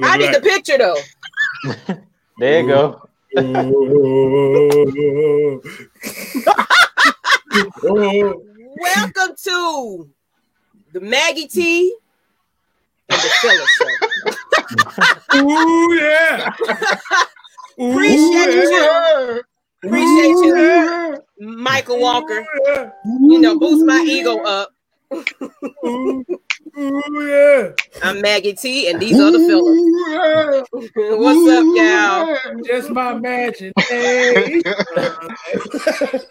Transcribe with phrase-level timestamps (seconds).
[0.00, 0.96] I need the picture though.
[2.38, 3.08] there you go.
[8.80, 10.08] Welcome to
[10.92, 11.96] the Maggie T
[13.08, 13.86] and the Phillips Show.
[15.38, 16.52] Ooh yeah.
[17.78, 19.42] Appreciate Ooh, you.
[19.84, 21.16] Appreciate Ooh, you, yeah.
[21.40, 22.46] Michael Walker.
[22.66, 22.90] Yeah.
[23.04, 24.70] You know, boost my ego up.
[25.12, 26.24] Ooh,
[26.76, 27.70] yeah.
[28.02, 29.78] I'm Maggie T, and these are the fellas.
[30.08, 30.62] Yeah.
[31.16, 32.36] What's up, y'all?
[32.64, 33.72] Just my imagination.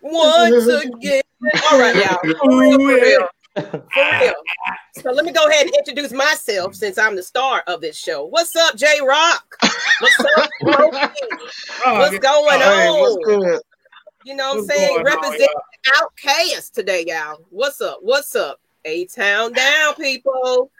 [0.00, 1.22] Once again.
[1.70, 2.18] All right, y'all.
[2.42, 3.28] For real, for real.
[3.54, 3.82] For
[4.20, 4.34] real.
[4.94, 8.26] So let me go ahead and introduce myself since I'm the star of this show.
[8.26, 9.56] What's up, J Rock?
[10.00, 10.98] What's up, Brody?
[11.84, 13.00] Oh, what's going on?
[13.00, 13.64] What's
[14.24, 15.02] you know what I'm saying?
[15.04, 15.50] Represent
[15.86, 17.38] OutKast today, y'all.
[17.50, 17.98] What's up?
[18.02, 18.60] What's up?
[18.84, 20.70] A town down, people.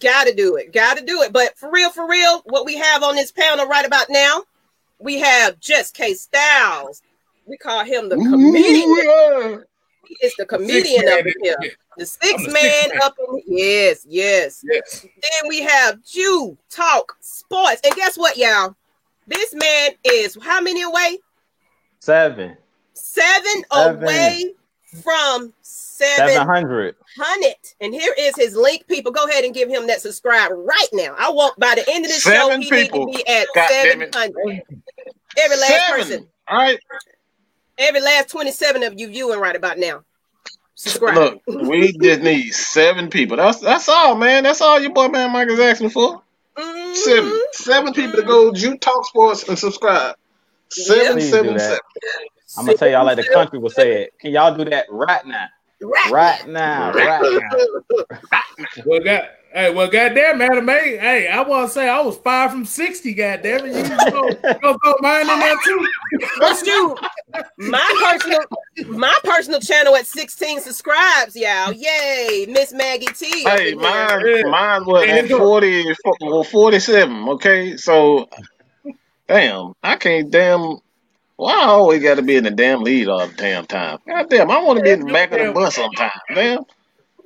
[0.00, 0.72] Gotta do it.
[0.72, 1.32] Gotta do it.
[1.32, 4.42] But for real, for real, what we have on this panel right about now,
[4.98, 7.02] we have Just K Styles.
[7.46, 8.88] We call him the comedian.
[8.88, 9.56] Ooh, yeah.
[10.06, 11.56] He is the comedian up here.
[11.96, 15.00] The six man, man up in yes, yes, yes.
[15.02, 17.80] Then we have Jew Talk Sports.
[17.84, 18.76] And guess what, y'all?
[19.26, 21.18] This man is how many away?
[22.00, 22.56] Seven.
[22.96, 24.02] Seven, seven.
[24.02, 24.54] away
[25.02, 26.94] from seven hundred.
[27.80, 28.86] And here is his link.
[28.88, 31.14] People, go ahead and give him that subscribe right now.
[31.18, 33.06] I want by the end of this seven show, he people.
[33.06, 34.62] need to be at seven hundred.
[35.38, 36.00] Every last seven.
[36.00, 36.28] person.
[36.48, 36.78] All right.
[37.78, 40.02] Every last 27 of you viewing right about now.
[40.76, 41.16] Subscribe.
[41.46, 43.36] Look, we just need seven people.
[43.36, 44.44] That's that's all, man.
[44.44, 46.22] That's all your boy man Mike is asking for.
[46.56, 46.94] Mm-hmm.
[46.94, 47.40] Seven.
[47.52, 50.16] Seven people to go Jew Talk Sports and subscribe.
[50.68, 51.30] Seven, yeah.
[51.30, 51.78] seven, seven.
[52.58, 54.18] I'm gonna tell y'all like the country will say it.
[54.18, 55.46] Can y'all do that right now?
[55.82, 58.04] Right, right now, right now.
[58.86, 62.50] well, God, hey, well, goddamn, Adam, hey, hey, I want to say I was five
[62.50, 63.12] from sixty.
[63.12, 64.30] Goddamn it, you go,
[64.62, 65.88] go throw mine in there too.
[66.38, 66.96] Let's do
[67.58, 68.40] my personal,
[68.98, 71.72] my personal channel at sixteen subscribes, y'all.
[71.72, 73.42] Yay, Miss Maggie T.
[73.42, 75.94] Hey, mine, mine was at 40,
[76.50, 77.28] 47.
[77.28, 78.30] Okay, so
[79.28, 80.78] damn, I can't damn
[81.38, 83.98] well, I always got to be in the damn lead all the damn time.
[84.06, 86.12] God damn, I want to be in the back of the bus sometimes.
[86.34, 86.64] Damn.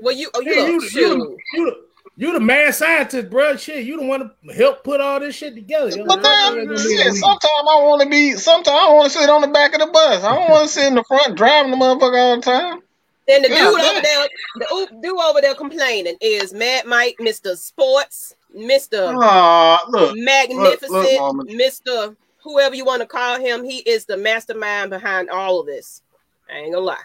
[0.00, 1.76] Well, you, oh, you, hey, you, you, you,
[2.16, 3.56] you, the mad scientist, bro.
[3.56, 6.04] Shit, you don't want to help put all this shit together.
[6.06, 8.32] But damn, shit, sometimes I want to be.
[8.32, 10.24] Sometimes I want to sit on the back of the bus.
[10.24, 12.82] I don't want to sit in the front driving the motherfucker all the time.
[13.28, 13.90] Then the yeah, dude man.
[13.90, 19.78] over there, the dude over there complaining is Mad Mike, Mister Sports, Mister uh,
[20.14, 25.30] Magnificent, look, look, Mister whoever you want to call him, he is the mastermind behind
[25.30, 26.02] all of this.
[26.50, 26.96] I ain't gonna lie.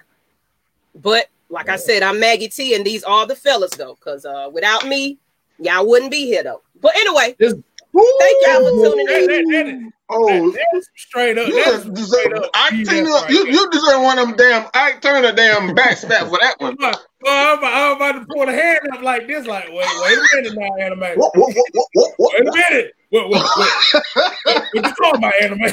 [0.95, 4.49] But like I said, I'm Maggie T, and these are the fellas though, because uh,
[4.51, 5.17] without me,
[5.59, 6.61] y'all wouldn't be here though.
[6.81, 7.63] But anyway, thank
[7.93, 9.91] y'all for tuning in.
[10.07, 11.49] Oh, that's straight up.
[11.51, 12.49] That's straight up.
[12.53, 14.69] I think right you, you deserve one of them damn.
[14.73, 16.75] I turn a damn back snap for that one.
[16.79, 20.35] Well, I'm, I'm about to pull a hand up like this, like wait, wait a
[20.35, 20.99] minute now, anime.
[20.99, 21.17] Wait
[22.39, 22.93] a minute.
[23.15, 25.71] What, what, what, what you call my anime?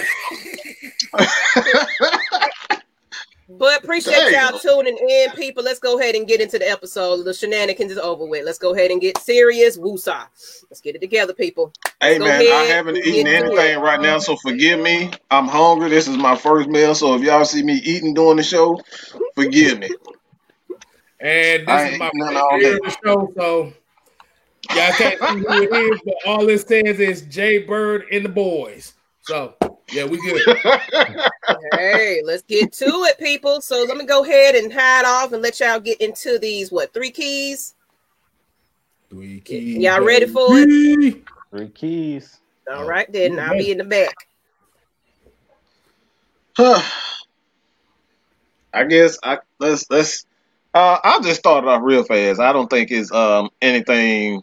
[3.48, 5.64] But appreciate y'all tuning in, people.
[5.64, 7.24] Let's go ahead and get into the episode.
[7.24, 8.46] The shenanigans is over with.
[8.46, 9.76] Let's go ahead and get serious.
[9.76, 10.26] Woosah.
[10.70, 11.72] Let's get it together, people.
[12.00, 15.10] Let's hey man, I haven't eaten anything right now, so forgive me.
[15.28, 15.90] I'm hungry.
[15.90, 18.80] This is my first meal, so if y'all see me eating during the show,
[19.34, 19.90] forgive me.
[21.18, 22.10] And this is my
[22.82, 23.72] first show, so
[24.70, 28.28] y'all can't see who it is, but all it says is Jay Bird and the
[28.28, 28.94] boys.
[29.22, 29.54] So
[29.92, 30.56] yeah, we good.
[31.74, 33.60] hey, let's get to it, people.
[33.60, 36.92] So let me go ahead and hide off and let y'all get into these what
[36.92, 37.74] three keys?
[39.10, 39.78] Three keys.
[39.78, 41.24] Y'all ready for it?
[41.50, 42.40] Three keys.
[42.72, 44.14] All right, then I'll be in the back.
[48.74, 50.26] I guess I let's let's
[50.74, 52.40] uh I'll just start it off real fast.
[52.40, 54.42] I don't think it's um anything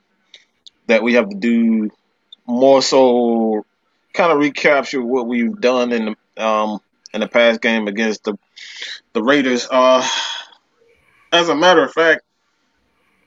[0.90, 1.90] that we have to do
[2.46, 3.66] more so
[4.14, 6.80] kind of recapture what we've done in the um,
[7.14, 8.38] in the past game against the
[9.14, 9.68] the Raiders.
[9.70, 10.08] Uh,
[11.32, 12.24] as a matter of fact,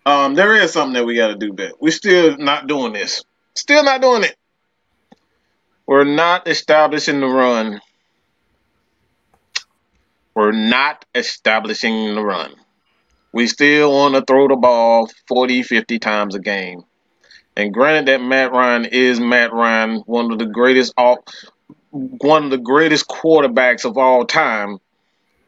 [0.05, 1.75] um, there is something that we got to do better.
[1.81, 3.25] We're still not doing this.
[3.55, 4.37] Still not doing it.
[5.87, 7.81] We're not establishing the run.
[10.35, 12.55] We're not establishing the run.
[13.33, 16.85] We still want to throw the ball 40, 50 times a game.
[17.57, 21.25] And granted that Matt Ryan is Matt Ryan, one of the greatest all
[21.91, 24.79] one of the greatest quarterbacks of all time,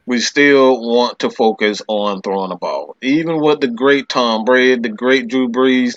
[0.07, 2.97] we still want to focus on throwing the ball.
[3.01, 5.97] Even with the great Tom Brady, the great Drew Brees,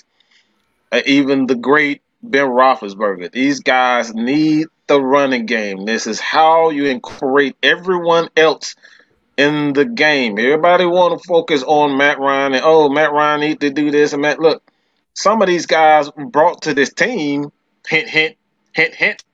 [1.04, 3.30] even the great Ben Roethlisberger.
[3.30, 5.84] These guys need the running game.
[5.84, 8.74] This is how you incorporate everyone else
[9.36, 10.38] in the game.
[10.38, 14.14] Everybody want to focus on Matt Ryan and oh, Matt Ryan need to do this
[14.14, 14.40] and Matt.
[14.40, 14.62] Look,
[15.18, 17.50] some of these guys brought to this team,
[17.88, 18.36] hint, hint,
[18.72, 19.24] hint, hint,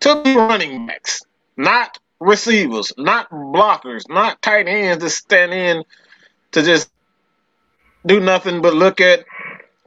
[0.00, 1.20] to be running backs,
[1.54, 5.84] not receivers, not blockers, not tight ends to stand in
[6.52, 6.90] to just
[8.06, 9.26] do nothing but look at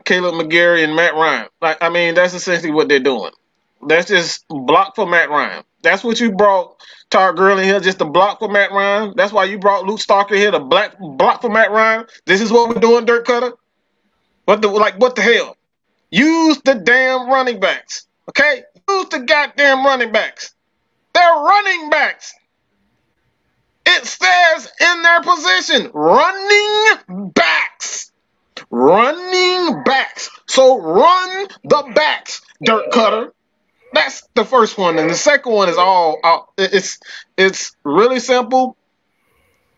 [0.06, 1.48] Kaleb McGary and Matt Ryan.
[1.60, 3.32] Like, I mean, that's essentially what they're doing.
[3.88, 5.64] That's just block for Matt Ryan.
[5.82, 6.76] That's what you brought
[7.10, 9.14] Todd Gurley here, just to block for Matt Ryan.
[9.16, 12.06] That's why you brought Luke Stocker here to black block for Matt Ryan.
[12.28, 13.54] This is what we're doing, Dirk Koetter.
[14.46, 15.00] What the like?
[15.00, 15.58] What the hell?
[16.10, 18.08] Use the damn running backs.
[18.30, 20.54] Okay, use the goddamn running backs.
[21.14, 22.34] They're running backs.
[23.86, 28.12] It says in their position, running backs.
[28.70, 30.30] Running backs.
[30.48, 33.34] So run the backs, dirt cutter.
[33.94, 36.20] That's the first one, and the second one is all.
[36.24, 37.00] Uh, it's
[37.38, 38.78] it's really simple,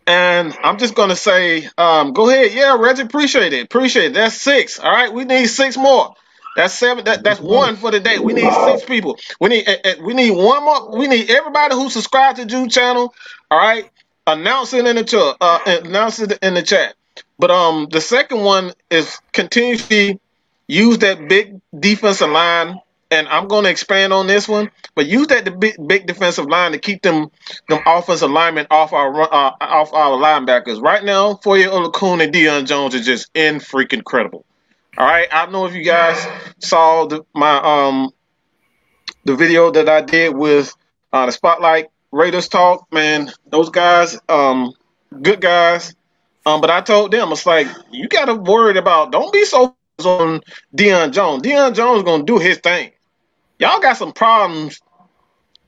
[0.06, 4.14] and I'm just gonna say, um, go ahead, yeah, Reggie, appreciate it, appreciate it.
[4.14, 4.78] That's six.
[4.78, 6.14] All right, we need six more.
[6.56, 7.04] That's seven.
[7.04, 8.18] That, that's one for the day.
[8.18, 9.18] We need six people.
[9.40, 10.96] We need uh, uh, we need one more.
[10.96, 13.14] We need everybody who subscribed to Jude channel.
[13.50, 13.90] All right,
[14.26, 15.36] announce it in the chat.
[15.40, 16.94] Uh, announce it in the chat.
[17.38, 20.20] But um, the second one is continuously
[20.68, 22.78] use that big defensive line
[23.14, 26.72] and I'm going to expand on this one, but use that big, big defensive line
[26.72, 27.30] to keep them
[27.68, 30.82] them offensive linemen off our uh, off our linebackers.
[30.82, 34.44] Right now, Foye Oluokun and Deion Jones are just in freaking credible.
[34.98, 36.26] All right, I don't know if you guys
[36.58, 38.10] saw the, my um
[39.24, 40.74] the video that I did with
[41.12, 42.92] uh, the Spotlight Raiders talk.
[42.92, 44.72] Man, those guys, um,
[45.22, 45.94] good guys.
[46.46, 49.12] Um, but I told them it's like you got to worry about.
[49.12, 50.40] Don't be so on
[50.76, 51.42] Deion Jones.
[51.42, 52.90] Deion Jones gonna do his thing.
[53.64, 54.78] Y'all got some problems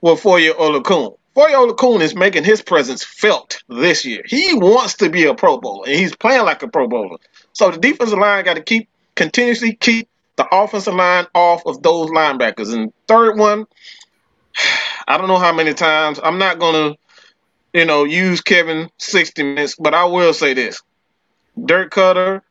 [0.02, 1.16] with Foye Oluokun.
[1.34, 4.20] Foye Oluokun is making his presence felt this year.
[4.26, 7.16] He wants to be a Pro Bowler, and he's playing like a Pro Bowler.
[7.54, 12.10] So the defensive line got to keep continuously keep the offensive line off of those
[12.10, 12.74] linebackers.
[12.74, 13.64] And third one,
[15.08, 16.20] I don't know how many times.
[16.22, 16.96] I'm not gonna,
[17.72, 20.82] you know, use Kevin 60 minutes, but I will say this:
[21.64, 22.42] Dirk Koetter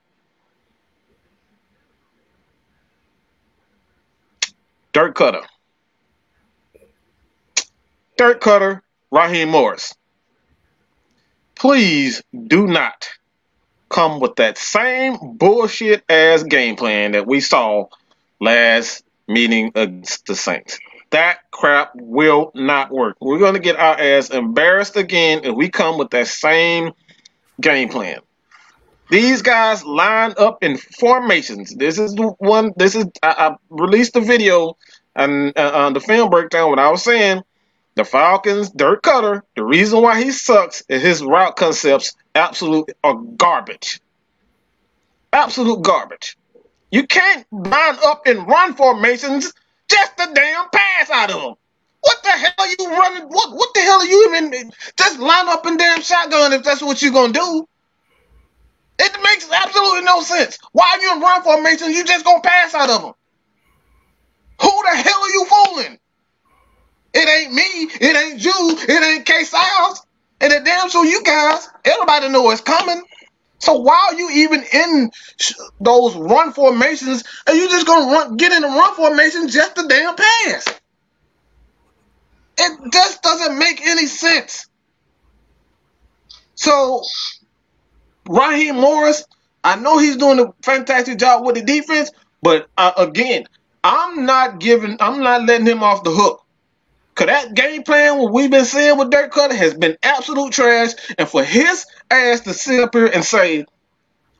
[4.95, 5.41] Dirk Cutter.
[8.15, 8.79] Dirk Koetter,
[9.11, 9.93] Raheem Morris.
[11.53, 13.09] Please do not
[13.89, 17.87] come with that same bullshit ass game plan that we saw
[18.39, 20.79] last meeting against the Saints.
[21.09, 23.17] That crap will not work.
[23.19, 26.93] We're going to get our ass embarrassed again if we come with that same
[27.59, 28.21] game plan.
[29.09, 31.75] These guys line up in formations.
[31.75, 32.73] This is the one.
[32.75, 34.77] This is I, I released the video
[35.15, 36.71] and uh, uh, the film breakdown.
[36.71, 37.43] What I was saying,
[37.95, 39.43] the Falcons, Dirk Cutter.
[39.55, 44.01] The reason why he sucks is his route concepts absolute are garbage.
[45.31, 46.37] Absolute garbage.
[46.89, 49.53] You can't line up in run formations
[49.87, 51.53] just the damn pass out of them.
[52.01, 53.23] What the hell are you running?
[53.23, 56.81] What what the hell are you even just line up in damn shotgun if that's
[56.81, 57.67] what you're gonna do?
[58.99, 60.57] It makes absolutely no sense.
[60.71, 61.91] Why are you in run formation?
[61.91, 63.13] You just gonna pass out of them.
[64.61, 65.99] Who the hell are you fooling?
[67.13, 67.63] It ain't me.
[67.63, 68.77] It ain't you.
[68.87, 70.01] It ain't K Styles.
[70.41, 73.01] And the damn sure you guys, everybody know it's coming.
[73.59, 75.11] So why are you even in
[75.79, 77.23] those run formations?
[77.47, 80.65] Are you just gonna run, get in the run formation just to damn pass?
[82.59, 84.65] It just doesn't make any sense.
[86.55, 87.01] So
[88.27, 89.25] Raheem Morris,
[89.63, 93.45] I know he's doing a fantastic job with the defense, but uh, again,
[93.83, 96.41] I'm not giving, I'm not letting him off the hook.
[97.15, 100.91] Cause that game plan, what we've been seeing with Dirk Cutter has been absolute trash.
[101.17, 103.65] And for his ass to sit up here and say,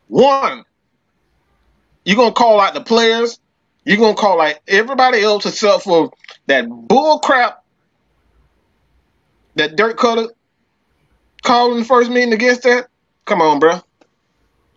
[0.10, 0.66] one,
[2.04, 3.40] you're gonna call out the players,
[3.86, 6.12] you're gonna call out everybody else except for
[6.48, 7.64] that bull crap
[9.56, 10.28] that Dirk Cutter
[11.44, 12.90] called in the first meeting against that.
[13.26, 13.82] Come on, bro.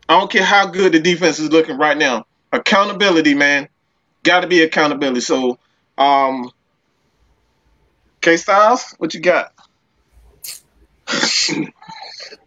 [0.09, 2.27] I don't care how good the defense is looking right now.
[2.53, 3.69] Accountability, man.
[4.23, 5.21] Got to be accountability.
[5.21, 5.59] So,
[5.99, 6.51] um,
[8.23, 9.53] K Styles, what you got?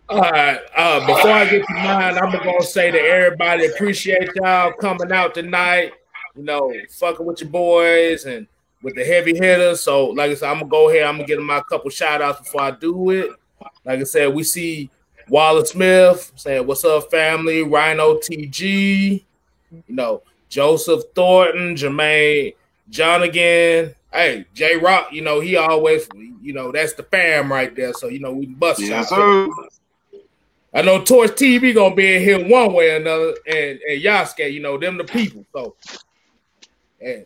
[0.10, 0.60] All right.
[0.76, 5.34] Uh, before I get to mine, I'm gonna say to everybody, appreciate y'all coming out
[5.36, 5.94] tonight.
[6.36, 8.48] You know, fucking with your boys and
[8.82, 9.82] with the heavy hitters.
[9.82, 11.04] So, like I said, I'm gonna go ahead.
[11.04, 13.30] I'm gonna give them my couple shout outs before I do it.
[13.86, 14.90] Like I said, we see
[15.32, 19.24] Wallace Smith saying, "What's up, family?" Rhino TG,
[19.72, 22.54] you know, Joseph Thornton, Jermaine
[22.90, 23.96] John again.
[24.12, 26.10] Hey, J Rock, you know, he always,
[26.42, 27.94] you know, that's the fam right there.
[27.94, 29.48] So, you know, we bust yes, sir.
[30.74, 34.52] I know Torch TV gonna be in here one way or another, and and Yasuke,
[34.52, 35.46] you know, them the people.
[35.54, 35.78] So
[37.00, 37.26] and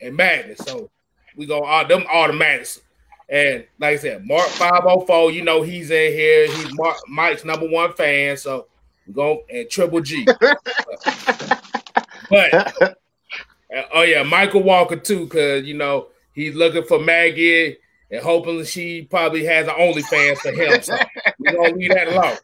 [0.00, 0.60] and Madness.
[0.60, 0.90] So
[1.34, 2.81] we go all them automatics.
[3.32, 6.46] And like I said, Mark 504, you know, he's in here.
[6.48, 8.36] He's Mark, Mike's number one fan.
[8.36, 8.66] So
[9.10, 10.26] go and Triple G.
[12.30, 12.92] but uh,
[13.94, 17.78] oh yeah, Michael Walker too, because you know he's looking for Maggie
[18.10, 20.82] and hoping she probably has an OnlyFans for him.
[20.82, 20.94] So
[21.38, 22.36] we're gonna leave that alone.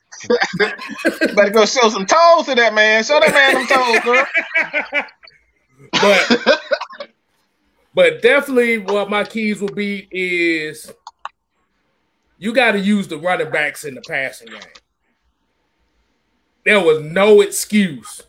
[1.37, 3.05] Better go show some toes to that man.
[3.05, 4.27] Show that man some toes, girl.
[5.93, 6.61] but
[7.99, 10.95] but definitely what my keys will be is
[12.39, 14.61] you got to use the running backs in the passing game.
[16.65, 18.23] There was no excuse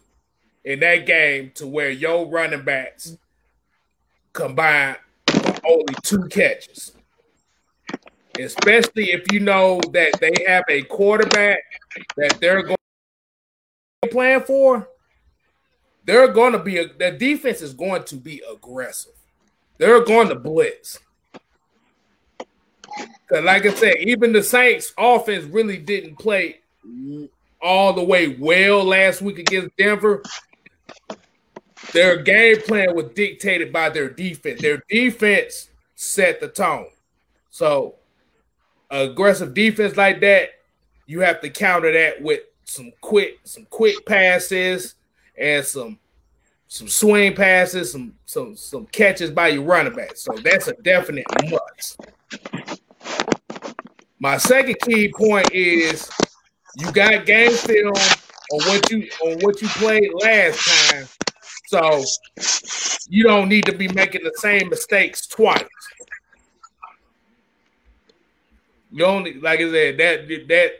[0.63, 3.15] in that game to where your running backs
[4.33, 4.97] combined
[5.63, 6.93] only two catches.
[8.39, 11.59] Especially if you know that they have a quarterback
[12.17, 12.77] that they're going
[14.01, 14.89] to plan for,
[16.05, 19.13] they're going to be a, the defense is going to be aggressive.
[19.79, 20.99] They're going to blitz.
[22.37, 26.59] Cause like I said, even the Saints offense really didn't play
[27.61, 30.21] all the way well last week against Denver.
[31.93, 34.61] Their game plan was dictated by their defense.
[34.61, 36.87] Their defense set the tone.
[37.49, 37.95] So,
[38.89, 40.49] aggressive defense like that,
[41.05, 44.95] you have to counter that with some quick, some quick passes
[45.37, 45.99] and some
[46.69, 50.15] some swing passes, some some some catches by your running back.
[50.15, 51.99] So that's a definite must.
[54.19, 56.09] My second key point is
[56.77, 57.93] you got game film
[58.51, 61.07] on what you on what you played last time
[61.65, 62.03] so
[63.09, 65.63] you don't need to be making the same mistakes twice.
[68.91, 70.71] You only like I said that that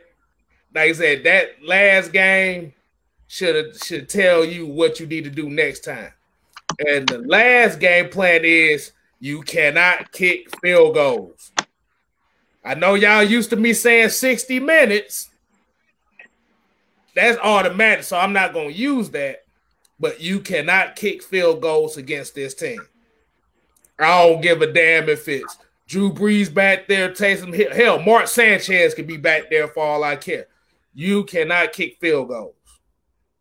[0.72, 2.74] like I said that last game
[3.30, 6.12] should should tell you what you need to do next time.
[6.86, 11.52] And the last game plan is you cannot kick field goals.
[12.64, 15.30] I know y'all used to me saying 60 minutes.
[17.14, 19.44] That's automatic, so I'm not to use that
[20.00, 22.80] but you cannot kick field goals against this team.
[23.98, 27.74] I don't give a damn if it's Drew Brees back there, Taysom Hill.
[27.74, 30.46] Hell, Mark Sanchez could be back there for all I care.
[30.94, 32.54] You cannot kick field goals.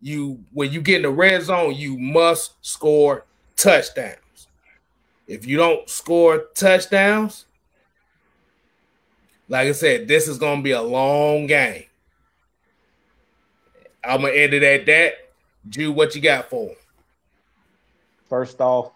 [0.01, 3.25] You when you get in the red zone, you must score
[3.55, 4.47] touchdowns.
[5.27, 7.45] If you don't score touchdowns,
[9.49, 11.85] like I said, this is gonna be a long game.
[14.03, 15.13] I'm gonna end it at that.
[15.67, 16.71] Jew, what you got for?
[18.29, 18.91] First off,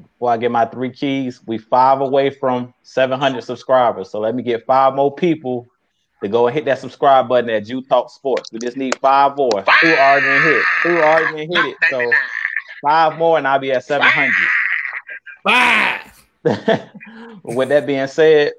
[0.00, 4.10] before I get my three keys, we five away from 700 subscribers.
[4.10, 5.66] So let me get five more people
[6.22, 8.52] to go and hit that subscribe button at Jew Talk Sports.
[8.52, 9.50] We just need five more.
[9.64, 9.80] Five.
[9.80, 10.64] Two already hit.
[10.82, 11.76] Two already hit it.
[11.90, 12.10] So
[12.82, 14.32] five more, and I'll be at 700.
[15.42, 16.24] Five.
[17.44, 18.52] With that being said,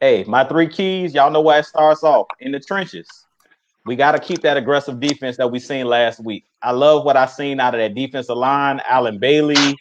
[0.00, 3.24] hey, my three keys, y'all know where it starts off in the trenches
[3.86, 6.44] we got to keep that aggressive defense that we seen last week.
[6.62, 8.80] I love what I seen out of that defensive line.
[8.88, 9.76] Allen Bailey,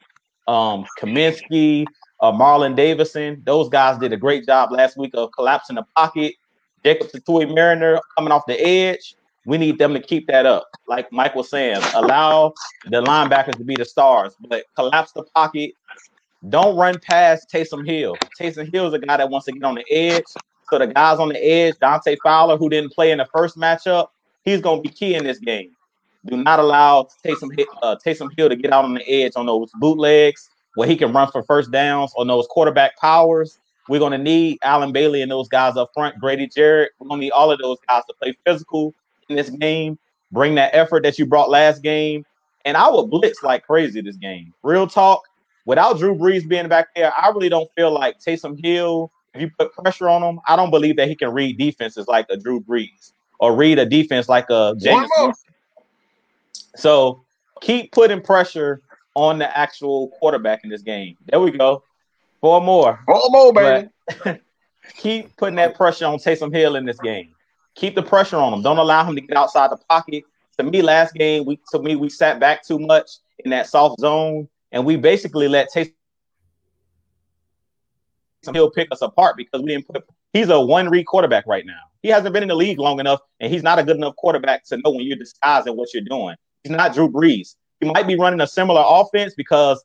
[0.47, 1.85] um, Cominsky,
[2.19, 3.41] uh, Marlon Davidson.
[3.45, 6.35] Those guys did a great job last week of collapsing the pocket.
[6.83, 9.15] Jacob Tuioti-Mariner coming off the edge.
[9.45, 10.69] We need them to keep that up.
[10.87, 12.53] Like Mike was saying, allow
[12.85, 15.73] the linebackers to be the stars, but collapse the pocket.
[16.49, 18.17] Don't run past Taysom Hill.
[18.39, 20.23] Taysom Hill is a guy that wants to get on the edge.
[20.69, 24.07] So the guys on the edge, Dante Fowler, who didn't play in the first matchup,
[24.43, 25.71] he's going to be key in this game.
[26.25, 27.49] Do not allow Taysom,
[27.81, 31.11] uh, Taysom Hill to get out on the edge on those bootlegs where he can
[31.13, 33.59] run for first downs on those quarterback powers.
[33.89, 36.91] We're going to need Allen Bailey and those guys up front, Grady Jarrett.
[36.99, 38.93] We're going to need all of those guys to play physical
[39.29, 39.99] in this game,
[40.31, 42.25] bring that effort that you brought last game.
[42.65, 44.53] And I will blitz like crazy this game.
[44.63, 45.21] Real talk,
[45.65, 49.49] without Drew Brees being back there, I really don't feel like Taysom Hill if you
[49.57, 52.59] put pressure on him, I don't believe that he can read defenses like a Drew
[52.61, 55.09] Brees or read a defense like a James.
[56.75, 57.23] So
[57.61, 58.81] keep putting pressure
[59.15, 61.17] on the actual quarterback in this game.
[61.25, 61.83] There we go.
[62.43, 62.99] Four more.
[63.05, 63.87] Four more, baby.
[64.97, 67.33] keep putting that pressure on Taysom Hill in this game.
[67.75, 68.61] Keep the pressure on him.
[68.61, 70.25] Don't allow him to get outside the pocket.
[70.57, 73.09] To me, last game, we to me we sat back too much
[73.45, 75.93] in that soft zone, and we basically let Taysom
[78.51, 80.03] Hill pick us apart because we didn't put.
[80.33, 81.79] He's a one read quarterback right now.
[82.01, 84.65] He hasn't been in the league long enough, and he's not a good enough quarterback
[84.65, 86.35] to know when you're disguising what you're doing.
[86.65, 87.55] He's not Drew Brees.
[87.79, 89.81] He might be running a similar offense because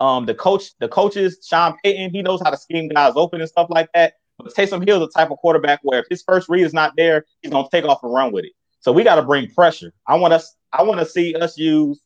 [0.00, 3.48] Um, the coach, the coaches, Sean Payton, he knows how to scheme guys open and
[3.48, 4.14] stuff like that.
[4.38, 6.92] But Taysom Hill is the type of quarterback where if his first read is not
[6.96, 8.52] there, he's gonna take off and run with it.
[8.80, 9.92] So we got to bring pressure.
[10.06, 10.54] I want us.
[10.72, 12.00] I want to see us use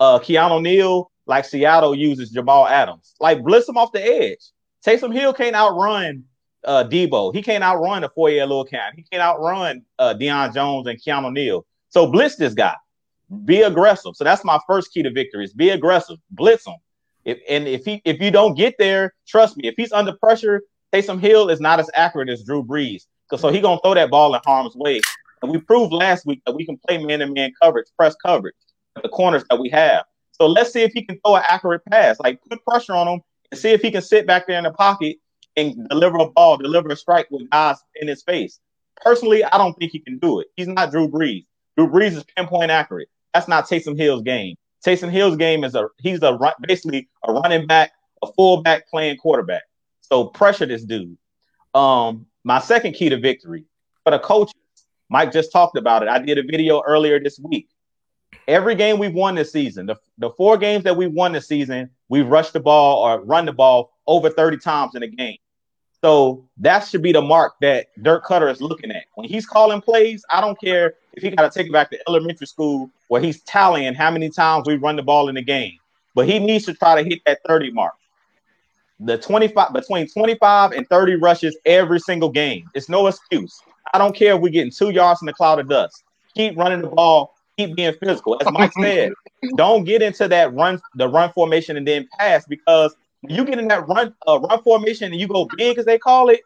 [0.00, 3.14] uh Keanu Neal like Seattle uses Jamal Adams.
[3.20, 4.50] Like blitz him off the edge.
[4.84, 6.24] Taysom Hill can't outrun
[6.64, 7.34] uh Deebo.
[7.34, 8.94] He can't outrun the four year little cat.
[8.96, 11.66] He can't outrun uh Deion Jones and Keanu Neal.
[11.90, 12.74] So blitz this guy.
[13.44, 14.16] Be aggressive.
[14.16, 16.16] So that's my first key to victory is be aggressive.
[16.30, 16.74] Blitz him.
[17.24, 20.62] If and if he if you don't get there, trust me, if he's under pressure,
[20.92, 23.04] Taysom Hill is not as accurate as Drew Brees.
[23.30, 25.00] Cause so he gonna throw that ball in harm's way.
[25.42, 28.54] And we proved last week that we can play man-to-man coverage, press coverage,
[28.96, 30.04] at the corners that we have.
[30.32, 32.18] So let's see if he can throw an accurate pass.
[32.20, 34.72] Like put pressure on him and see if he can sit back there in the
[34.72, 35.16] pocket
[35.56, 38.58] and deliver a ball, deliver a strike with guys in his face.
[39.02, 40.48] Personally, I don't think he can do it.
[40.56, 41.46] He's not Drew Brees.
[41.76, 43.08] Drew Brees is pinpoint accurate.
[43.32, 44.56] That's not Taysom Hill's game.
[44.84, 49.62] Taysom Hill's game is a he's a basically a running back, a fullback playing quarterback.
[50.00, 51.16] So pressure this dude.
[51.72, 53.64] Um, my second key to victory
[54.04, 54.54] for the coaches,
[55.08, 56.08] Mike just talked about it.
[56.08, 57.68] I did a video earlier this week.
[58.46, 61.88] Every game we've won this season, the, the four games that we've won this season,
[62.10, 65.38] we've rushed the ball or run the ball over 30 times in a game.
[66.04, 69.04] So that should be the mark that Dirk Cutter is looking at.
[69.14, 71.98] When he's calling plays, I don't care if he got to take it back to
[72.06, 75.78] elementary school where he's tallying how many times we run the ball in the game.
[76.14, 77.94] But he needs to try to hit that 30 mark.
[79.00, 82.68] The 25 between 25 and 30 rushes every single game.
[82.74, 83.58] It's no excuse.
[83.94, 86.04] I don't care if we're getting two yards in the cloud of dust.
[86.34, 88.36] Keep running the ball, keep being physical.
[88.42, 89.14] As Mike said,
[89.56, 92.94] don't get into that run, the run formation and then pass because
[93.28, 96.28] you get in that run uh, run formation and you go big as they call
[96.28, 96.40] it,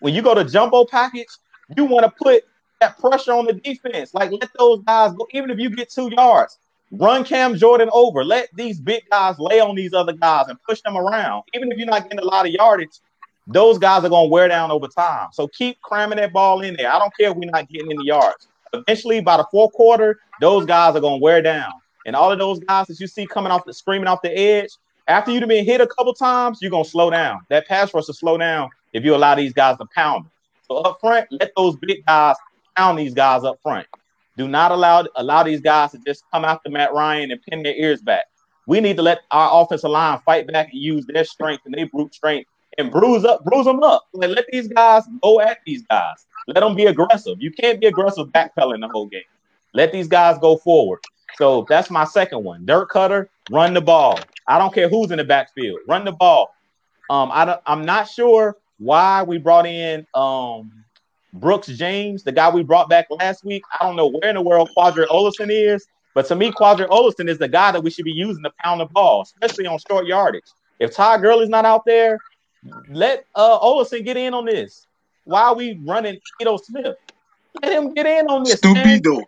[0.00, 1.28] when you go to jumbo package,
[1.76, 2.44] you want to put
[2.80, 4.14] that pressure on the defense.
[4.14, 6.58] Like let those guys go, even if you get two yards,
[6.90, 8.24] run Cam Jordan over.
[8.24, 11.44] Let these big guys lay on these other guys and push them around.
[11.54, 13.00] Even if you're not getting a lot of yardage,
[13.46, 15.28] those guys are gonna wear down over time.
[15.32, 16.92] So keep cramming that ball in there.
[16.92, 18.48] I don't care if we're not getting any yards.
[18.72, 21.72] Eventually, by the fourth quarter, those guys are gonna wear down.
[22.06, 24.70] And all of those guys that you see coming off the screaming off the edge,
[25.06, 27.40] after you've been hit a couple times, you're gonna slow down.
[27.50, 30.26] That pass rush will slow down if you allow these guys to pound.
[30.68, 32.36] So up front, let those big guys
[32.76, 33.86] pound these guys up front.
[34.36, 37.74] Do not allow allow these guys to just come after Matt Ryan and pin their
[37.74, 38.24] ears back.
[38.66, 41.86] We need to let our offensive line fight back and use their strength and their
[41.86, 44.04] brute strength and bruise up, bruise them up.
[44.14, 46.26] Like, let these guys go at these guys.
[46.48, 47.40] Let them be aggressive.
[47.40, 49.22] You can't be aggressive backpedaling the whole game.
[49.74, 51.00] Let these guys go forward.
[51.36, 52.64] So that's my second one.
[52.64, 54.18] Dirt cutter, run the ball.
[54.46, 55.80] I don't care who's in the backfield.
[55.88, 56.54] Run the ball.
[57.10, 60.72] Um, I I'm not sure why we brought in um
[61.32, 63.62] Brooks James, the guy we brought back last week.
[63.78, 67.28] I don't know where in the world Qadree Ollison is, but to me, Qadree Ollison
[67.28, 70.06] is the guy that we should be using to pound the ball, especially on short
[70.06, 70.44] yardage.
[70.78, 72.20] If Todd Gurley's not out there,
[72.88, 74.86] let uh Ollison get in on this.
[75.24, 76.96] Why are we running Ito Smith?
[77.62, 78.60] Let him get in on this.
[78.60, 79.22] Stupido.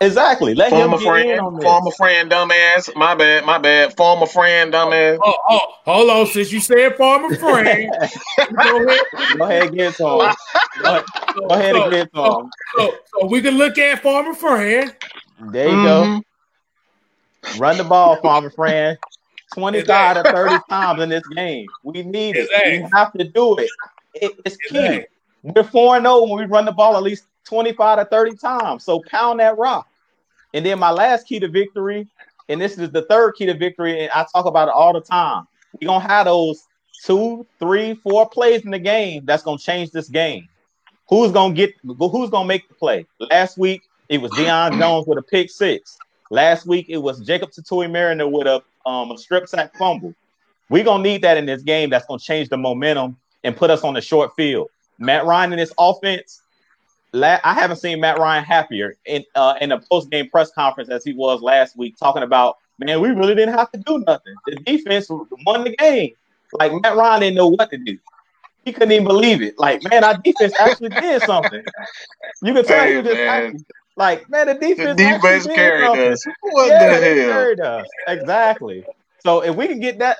[0.00, 0.54] Exactly.
[0.54, 1.64] Let former him get friend, in on this.
[1.64, 2.94] former friend, dumbass.
[2.94, 3.96] My bad, my bad.
[3.96, 5.18] Former friend, dumbass.
[5.24, 6.26] Oh, oh, hold on.
[6.26, 7.90] Since you said farmer friend,
[8.62, 9.00] go ahead.
[9.36, 10.34] Go ahead and get to him.
[10.80, 12.50] Go ahead, go ahead so, and get to him.
[12.76, 14.94] so, so we can look at farmer friend.
[15.40, 16.22] There you Mhm.
[17.42, 17.58] go.
[17.58, 18.98] Run the ball, farmer friend.
[19.54, 21.66] 25 to 30 times in this game.
[21.82, 22.42] We need it.
[22.50, 22.82] Exactly.
[22.82, 23.70] We have to do it.
[24.14, 24.76] It- it's key.
[24.78, 25.06] Exactly.
[25.42, 28.84] We're 4 0 when we run the ball at least 25 to 30 times.
[28.84, 29.87] So pound that rock.
[30.54, 32.06] And then my last key to victory,
[32.48, 35.00] and this is the third key to victory, and I talk about it all the
[35.00, 35.46] time.
[35.82, 36.66] Going to have those
[37.04, 40.48] two, three, four plays in the game that's going to change this game.
[41.08, 43.06] Who's going to get, who's to make the play?
[43.18, 45.98] Last week, it was Deion Jones with a pick six.
[46.30, 50.14] Last week, it was Jacob Tuioti-Mariner with a, um, a strip sack fumble.
[50.68, 53.56] We're going to need that in this game that's going to change the momentum and
[53.56, 54.68] put us on the short field.
[54.98, 56.42] Matt Ryan in this offense,
[57.12, 60.90] la- I haven't seen Matt Ryan happier in uh, in a post game press conference
[60.90, 64.36] as he was last week, talking about man, we really didn't have to do nothing.
[64.46, 66.12] The defense won the game.
[66.52, 67.98] Like Matt Ryan didn't know what to do.
[68.64, 69.54] He couldn't even believe it.
[69.58, 71.62] Like man, our defense actually did something.
[72.42, 73.26] You can tell Hey, he was just man.
[73.26, 73.58] happy.
[73.96, 76.24] Like man, the The defense, defense actually carried us.
[76.40, 77.48] What Yeah, the hell?
[77.48, 77.88] carried us.
[78.06, 78.86] Exactly.
[79.20, 80.18] So if we can get that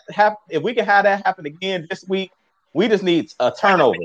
[0.50, 2.32] if we can have that happen again this week,
[2.74, 4.00] we just need a turnover.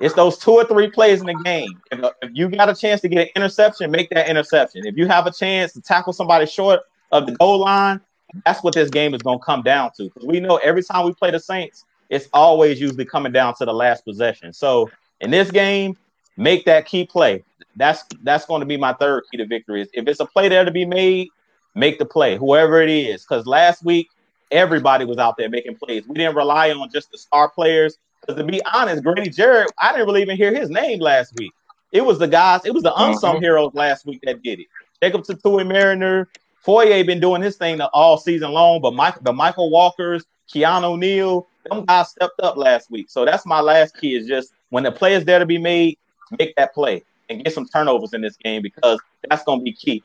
[0.00, 1.80] It's those two or three plays in the game.
[1.90, 4.86] If, uh, if you got a chance to get an interception, make that interception.
[4.86, 8.00] If you have a chance to tackle somebody short of the goal line,
[8.44, 10.04] that's what this game is going to come down to.
[10.04, 13.64] Because we know every time we play the Saints, it's always usually coming down to
[13.64, 14.52] the last possession.
[14.52, 14.90] So
[15.20, 15.96] in this game,
[16.36, 17.44] make that key play.
[17.76, 19.82] That's that's going to be my third key to victory.
[19.82, 21.28] Is if it's a play there to be made,
[21.74, 23.22] make the play, whoever it is.
[23.22, 24.08] Because last week
[24.50, 26.06] everybody was out there making plays.
[26.06, 27.98] We didn't rely on just the star players.
[28.22, 31.52] Because to be honest, Grady Jarrett, I didn't really even hear his name last week.
[31.90, 33.44] It was the guys, it was the unsung mm-hmm.
[33.44, 34.66] heroes last week that did it.
[35.02, 36.28] Jacob Tuioti-Mariner,
[36.64, 41.48] Foye been doing his thing all season long, but Mike, the Michael Walkers, Keanu Neal,
[41.68, 43.10] them guys stepped up last week.
[43.10, 45.98] So that's my last key is just when the play is there to be made,
[46.38, 49.72] make that play and get some turnovers in this game because that's going to be
[49.72, 50.02] key.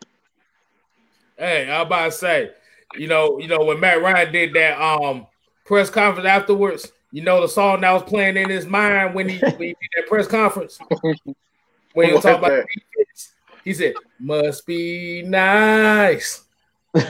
[1.38, 2.52] Hey, I about to say,
[2.96, 5.28] you know, you know when Matt Ryan did that um
[5.66, 9.38] press conference afterwards, you know the song that was playing in his mind when he,
[9.42, 10.80] when he did that press conference
[11.94, 12.66] when he was talking about
[13.68, 16.46] he said, "Must be nice."
[16.96, 17.02] he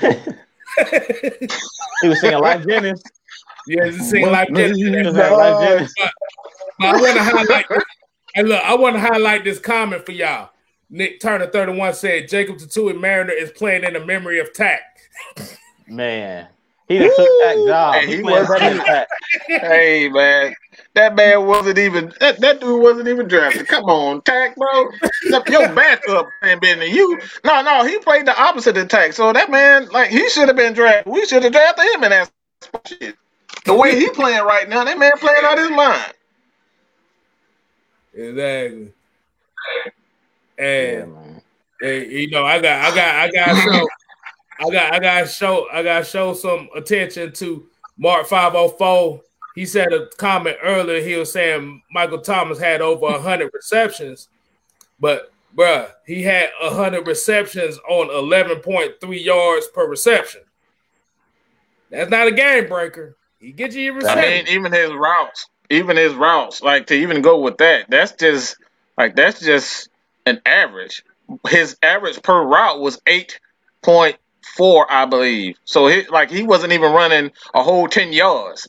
[2.02, 3.04] was singing Lyfe Jennings.
[3.68, 5.14] Yeah, he's singing Lyfe Jennings.
[5.14, 5.30] But,
[6.80, 7.70] but I want to highlight.
[7.70, 7.84] This.
[8.34, 10.50] And look, I want to highlight this comment for y'all.
[10.90, 14.82] Nick Turner, 31, said Jacob Tuioti-Mariner is playing in the memory of Takk.
[15.86, 16.48] Man,
[16.88, 17.96] he took that job.
[17.96, 18.48] Hey, he, he was
[19.48, 20.56] Hey man,
[20.94, 23.68] that man wasn't even that, that dude wasn't even drafted.
[23.68, 24.90] Come on, Takk, bro.
[25.30, 27.20] Your backup ain't been to you.
[27.44, 29.14] No, no, he played the opposite of Takk.
[29.14, 31.12] So that man, like, he should have been drafted.
[31.12, 32.32] We should have drafted him in that
[32.86, 33.16] shit.
[33.66, 36.14] The way he playing right now, that man playing out his mind.
[38.14, 38.94] Exactly.
[40.58, 41.42] And,
[41.82, 43.88] yeah, and you know, I got, I got, I got show,
[44.60, 47.68] I got, I got show, I got show some attention to
[47.98, 49.22] Mark 504.
[49.56, 51.02] He said a comment earlier.
[51.02, 54.30] He was saying Michael Thomas had over hundred receptions,
[55.00, 60.42] but bruh, he had hundred receptions on eleven point three yards per reception.
[61.90, 63.18] That's not a game breaker.
[63.40, 64.20] He gets you your reception.
[64.20, 68.12] I mean, even his routes, even his routes, like to even go with that, that's
[68.12, 68.58] just
[68.96, 69.90] like that's just
[70.28, 71.04] an average.
[71.48, 73.40] His average per route was eight
[73.82, 74.18] point
[74.58, 75.58] four, I believe.
[75.66, 78.68] So he like he wasn't even running a whole ten yards.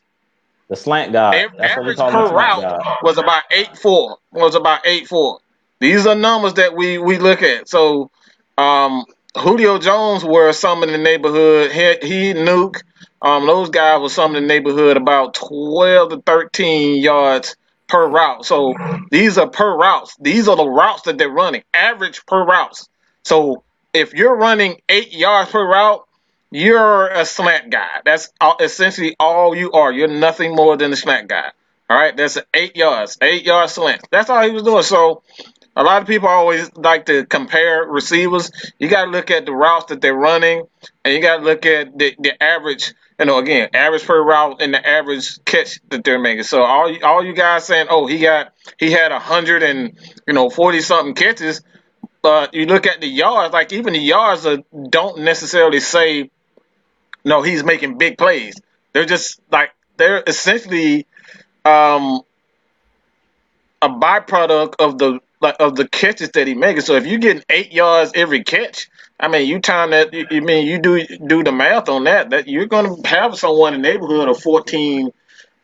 [0.68, 1.35] The slant guy.
[1.59, 4.18] average per route was about eight four.
[4.33, 5.40] Was about eight four.
[5.81, 7.68] These are numbers that we we look at.
[7.68, 8.11] So
[8.59, 9.05] um,
[9.37, 11.72] Julio Jones were some in the neighborhood.
[11.72, 12.83] He, he Nuke.
[13.20, 17.57] Um, those guys were some in the neighborhood about twelve to thirteen yards
[17.88, 18.44] per route.
[18.44, 18.74] So
[19.11, 20.14] these are per routes.
[20.20, 21.62] These are the routes that they're running.
[21.72, 22.88] Average per routes.
[23.24, 23.64] So
[23.98, 26.06] if you're running eight yards per route,
[26.50, 28.00] you're a slant guy.
[28.04, 28.30] That's
[28.61, 29.92] essentially all you are.
[29.92, 31.50] You're nothing more than a slant guy.
[31.90, 34.02] All right, that's eight yards, eight yard slant.
[34.11, 34.82] That's all he was doing.
[34.82, 35.22] So
[35.74, 38.50] a lot of people always like to compare receivers.
[38.78, 40.66] You got to look at the routes that they're running,
[41.04, 42.94] and you got to look at the, the average.
[43.18, 46.44] You know, again, average per route and the average catch that they're making.
[46.44, 50.34] So all all you guys saying, oh, he got he had a hundred and you
[50.34, 51.62] know forty something catches.
[52.22, 54.59] But you look at the yards, like even the yards are,
[54.90, 56.31] don't necessarily say
[57.24, 58.61] no, he's making big plays.
[58.92, 61.07] They're just like they're essentially
[61.64, 62.22] um,
[63.83, 66.87] a byproduct of the like of the catches that he makes.
[66.87, 68.88] So if you're getting eight yards every catch,
[69.20, 70.12] I mean, you time that.
[70.12, 72.31] You mean you do do the math on that?
[72.31, 75.12] That you're going to have someone in the neighborhood of 14,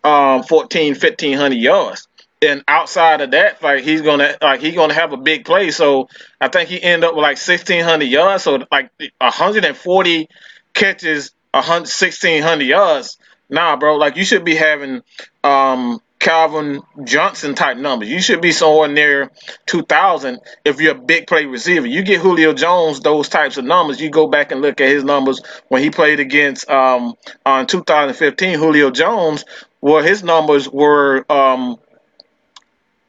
[0.05, 2.09] um, 14, 1500 yards.
[2.45, 5.71] And outside of that, like he's gonna like he's gonna have a big play.
[5.71, 6.09] So
[6.41, 8.45] I think he end up with like sixteen hundred yards.
[8.45, 10.29] So like hundred and forty
[10.75, 13.19] catches 1600 yards.
[13.49, 15.03] Nah, bro, like you should be having
[15.45, 18.09] um, Calvin Johnson type numbers.
[18.09, 19.31] You should be somewhere near
[19.67, 21.87] 2,000 if you're a big play receiver.
[21.87, 24.01] You get Julio Jones those types of numbers.
[24.01, 28.59] You go back and look at his numbers when he played against um, on 2015
[28.59, 29.45] Julio Jones,
[29.81, 31.79] Well, his numbers were um,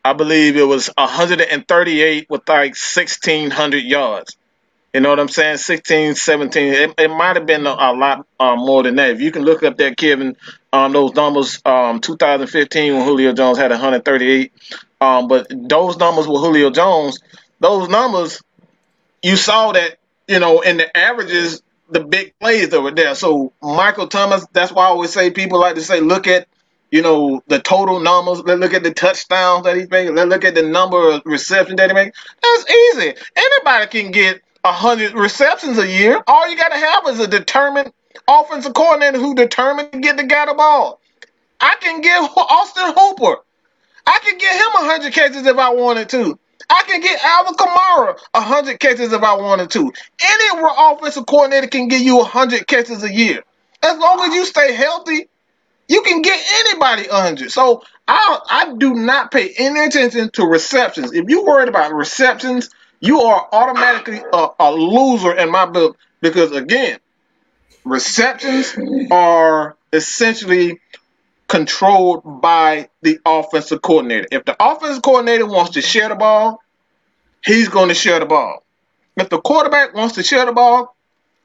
[0.06, 4.38] I believe it was 138 with like 1,600 yards.
[4.94, 5.58] You know what I'm saying?
[5.58, 6.74] 16, 17.
[6.74, 9.10] It, it might have been a, a lot um, more than that.
[9.10, 10.38] If you can look up that, Kevin,
[10.72, 14.54] um, those numbers, um, 2015 when Julio Jones had 138.
[15.02, 17.18] Um, but those numbers with Julio Jones,
[17.60, 18.44] those numbers,
[19.24, 23.16] you saw that, you know, in the averages, the big plays that were there.
[23.16, 26.48] So Michael Thomas, that's why I always say people like to say, look at,
[26.96, 28.40] you know, the total numbers.
[28.40, 30.16] Let's look at the touchdowns that he's making.
[30.16, 32.18] Let's look at the number of receptions that he makes.
[32.42, 33.14] That's easy.
[33.36, 36.24] Anybody can get 100 receptions a year.
[36.26, 37.92] All you got to have is a determined
[38.30, 41.02] offensive coordinator who determined to get the guy the ball.
[41.60, 43.42] I can give Austin Hooper.
[44.08, 46.40] I can get him 100 catches if I wanted to.
[46.70, 49.82] I can get Alvin Kamara 100 catches if I wanted to.
[49.82, 53.44] Any offensive coordinator can give you 100 catches a year.
[53.84, 55.28] As long as you stay healthy,
[55.88, 57.52] you can get anybody 100.
[57.52, 61.14] So I I do not pay any attention to receptions.
[61.14, 62.70] If you're worried about receptions,
[63.00, 67.00] you are automatically a, a loser in my book because again,
[67.84, 68.76] receptions
[69.12, 70.80] are essentially
[71.48, 74.28] controlled by the offensive coordinator.
[74.32, 76.62] If the offensive coordinator wants to share the ball,
[77.44, 78.64] he's going to share the ball.
[79.18, 80.96] If the quarterback wants to share the ball,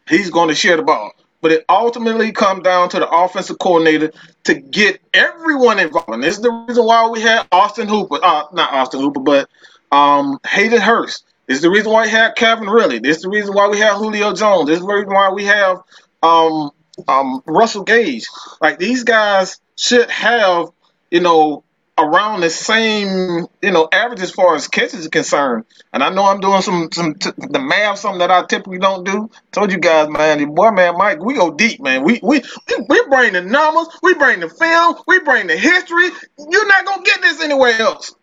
[0.09, 1.13] he's going to share the ball.
[1.41, 4.13] But it ultimately comes down to the offensive coordinator
[4.45, 6.11] to get everyone involved.
[6.11, 9.49] And this is the reason why we had Austin Hooper, uh, not Austin Hooper, but
[9.91, 11.25] um, Hayden Hurst.
[11.47, 13.01] This is the reason why we had Calvin Ridley.
[13.01, 14.69] This is the reason why we have Julio Jones.
[14.69, 15.79] This is the reason why we have
[16.23, 16.71] um,
[17.09, 18.29] um, Russell Gage.
[18.61, 20.69] Like these guys should have,
[21.11, 21.65] you know,
[22.01, 25.65] around the same, you know, average as far as catches are concerned.
[25.93, 29.05] And I know I'm doing some some t- the math, something that I typically don't
[29.05, 29.31] do.
[29.53, 32.03] Told you guys, man, your boy, man, Mike, we go deep, man.
[32.03, 32.43] We we
[32.89, 36.11] we bring the numbers, we bring the film, we bring the history.
[36.39, 38.15] You're not gonna get this anywhere else.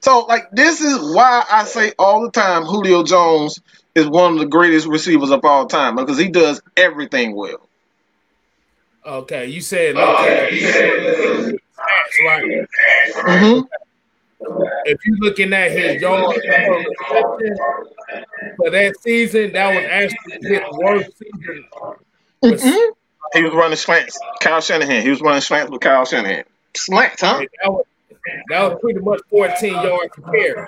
[0.00, 3.58] So, like, this is why I say all the time, Julio Jones
[3.94, 7.68] is one of the greatest receivers of all time because he does everything well.
[9.06, 11.58] Okay, you said okay.
[12.22, 12.68] That's right.
[13.14, 13.60] Mm-hmm.
[14.84, 16.38] If you're looking at his yards
[18.56, 21.64] for that season, that was actually his worst season.
[22.44, 22.92] Mm-hmm.
[23.32, 24.18] He was running slants.
[24.40, 25.02] Kyle Shanahan.
[25.02, 26.44] He was running slants with Kyle Shanahan.
[26.74, 27.44] Slants, huh?
[27.62, 27.84] That was,
[28.50, 30.66] that was pretty much 14 yards per carry.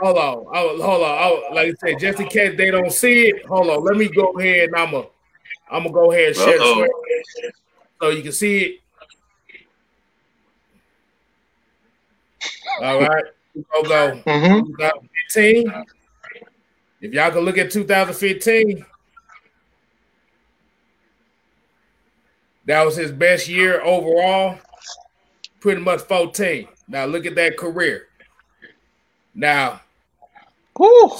[0.00, 1.18] Hold on, oh, hold on.
[1.20, 3.82] Oh, like I said, just in case they don't see it, hold on.
[3.82, 5.06] Let me go ahead and I'm gonna,
[5.70, 6.86] I'm gonna go ahead and share Uh-oh.
[8.00, 8.80] so you can see it.
[12.80, 14.22] All right, go go.
[14.26, 14.66] Mm-hmm.
[14.76, 15.84] 2015.
[17.00, 18.84] If y'all can look at 2015,
[22.66, 24.58] that was his best year overall.
[25.60, 26.68] Pretty much 14.
[26.88, 28.06] Now look at that career.
[29.34, 29.80] Now,
[30.76, 31.10] Whew.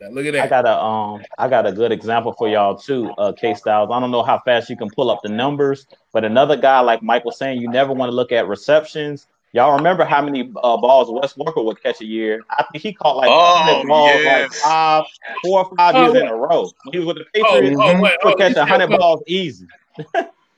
[0.00, 0.44] now look at that.
[0.44, 3.90] I got a um I got a good example for y'all too, uh K Styles.
[3.92, 7.02] I don't know how fast you can pull up the numbers, but another guy like
[7.02, 9.26] Mike was saying, you never want to look at receptions.
[9.56, 12.42] Y'all remember how many uh, balls Wes Walker would catch a year?
[12.50, 15.04] I think he caught like Oh, 100 balls like five,
[15.42, 16.70] four or five Oh, years in a row.
[16.84, 18.60] When he was with the Oh, Patriots, oh, wait, he oh, would catch you said
[18.68, 19.66] 100 balls easy.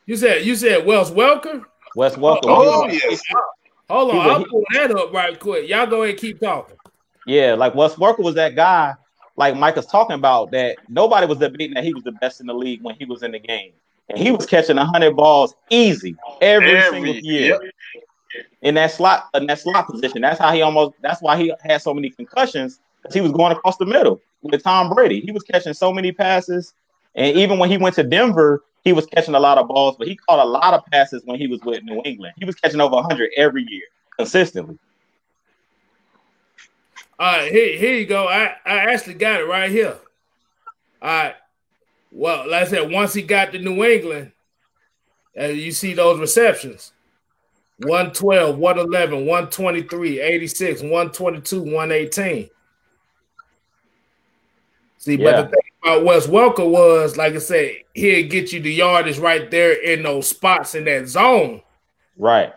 [0.06, 1.62] You said you said Wells Welker.
[1.94, 2.40] Wes Welker.
[2.46, 3.40] Oh, when he was- yes.
[3.88, 5.68] Hold on, I'll pull that up right quick.
[5.68, 6.76] Y'all go ahead and keep talking.
[7.24, 8.94] Yeah, like Wes Walker was that guy,
[9.36, 12.48] like Mike was talking about, that nobody was debating that he was the best in
[12.48, 13.74] the league when he was in the game.
[14.10, 17.58] And he was catching 100 balls easy every, Every- single year.
[17.62, 17.72] yep.
[18.62, 20.22] In that slot, in that slot position.
[20.22, 23.52] That's how he almost that's why he had so many concussions, because he was going
[23.52, 25.20] across the middle with Tom Brady.
[25.20, 26.74] He was catching so many passes.
[27.14, 30.08] And even when he went to Denver, he was catching a lot of balls, but
[30.08, 32.34] he caught a lot of passes when he was with New England.
[32.38, 33.82] He was catching over 100 every year
[34.16, 34.78] consistently.
[37.18, 38.28] All right, here, here you go.
[38.28, 39.98] I, I actually got it right here.
[41.02, 41.34] All right.
[42.12, 44.32] Well, like I said, once he got to New England,
[45.38, 46.92] uh, you see those receptions
[47.80, 52.50] 112, 111, 123, 86, 122, 118.
[54.98, 55.42] See, but Yeah.
[55.42, 59.48] the thing about Wes Welker was, like I said, he'd get you the yardage right
[59.50, 61.62] there in those spots in that zone.
[62.16, 62.52] Right.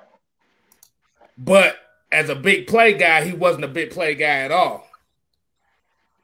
[1.37, 1.75] But
[2.11, 4.87] as a big play guy, he wasn't a big play guy at all.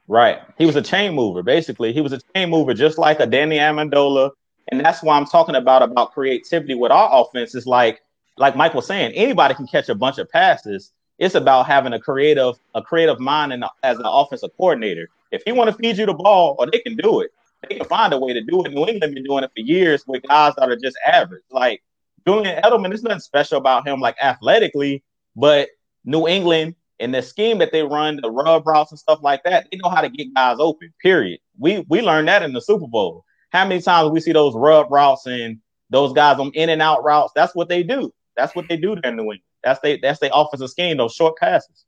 [0.08, 0.40] Right.
[0.56, 1.92] He was a chain mover, basically.
[1.92, 4.30] He was a chain mover, just like a Danny Amendola.
[4.70, 7.54] And that's why I'm talking about about creativity with our offense.
[7.54, 8.00] Is like,
[8.38, 10.92] like Mike was saying, anybody can catch a bunch of passes.
[11.18, 15.08] It's about having a creative, a creative mind and as an offensive coordinator.
[15.32, 17.30] If he want to feed you the ball, or they can do it.
[17.68, 18.72] They can find a way to do it.
[18.72, 21.42] New England been doing it for years with guys that are just average.
[21.50, 21.82] Like
[22.26, 25.02] Julian Edelman, there's nothing special about him, like athletically,
[25.34, 25.68] but
[26.04, 29.66] New England and the scheme that they run, the rub routes and stuff like that,
[29.70, 30.92] they know how to get guys open.
[31.02, 31.40] Period.
[31.58, 33.24] We we learned that in the Super Bowl.
[33.50, 35.58] How many times we see those rub routes and
[35.90, 37.32] those guys on in and out routes?
[37.34, 38.12] That's what they do.
[38.38, 39.40] That's what they do there in New England.
[39.64, 40.96] That's they that's their offensive scheme.
[40.96, 41.84] Those short passes.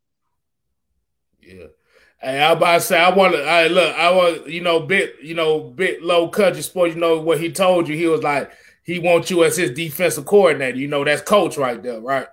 [1.41, 1.67] Yeah.
[2.21, 3.43] Hey, I about to say I want to.
[3.45, 3.95] I look.
[3.97, 6.91] I want you know bit you know bit low country sport.
[6.91, 7.97] You know what he told you.
[7.97, 8.51] He was like
[8.83, 10.77] he wants you as his defensive coordinator.
[10.77, 12.27] You know that's coach right there, right?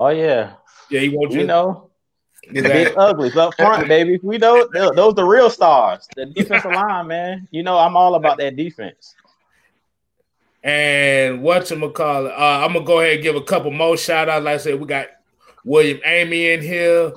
[0.00, 0.54] Oh yeah,
[0.90, 1.42] Yeah, he wants you.
[1.42, 1.90] you know
[2.50, 2.84] the Exactly.
[2.84, 4.18] big uglies up front, baby.
[4.22, 6.06] We know those those the real stars.
[6.16, 7.48] The defensive line, man.
[7.52, 9.14] You know I'm all about that defense.
[10.64, 12.32] And what you call it?
[12.32, 14.46] Uh, I'm gonna go ahead and give a couple more shout outs.
[14.46, 15.08] Like I said, we got
[15.62, 17.12] William Amy in here.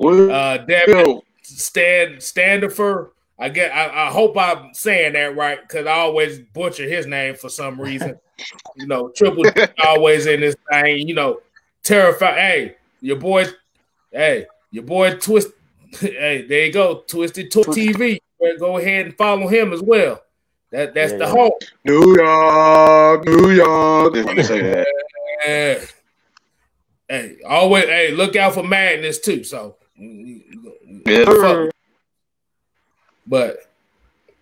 [0.00, 3.12] Uh, Devin Stan Standifer.
[3.40, 3.74] I get.
[3.74, 7.80] I, I hope I'm saying that right because I always butcher his name for some
[7.80, 8.16] reason.
[8.76, 11.08] you know, triple D always in this thing.
[11.08, 11.40] You know,
[11.82, 12.38] terrified.
[12.38, 13.46] Hey, your boy.
[14.12, 15.48] Hey, your boy Twist.
[15.98, 17.02] Hey, there you go.
[17.08, 18.20] Twisted to TV.
[18.60, 20.22] go ahead and follow him as well.
[20.70, 21.30] That that's Yeah, the yeah.
[21.30, 21.62] hope.
[21.84, 24.14] New York, New York.
[24.14, 24.86] They want to say that.
[25.46, 25.84] Yeah.
[27.08, 29.42] Hey, always hey, look out for madness too.
[29.42, 31.70] So, Yes, sir.
[33.26, 33.58] but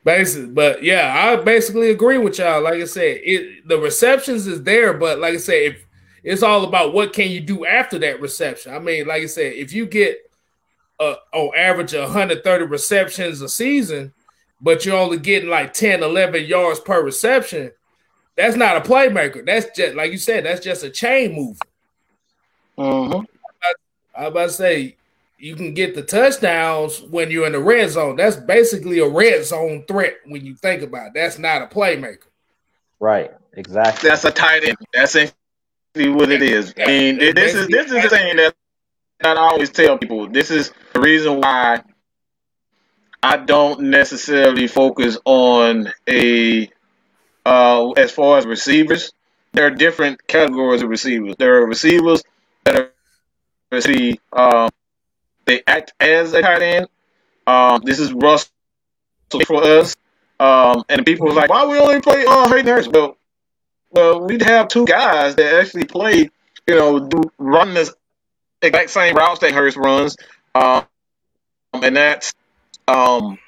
[0.04, 2.62] basically, but yeah, I basically agree with y'all.
[2.62, 5.86] Like I said, it the receptions is there, but like I said, if
[6.22, 8.74] it's all about what can you do after that reception.
[8.74, 10.18] I mean, like I said, if you get
[11.00, 14.12] uh, on average 130 receptions a season,
[14.61, 17.73] but you're only getting like 10, 11 yards per reception,
[18.37, 19.44] that's not a playmaker.
[19.44, 21.59] That's just like you said, that's just a chain mover.
[22.79, 23.27] Mhm.
[24.14, 24.97] I was about to say
[25.38, 28.16] you can get the touchdowns when you're in the red zone.
[28.16, 31.12] That's basically a red zone threat when you think about it.
[31.14, 32.27] That's not a playmaker.
[33.01, 33.31] Right.
[33.55, 34.09] Exactly.
[34.09, 34.77] That's a tight end.
[34.92, 36.75] That's actually what it is.
[36.79, 38.55] I mean, this is this is the thing that,
[39.21, 40.29] that I always tell people.
[40.29, 41.83] This is the reason why
[43.22, 46.70] I don't necessarily focus on a
[47.44, 49.12] uh, as far as receivers.
[49.52, 51.35] There are different categories of receivers.
[51.38, 52.22] There are receivers
[52.64, 52.92] that are
[53.70, 54.70] receive um,
[55.46, 56.87] they act as a tight end.
[57.46, 58.50] Um, this is Russell
[59.46, 59.96] for us.
[60.38, 62.92] Um, and people was like, why we only play uh, Hayden Hurst?
[62.92, 63.16] Well,
[63.90, 66.31] well, we'd have two guys that actually play,
[66.66, 67.92] you know, do, run this
[68.62, 70.16] exact same routes that Hurst runs,
[70.54, 70.85] um,
[71.72, 72.35] and that's
[72.88, 73.38] um,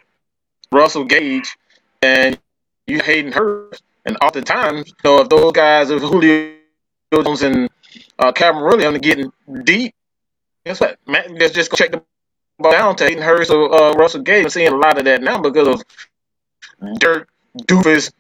[0.73, 1.57] Russell Gage
[2.03, 2.39] and
[2.87, 3.83] you Hayden Hurst.
[4.07, 6.55] And oftentimes, you know, if those guys, if Julio
[7.13, 7.69] Jones and
[8.19, 9.31] uh, Ridley are getting
[9.65, 9.95] deep,
[10.65, 10.99] guess what?
[11.07, 12.03] Man, let's just go check the
[12.59, 14.45] ball down to Hayden Hurst or uh, Russell Gage.
[14.45, 18.13] I'm seeing a lot of that now because of Dirt Doofus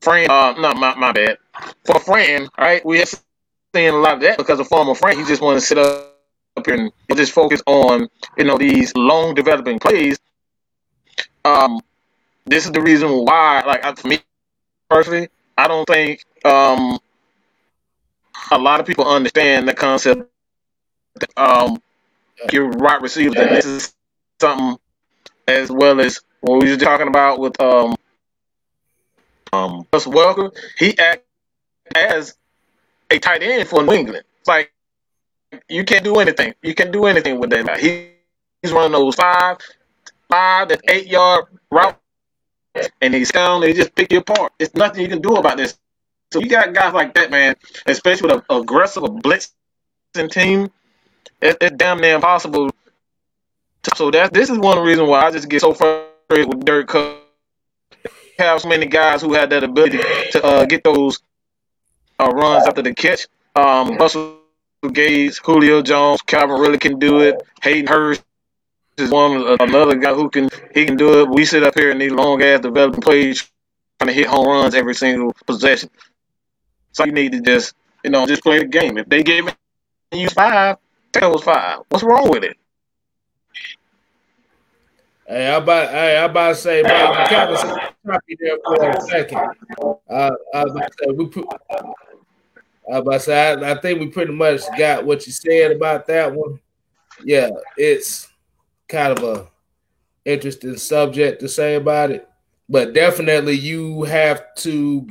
[0.00, 1.38] Fran, uh, not my, my bad.
[1.86, 2.84] For Fran, right?
[2.84, 5.18] We have seen a lot of that because of former Fran.
[5.18, 6.13] He just want to sit up
[6.56, 10.18] and just focus on, you know, these long developing plays.
[11.44, 11.80] Um,
[12.46, 14.20] this is the reason why, like, for me
[14.88, 16.98] personally, I don't think um,
[18.50, 20.30] a lot of people understand the concept.
[21.36, 21.80] Um,
[22.52, 23.94] your right receiver, and this is
[24.40, 24.78] something
[25.46, 27.94] as well as what we were talking about with um,
[29.52, 30.52] um, Russell Welker.
[30.78, 31.24] He act
[31.94, 32.36] as
[33.10, 34.24] a tight end for New England.
[34.40, 34.73] It's like
[35.68, 36.54] you can't do anything.
[36.62, 37.78] You can't do anything with that.
[37.78, 38.10] He,
[38.62, 39.58] he's running those five,
[40.28, 41.98] five to eight yard route,
[43.00, 43.60] and he's down.
[43.60, 44.52] They just pick you apart.
[44.58, 45.78] It's nothing you can do about this.
[46.32, 47.54] So you got guys like that, man,
[47.86, 50.70] especially with an aggressive, blitzing team.
[51.40, 52.70] It, it's damn near impossible.
[53.96, 57.20] So that this is one reasons why I just get so frustrated with Dirk Cup.
[58.38, 59.98] Have so many guys who had that ability
[60.32, 61.20] to uh, get those
[62.18, 63.28] uh, runs after the catch.
[63.54, 64.38] Um, Russell
[64.90, 67.42] Gage, Julio Jones, Calvin Ridley can do it.
[67.62, 68.22] Hayden Hurst
[68.96, 71.28] is one another guy who can he can do it.
[71.28, 73.50] We sit up here in these long ass developing plays
[73.98, 75.90] trying to hit home runs every single possession.
[76.92, 78.98] So you need to just you know just play the game.
[78.98, 79.54] If they give
[80.12, 80.76] you five,
[81.12, 81.80] take those five.
[81.88, 82.56] What's wrong with it?
[85.26, 89.00] Hey, I about hey, I about to say, bro, you kind of there for a
[89.00, 89.38] second.
[90.08, 91.46] Uh, I was about to say, we put,
[92.88, 95.72] I was about to say, I, I think we pretty much got what you said
[95.72, 96.60] about that one.
[97.22, 98.28] Yeah, it's
[98.88, 99.46] kind of a
[100.24, 102.28] interesting subject to say about it,
[102.68, 105.06] but definitely you have to,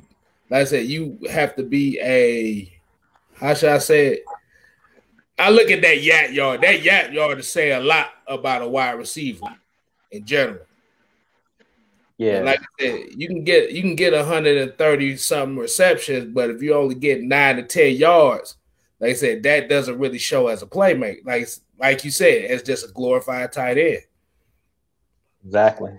[0.50, 2.72] like I said, you have to be a,
[3.36, 4.24] how should I say it?
[5.40, 6.62] I look at that YAC yard.
[6.62, 9.48] That YAC yard to say a lot about a wide receiver
[10.12, 10.66] in general.
[12.24, 12.38] Yeah.
[12.38, 16.62] And like I said, you can get you can get 130 something receptions, but if
[16.62, 18.56] you only get nine to 10 yards,
[19.02, 21.26] like I said, that doesn't really show as a playmaker.
[21.26, 24.04] Like like you said, it's just a glorified tight end.
[25.46, 25.92] Exactly.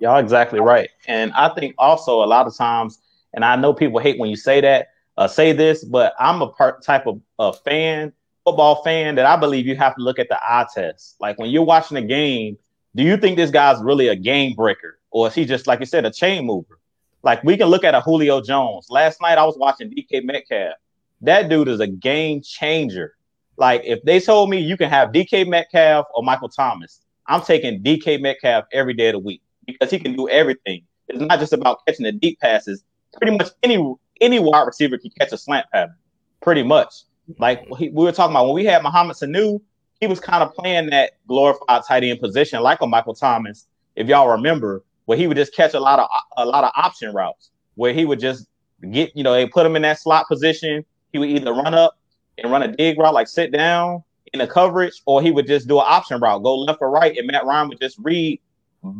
[0.00, 0.90] Y'all exactly right.
[1.06, 2.98] And I think also a lot of times,
[3.32, 6.48] and I know people hate when you say that, uh, say this, but I'm a
[6.48, 8.12] part type of a fan,
[8.44, 11.16] football fan, that I believe you have to look at the eye test.
[11.20, 12.58] Like when you're watching a game,
[12.94, 14.99] do you think this guy's really a game breaker?
[15.10, 16.78] Or is he just, like you said, a chain mover?
[17.22, 18.86] Like we can look at a Julio Jones.
[18.88, 20.74] Last night I was watching DK Metcalf.
[21.22, 23.14] That dude is a game changer.
[23.56, 27.82] Like if they told me you can have DK Metcalf or Michael Thomas, I'm taking
[27.82, 30.82] DK Metcalf every day of the week because he can do everything.
[31.08, 32.84] It's not just about catching the deep passes.
[33.16, 35.94] Pretty much any any wide receiver can catch a slant pattern.
[36.40, 36.94] Pretty much.
[37.38, 39.60] Like we were talking about when we had Mohamed Sanu,
[40.00, 44.08] he was kind of playing that glorified tight end position like a Michael Thomas, if
[44.08, 47.50] y'all remember, where he would just catch a lot of a lot of option routes,
[47.74, 48.46] where he would just
[48.92, 50.84] get, you know, they put him in that slot position.
[51.12, 51.98] He would either run up
[52.38, 55.66] and run a dig route, like sit down in the coverage, or he would just
[55.66, 58.40] do an option route, go left or right, and Matt Ryan would just read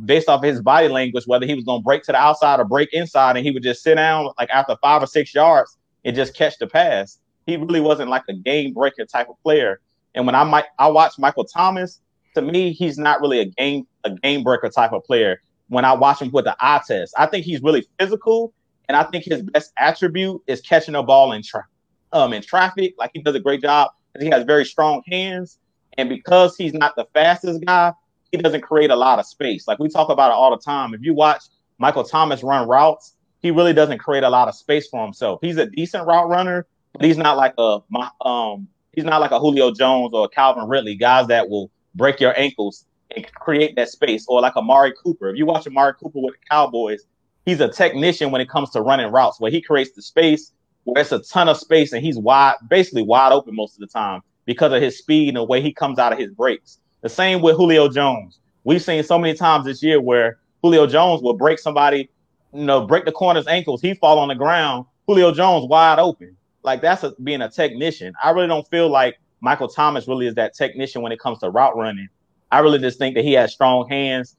[0.04, 2.64] based off his body language, whether he was going to break to the outside or
[2.64, 6.16] break inside, and he would just sit down like after five or six yards and
[6.16, 7.20] just catch the pass.
[7.46, 9.80] He really wasn't like a game breaker type of player.
[10.16, 12.00] And when I might I watch Michael Thomas,
[12.34, 15.40] to me, he's not really a game a game breaker type of player.
[15.70, 18.52] When I watch him with the eye test, I think he's really physical,
[18.88, 21.66] and I think his best attribute is catching a ball in tra-
[22.12, 22.94] um in traffic.
[22.98, 23.92] Like he does a great job.
[24.18, 25.58] He has very strong hands,
[25.96, 27.92] and because he's not the fastest guy,
[28.32, 29.68] he doesn't create a lot of space.
[29.68, 30.92] Like we talk about it all the time.
[30.92, 31.44] If you watch
[31.78, 35.38] Michael Thomas run routes, he really doesn't create a lot of space for himself.
[35.40, 37.78] He's a decent route runner, but he's not like a
[38.26, 42.38] um he's not like a Julio Jones or Calvin Ridley, guys that will break your
[42.38, 45.28] ankles and create that space, or like Amari Cooper.
[45.28, 47.04] If you watch Amari Cooper with the Cowboys,
[47.44, 50.52] he's a technician when it comes to running routes where he creates the space
[50.84, 53.86] where it's a ton of space and he's wide, basically wide open most of the
[53.86, 56.78] time because of his speed and the way he comes out of his breaks.
[57.02, 58.40] The same with Julio Jones.
[58.64, 62.10] We've seen so many times this year where Julio Jones will break somebody,
[62.52, 63.80] you know, break the corner's ankles.
[63.80, 64.86] He fall on the ground.
[65.06, 66.36] Julio Jones wide open.
[66.62, 68.12] Like that's a, being a technician.
[68.22, 71.50] I really don't feel like Michael Thomas really is that technician when it comes to
[71.50, 72.08] route running.
[72.50, 74.36] I really just think that he has strong hands.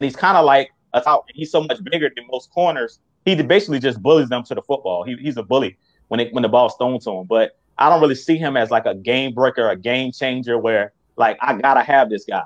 [0.00, 3.00] He's kind of like a top, he's so much bigger than most corners.
[3.24, 5.04] He basically just bullies them to the football.
[5.04, 5.76] He, he's a bully
[6.08, 7.26] when it when the ball's thrown to him.
[7.26, 10.92] But I don't really see him as like a game breaker, a game changer where
[11.16, 12.42] like I gotta have this guy.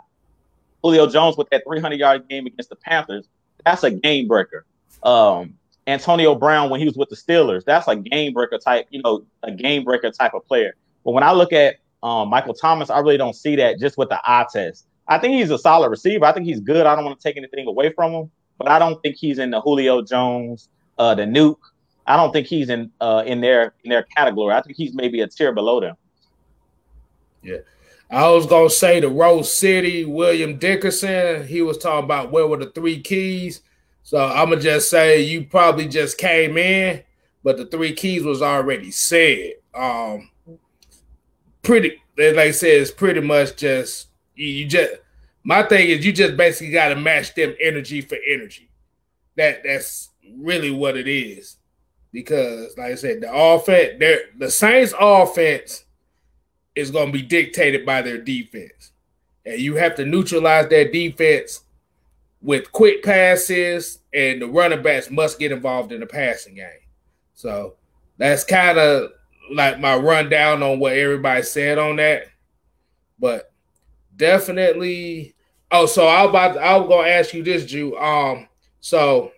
[0.82, 3.28] Julio Jones with that 300 yard game against the Panthers,
[3.64, 4.64] that's a game breaker.
[5.04, 5.54] Um,
[5.86, 9.24] Antonio Brown when he was with the Steelers, that's a game breaker type, you know,
[9.42, 10.74] a game breaker type of player.
[11.04, 14.08] But when I look at um, Michael Thomas, I really don't see that just with
[14.08, 14.86] the eye test.
[15.08, 16.24] I think he's a solid receiver.
[16.24, 16.86] I think he's good.
[16.86, 19.50] I don't want to take anything away from him, but I don't think he's in
[19.50, 21.58] the Julio Jones, uh, the Nuke,
[22.06, 24.54] I don't think he's in uh, in their in their category.
[24.54, 25.96] I think he's maybe a tier below them.
[27.42, 27.58] Yeah.
[28.10, 31.46] I was gonna say the Rose City, William Dickerson.
[31.46, 33.62] He was talking about where were the three keys.
[34.02, 37.02] So I'm gonna just say you probably just came in,
[37.42, 39.54] but the three keys was already said.
[39.74, 40.30] Um,
[41.62, 44.92] pretty, like I said, it's pretty much just you, you just.
[45.44, 48.70] My thing is you just basically got to match them energy for energy.
[49.36, 51.56] That that's really what it is
[52.12, 53.94] because, like I said, the offense,
[54.38, 55.84] the Saints' offense
[56.76, 58.92] is going to be dictated by their defense,
[59.44, 61.62] and you have to neutralize that defense
[62.40, 66.68] with quick passes, and the running backs must get involved in the passing game.
[67.34, 67.74] So
[68.18, 69.12] that's kind of
[69.50, 72.26] like my rundown on what everybody said on that,
[73.18, 73.52] but
[74.16, 75.34] definitely.
[75.70, 77.94] Oh, so I about I was gonna ask you this, Jude.
[77.94, 78.48] Um,
[78.80, 79.32] so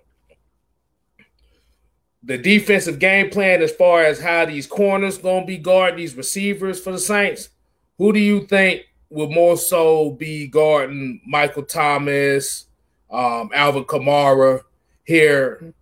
[2.23, 6.81] the defensive game plan as far as how these corners gonna be guarding these receivers
[6.81, 7.51] for the Saints.
[7.99, 12.67] Who do you think will more so be guarding Michael Thomas,
[13.11, 14.63] um, Alvin Kamara
[15.05, 15.75] here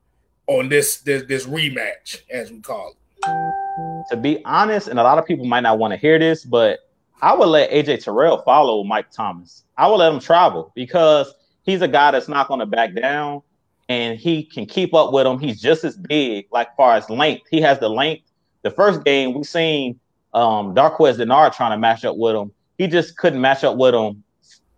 [0.47, 3.92] on this, this this rematch, as we call it?
[4.11, 6.81] To be honest, and a lot of people might not want to hear this, but
[7.21, 9.65] I would let AJ Terrell follow Mike Thomas.
[9.79, 11.33] I would let him travel because
[11.63, 13.43] he's a guy that's not going to back down
[13.89, 15.39] and he can keep up with him.
[15.39, 17.47] He's just as big, like far as length.
[17.51, 18.25] He has the length.
[18.63, 19.99] The first game we seen
[20.35, 22.53] um Darqueze Dennard trying to match up with him.
[22.79, 24.25] He just couldn't match up with him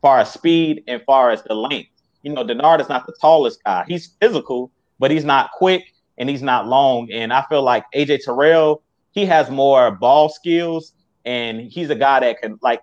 [0.03, 1.91] far as speed and far as the length.
[2.23, 3.85] You know, Dennard is not the tallest guy.
[3.89, 5.85] He's physical, but he's not quick
[6.19, 7.11] and he's not long.
[7.11, 8.83] And I feel like AJ Terrell,
[9.15, 10.93] he has more ball skills
[11.25, 12.83] and he's a guy that can like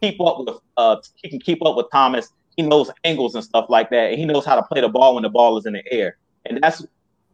[0.00, 3.66] keep up with uh he can keep up with Thomas he knows angles and stuff
[3.68, 4.10] like that.
[4.10, 6.16] And he knows how to play the ball when the ball is in the air.
[6.44, 6.84] And that's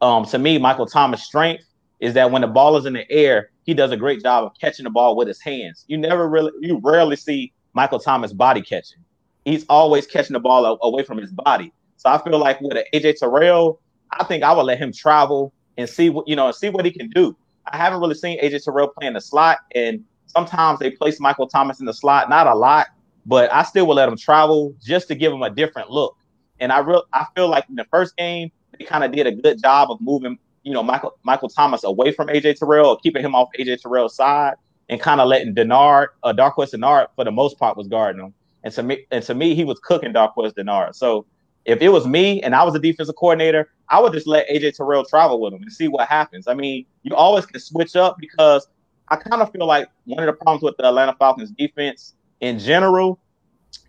[0.01, 1.65] um, to me, Michael Thomas' strength
[1.99, 4.53] is that when the ball is in the air, he does a great job of
[4.59, 5.83] catching the ball with his hands.
[5.87, 8.99] You never really, you rarely see Michael Thomas body catching.
[9.43, 11.73] He's always catching the ball away from his body.
[11.97, 15.89] So I feel like with AJ Terrell, I think I would let him travel and
[15.89, 17.35] see what you know, and see what he can do.
[17.71, 21.47] I haven't really seen AJ Terrell play in the slot, and sometimes they place Michael
[21.47, 22.87] Thomas in the slot, not a lot,
[23.25, 26.15] but I still will let him travel just to give him a different look.
[26.59, 29.31] And I real I feel like in the first game they kind of did a
[29.31, 33.23] good job of moving, you know, Michael Michael Thomas away from AJ Terrell or keeping
[33.23, 34.55] him off AJ Terrell's side
[34.89, 38.33] and kind of letting Dennard, uh, Darqueze Dennard for the most part was guarding him.
[38.63, 40.95] And to me, and to me, he was cooking Darqueze Dennard.
[40.95, 41.25] So
[41.69, 44.75] if it was me and I was a defensive coordinator, I would just let AJ
[44.75, 46.47] Terrell travel with him and see what happens.
[46.47, 48.67] I mean, you always can switch up because
[49.09, 52.57] I kind of feel like one of the problems with the Atlanta Falcons defense in
[52.57, 53.19] general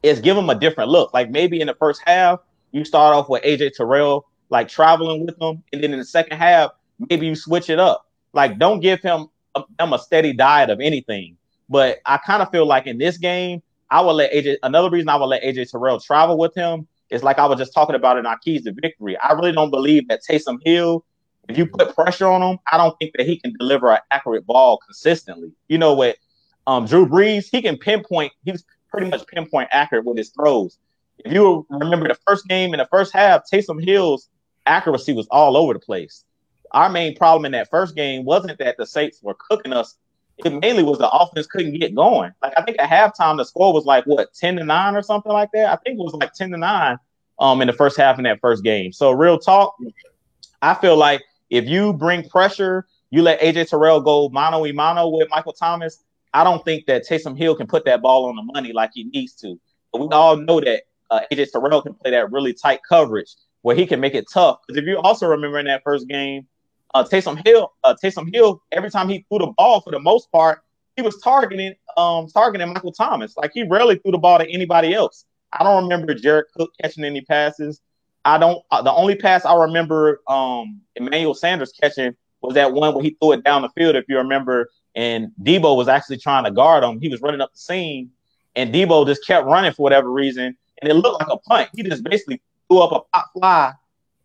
[0.02, 1.14] is give them a different look.
[1.14, 2.40] Like maybe in the first half,
[2.72, 6.36] you start off with AJ Terrell, like traveling with them, and then in the second
[6.36, 6.72] half,
[7.08, 8.06] maybe you switch it up.
[8.34, 11.38] Like don't give him a, him a steady diet of anything.
[11.70, 14.56] But I kind of feel like in this game, I would let AJ.
[14.62, 17.74] Another reason I would let AJ Terrell travel with him is like I was just
[17.74, 19.16] talking about in our keys to victory.
[19.18, 21.04] I really don't believe that Taysom Hill,
[21.48, 24.46] if you put pressure on him, I don't think that he can deliver an accurate
[24.46, 25.52] ball consistently.
[25.68, 26.16] You know what?
[26.66, 28.32] Um, Drew Brees, he can pinpoint.
[28.44, 30.78] He's pretty much pinpoint accurate with his throws.
[31.24, 34.28] If you remember the first game in the first half, Taysom Hill's
[34.66, 36.24] accuracy was all over the place.
[36.72, 39.96] Our main problem in that first game wasn't that the Saints were cooking us.
[40.44, 42.32] It mainly was the offense couldn't get going.
[42.42, 45.32] Like I think at halftime the score was like what ten to nine or something
[45.32, 45.72] like that.
[45.72, 46.98] I think it was like ten to nine
[47.38, 48.92] um in the first half in that first game.
[48.92, 49.74] So real talk,
[50.62, 55.08] I feel like if you bring pressure, you let AJ Terrell go mano a mano
[55.08, 56.02] with Michael Thomas.
[56.32, 59.04] I don't think that Taysom Hill can put that ball on the money like he
[59.04, 59.58] needs to.
[59.92, 63.74] But we all know that uh, AJ Terrell can play that really tight coverage where
[63.74, 64.60] he can make it tough.
[64.66, 66.46] Because if you also remember in that first game,
[66.94, 70.30] uh, Taysom Hill, uh, Taysom Hill, every time he threw the ball, for the most
[70.32, 70.62] part,
[70.96, 73.36] he was targeting, um, targeting Michael Thomas.
[73.36, 75.24] Like he rarely threw the ball to anybody else.
[75.52, 77.80] I don't remember Jared Cook catching any passes.
[78.24, 78.62] I don't.
[78.70, 83.16] Uh, the only pass I remember um, Emmanuel Sanders catching was that one where he
[83.20, 83.96] threw it down the field.
[83.96, 87.00] If you remember, and Debo was actually trying to guard him.
[87.00, 88.10] He was running up the seam,
[88.54, 91.70] and Debo just kept running for whatever reason, and it looked like a punt.
[91.74, 93.72] He just basically threw up a pop fly,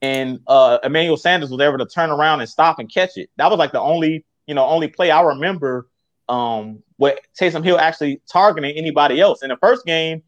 [0.05, 3.29] and uh, Emmanuel Sanders was able to turn around and stop and catch it.
[3.37, 5.87] That was like the only, you know, only play I remember
[6.29, 9.41] um, with Taysom Hill actually targeting anybody else.
[9.41, 10.21] In the first game,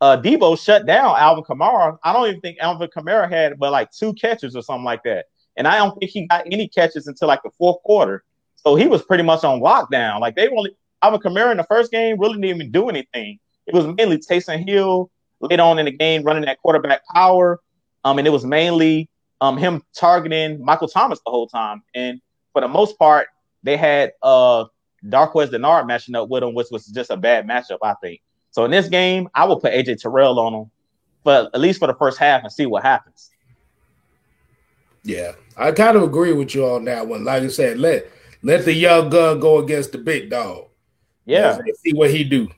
[0.00, 1.98] uh, Deebo shut down Alvin Kamara.
[2.04, 5.26] I don't even think Alvin Kamara had but like two catches or something like that.
[5.56, 8.22] And I don't think he got any catches until like the fourth quarter.
[8.54, 10.20] So he was pretty much on lockdown.
[10.20, 13.40] Like they only Alvin Kamara in the first game really didn't even do anything.
[13.66, 15.10] It was mainly Taysom Hill
[15.40, 17.60] late on in the game running that quarterback power.
[18.04, 19.08] Um, and it was mainly
[19.40, 21.82] um him targeting Michael Thomas the whole time.
[21.94, 22.20] And
[22.52, 23.28] for the most part,
[23.62, 24.66] they had uh
[25.06, 28.20] Darqueze Dennard matching up with him, which was just a bad matchup, I think.
[28.50, 30.70] So in this game, I will put AJ Terrell on him,
[31.24, 33.30] but at least for the first half and see what happens.
[35.02, 37.24] Yeah, I kind of agree with you on that one.
[37.24, 38.10] Like I said, let
[38.42, 40.68] let the young gun go against the big dog.
[41.26, 42.48] Yeah, see what he do.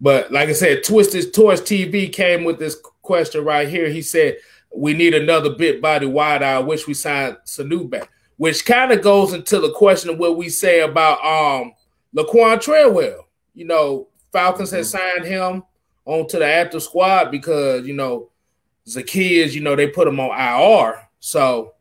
[0.00, 3.88] But like I said, Twisted Torch TV came with this question right here.
[3.88, 4.38] He said,
[4.76, 6.42] "We need another bit body wide.
[6.42, 10.36] I wish we signed Sanu back." Which kind of goes into the question of what
[10.36, 11.72] we say about um
[12.16, 13.28] Laquan Treadwell.
[13.54, 14.76] You know, Falcons mm-hmm.
[14.78, 15.62] had signed him
[16.04, 18.30] onto the active squad because you know
[18.86, 21.08] Zaccheaus, you know, they put him on IR.
[21.20, 21.74] So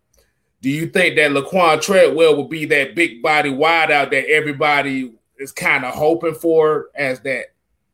[0.61, 5.51] do you think that Laquan Treadwell will be that big body wideout that everybody is
[5.51, 7.47] kind of hoping for as that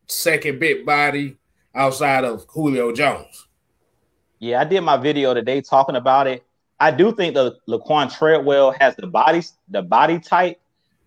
[0.07, 1.37] second big body
[1.73, 3.47] outside of Julio Jones?
[4.39, 6.45] Yeah, I did my video today talking about it.
[6.79, 10.61] I do think the Laquan Treadwell has the body, the body type,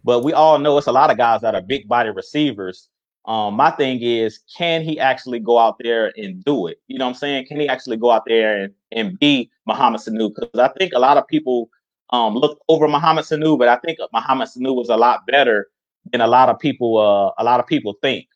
[0.04, 2.88] but we all know it's a lot of guys that are big body receivers.
[3.24, 6.78] Um, my thing is, can he actually go out there and do it?
[6.88, 7.46] You know what I'm saying?
[7.46, 10.34] Can he actually go out there and, and be Mohamed Sanu?
[10.34, 11.70] Because I think a lot of people
[12.10, 15.68] um, look over Mohamed Sanu, but I think Mohamed Sanu was a lot better
[16.10, 18.26] than a lot of people uh, a lot of people think.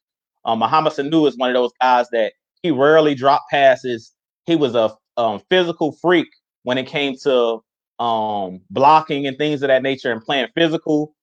[0.47, 2.33] Um, Mohamed Sanu is one of those guys that
[2.63, 4.13] he rarely dropped passes.
[4.47, 6.29] He was a um, physical freak
[6.63, 7.63] when it came to
[7.99, 11.15] um, blocking and things of that nature and playing physical.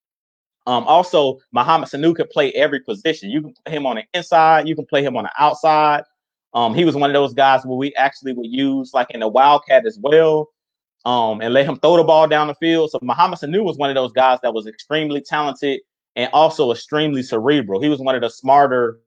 [0.66, 3.30] Um, also, Mohamed Sanu could play every position.
[3.30, 6.04] You can play him on the inside, you can play him on the outside.
[6.54, 9.28] Um, he was one of those guys where we actually would use like in the
[9.28, 10.50] Wildcat as well,
[11.04, 12.92] um, and let him throw the ball down the field.
[12.92, 15.82] So Mohamed Sanu was one of those guys that was extremely talented
[16.16, 17.82] and also extremely cerebral.
[17.82, 19.00] He was one of the smarter,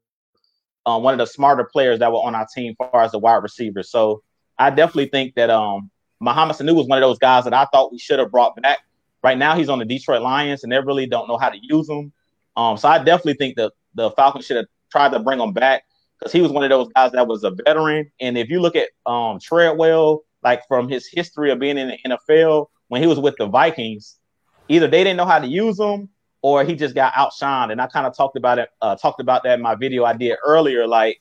[0.87, 3.43] um, one of the smarter players that were on our team far as the wide
[3.43, 3.82] receiver.
[3.82, 4.22] So
[4.59, 7.93] I definitely think that um, Mohamed Sanu was one of those guys that I thought
[7.93, 8.78] we should have brought back
[9.26, 11.89] Right now, he's on the Detroit Lions, and they really don't know how to use
[11.89, 12.12] him.
[12.57, 15.82] Um, so I definitely think that the Falcons should have tried to bring him back
[16.16, 18.09] because he was one of those guys that was a veteran.
[18.20, 21.99] And if you look at um, Treadwell, like from his history of being in the
[22.07, 24.16] NFL, when he was with the Vikings,
[24.68, 26.09] either they didn't know how to use him
[26.47, 27.72] or he just got outshined.
[27.72, 30.12] And I kind of talked about it, uh, talked about that in my video I
[30.12, 30.86] did earlier.
[30.86, 31.20] Like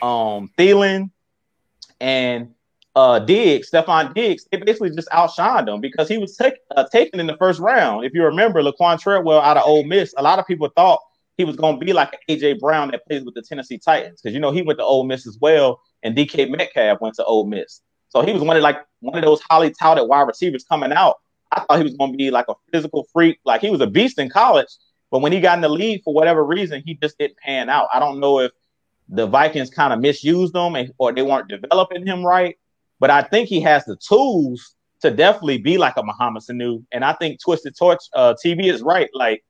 [0.00, 1.10] um Thielen
[2.00, 2.54] and
[2.94, 7.18] uh Diggs, Stefon Diggs, they basically just outshined him because he was take, uh, taken
[7.18, 8.04] in the first round.
[8.04, 11.00] If you remember, Laquan Treadwell out of Ole Miss, a lot of people thought
[11.36, 14.32] he was going to be like AJ Brown that plays with the Tennessee Titans because
[14.32, 17.48] you know he went to Ole Miss as well, and DK Metcalf went to Ole
[17.48, 17.80] Miss.
[18.10, 21.16] So he was one of like one of those highly touted wide receivers coming out.
[21.52, 23.86] I thought he was going to be like a physical freak, like he was a
[23.86, 24.68] beast in college,
[25.10, 27.88] but when he got in the league for whatever reason, he just didn't pan out.
[27.92, 28.52] I don't know if
[29.08, 32.56] the Vikings kind of misused him or they weren't developing him right
[33.02, 36.84] but I think he has the tools to definitely be like a Mohamed Sanu.
[36.92, 39.10] And I think Twisted Torch uh, TV is right.
[39.12, 39.44] Like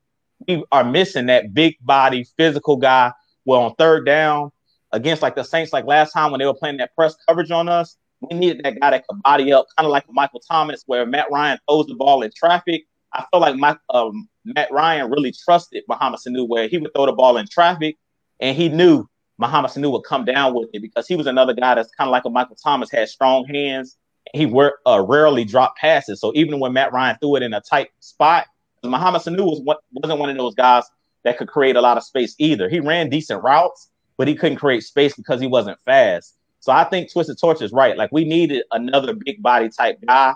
[0.49, 3.13] we are missing that big body physical guy.
[3.45, 4.53] Well, on third down,
[4.91, 7.69] against like the Saints, like last time when they were playing that press coverage on
[7.69, 7.99] us,
[8.31, 11.31] we needed that guy that could body up, kind of like Michael Thomas, where Matt
[11.31, 12.85] Ryan throws the ball in traffic.
[13.13, 17.07] I feel like my um, Matt Ryan really trusted Mohamed Sanu, where he would throw
[17.07, 17.99] the ball in traffic,
[18.41, 19.07] and he knew
[19.39, 22.13] Mohamed Sanu would come down with it because he was another guy that's kind of
[22.13, 23.97] like a Michael Thomas, had strong hands.
[24.35, 26.21] He were, uh, rarely dropped passes.
[26.21, 28.47] So even when Matt Ryan threw it in a tight spot,
[28.85, 29.61] Mohamed Sanu was
[29.93, 30.85] wasn't one of those guys
[31.25, 32.69] that could create a lot of space either.
[32.69, 36.37] He ran decent routes, but he couldn't create space because he wasn't fast.
[36.63, 37.97] So I think Twisted Torch is right.
[37.97, 40.35] Like we needed another big body type guy.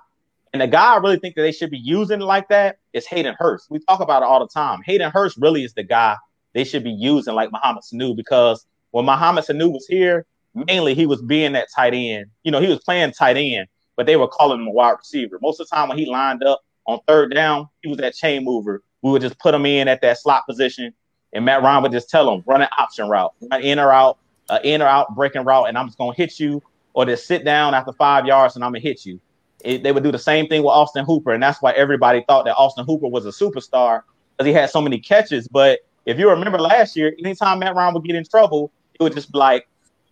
[0.52, 3.34] And the guy I really think that they should be using like that is Hayden
[3.38, 3.70] Hurst.
[3.70, 4.82] We talk about it all the time.
[4.84, 6.16] Hayden Hurst really is the guy
[6.52, 11.06] they should be using like Mohamed Sanu because when Mohamed Sanu was here, mainly he
[11.06, 12.26] was being that tight end.
[12.42, 15.38] You know, he was playing tight end, but they were calling him a wide receiver.
[15.40, 18.44] Most of the time when he lined up on third down, he was that chain
[18.44, 20.92] mover we would just put him in at that slot position,
[21.32, 24.18] and Matt Ryan would just tell him run an option route, run in or out,
[24.48, 26.62] uh, in or out breaking route, and I'm just gonna hit you,
[26.94, 29.20] or just sit down after five yards and I'm gonna hit you.
[29.64, 32.44] It, they would do the same thing with Austin Hooper, and that's why everybody thought
[32.44, 34.02] that Austin Hooper was a superstar
[34.36, 35.48] because he had so many catches.
[35.48, 39.14] But if you remember last year, anytime Matt Ryan would get in trouble, it would
[39.14, 39.66] just be like,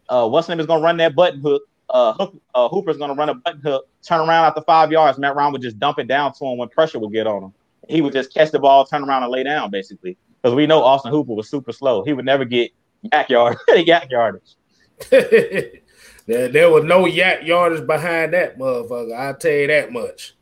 [0.09, 1.62] uh, what's name is gonna run that button hook.
[1.91, 5.18] Uh, hook, uh, Hooper's gonna run a button hook, turn around after five yards.
[5.18, 7.53] Matt Ryan would just dump it down to him when pressure would get on him
[7.89, 10.16] he would just catch the ball, turn around, and lay down, basically.
[10.43, 12.05] Because we know Austin Hooper was super slow.
[12.05, 12.70] He would never get
[13.13, 14.55] YAC yard, YAC yardage.
[15.11, 19.17] there, there was no YAC yardage behind that motherfucker.
[19.17, 20.35] I'll tell you that much.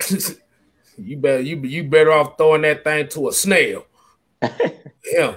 [0.98, 3.86] you better you you better off throwing that thing to a snail.
[5.04, 5.36] yeah.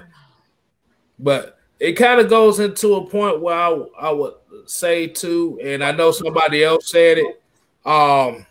[1.17, 4.33] But it kind of goes into a point where I, I would
[4.65, 7.41] say too, and I know somebody else said it.
[7.85, 8.45] Um,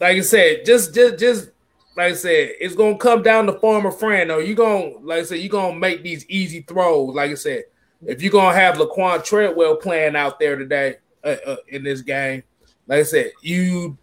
[0.00, 1.50] like I said, just just just
[1.96, 4.30] like I said, it's gonna come down to former friend.
[4.30, 7.14] Or you gonna like I said, you gonna make these easy throws.
[7.14, 7.64] Like I said,
[8.06, 12.42] if you're gonna have Laquan Treadwell playing out there today uh, uh, in this game,
[12.86, 13.96] like I said, you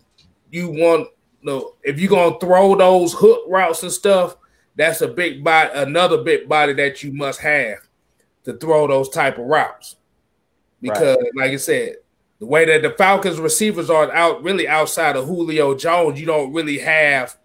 [0.51, 1.09] you want
[1.41, 4.37] no if you're gonna throw those hook routes and stuff,
[4.75, 7.79] that's a big body, another big body that you must have
[8.45, 9.97] to throw those type of routes.
[10.81, 11.31] Because, right.
[11.35, 11.97] like I said,
[12.39, 16.51] the way that the Falcons receivers are out really outside of Julio Jones, you don't
[16.53, 17.37] really have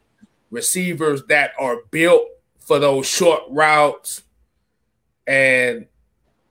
[0.57, 2.27] receivers that are built
[2.59, 4.23] for those short routes.
[5.27, 5.87] And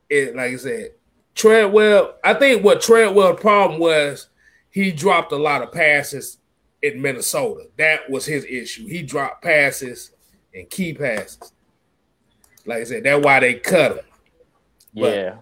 [0.08, 0.90] it, like I said,
[1.34, 4.28] Treadwell, I think what Treadwell's problem was
[4.70, 6.38] he dropped a lot of passes
[6.80, 7.66] in Minnesota.
[7.76, 8.86] That was his issue.
[8.86, 10.12] He dropped passes
[10.54, 11.52] and key passes.
[12.64, 14.04] Like I said, that's why they cut him.
[14.94, 15.34] But, yeah.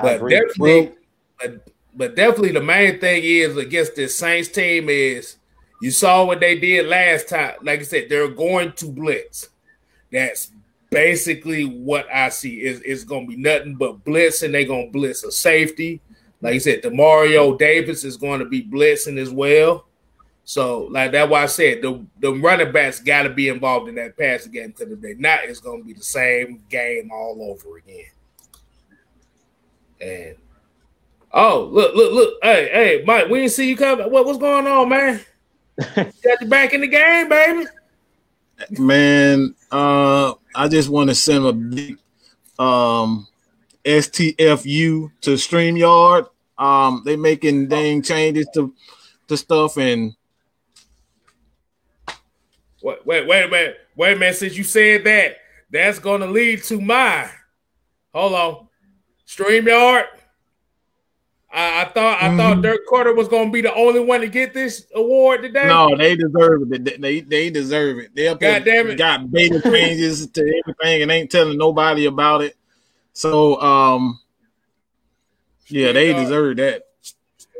[0.00, 0.92] but definitely,
[1.40, 1.66] but
[1.96, 5.36] but definitely the main thing is against this Saints team is
[5.80, 7.54] you saw what they did last time.
[7.62, 9.50] Like I said, they're going to blitz.
[10.10, 10.50] That's
[10.90, 12.62] basically what I see.
[12.62, 16.00] Is it's gonna be nothing but blitz, and they're gonna blitz a safety.
[16.40, 19.86] Like I said, Demario Davis is going to be blitzing as well.
[20.44, 23.96] So, like that's why I said the, the running backs got to be involved in
[23.96, 27.50] that passing game because if they're not, it's going to be the same game all
[27.50, 28.04] over again.
[30.00, 30.36] And
[31.38, 32.34] Oh, look, look, look.
[32.42, 34.10] Hey, hey, Mike, we didn't see you coming.
[34.10, 35.20] What, what's going on, man?
[35.94, 37.66] Got you back in the game, baby.
[38.78, 41.98] Man, uh, I just want to send a big
[42.58, 43.26] um
[43.84, 46.28] STFU to StreamYard.
[46.58, 48.74] Um, they making dang changes to
[49.28, 50.14] to stuff and
[52.82, 54.36] wait, wait, wait a minute, wait a minute.
[54.36, 55.36] Since you said that,
[55.70, 57.28] that's gonna lead to my
[58.14, 58.68] hold on.
[59.28, 60.06] StreamYard
[61.56, 62.36] I, I thought I mm-hmm.
[62.36, 65.66] thought Dirk Koetter was gonna be the only one to get this award today.
[65.66, 67.00] No, they deserve it.
[67.00, 68.14] They they, deserve it.
[68.14, 68.98] They up God damn it.
[68.98, 72.56] got beta changes to everything and ain't telling nobody about it.
[73.14, 74.20] So um
[75.68, 76.82] yeah, they deserve that.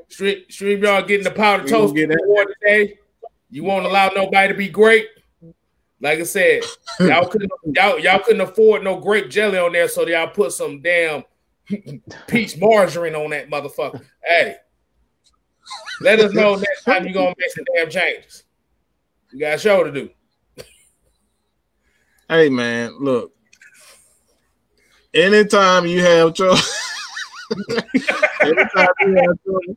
[0.09, 2.99] Stream, stream y'all getting the powder toast get award today.
[3.51, 5.09] You won't allow nobody to be great.
[6.03, 6.65] Like I said,
[7.01, 10.83] y'all couldn't y'all, y'all couldn't afford no grape jelly on there, so y'all put some
[10.83, 11.25] damn
[12.29, 14.03] peach margarine on that motherfucker.
[14.25, 14.57] Hey,
[16.01, 18.45] let us know next time you're gonna make some damn changes.
[19.33, 20.11] You got a show to do.
[22.29, 23.33] Hey man, look.
[25.15, 26.61] Anytime you have trouble,
[28.43, 29.77] anytime, you have trouble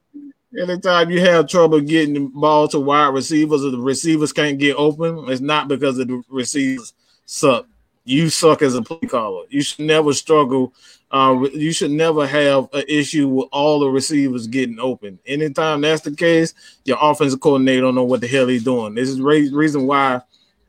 [0.58, 4.76] anytime you have trouble getting the ball to wide receivers or the receivers can't get
[4.76, 6.94] open, it's not because the receivers
[7.26, 7.68] suck.
[8.06, 9.46] You suck as a play caller.
[9.50, 10.74] You should never struggle
[11.12, 15.20] uh, you should never have an issue with all the receivers getting open.
[15.26, 16.54] Anytime that's the case,
[16.86, 18.96] your offensive coordinator don't know what the hell he's doing.
[18.96, 20.22] This is the reason why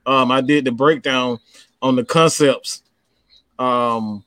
[0.07, 1.39] um, I did the breakdown
[1.83, 2.83] on the concepts
[3.59, 4.25] Um,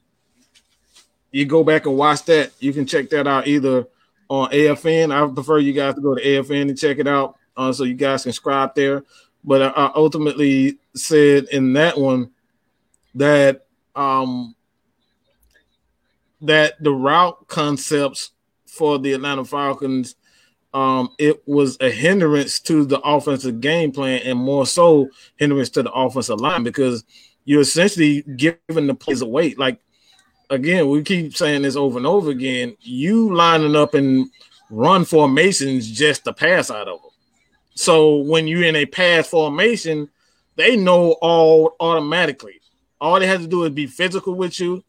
[1.31, 2.51] you go back and watch that.
[2.59, 3.87] You can check that out either
[4.29, 5.11] on AFN.
[5.11, 7.95] I prefer you guys to go to AFN and check it out, uh, so you
[7.95, 9.03] guys can subscribe there.
[9.43, 12.31] But I, I ultimately said in that one
[13.15, 14.55] that um,
[16.43, 18.31] that the route concepts
[18.65, 20.15] for the Atlanta Falcons
[20.73, 25.83] um, it was a hindrance to the offensive game plan and more so hindrance to
[25.83, 27.03] the offensive line because
[27.45, 29.53] you're essentially giving the plays away.
[29.53, 29.79] Like
[30.49, 32.75] again, we keep saying this over and over again.
[32.81, 34.29] You lining up and
[34.71, 37.11] run formations just to pass out of them.
[37.75, 40.09] So when you're in a pass formation,
[40.55, 42.61] they know all automatically.
[42.99, 44.83] All they have to do is be physical with you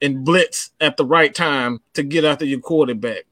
[0.00, 3.24] and blitz at the right time to get after your quarterback.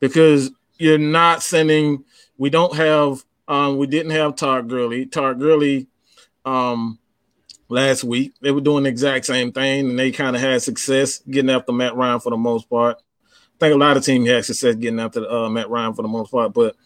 [0.00, 2.04] Because you're not sending.
[2.38, 3.24] We don't have.
[3.48, 5.06] Um, we didn't have Todd Gurley.
[5.06, 5.88] Todd Gurley,
[6.44, 6.98] um,
[7.68, 11.18] last week they were doing the exact same thing, and they kind of had success
[11.18, 12.98] getting after Matt Ryan for the most part.
[12.98, 16.08] I think a lot of teams had success getting after uh, Matt Ryan for the
[16.08, 16.76] most part, but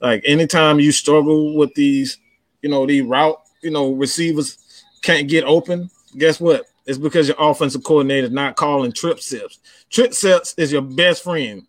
[0.00, 2.18] like anytime you struggle with these,
[2.62, 5.90] you know, the route, you know, receivers can't get open.
[6.16, 6.66] Guess what?
[6.88, 9.60] It's because your offensive coordinator is not calling trip sets.
[9.90, 11.64] Trip sets is your best friend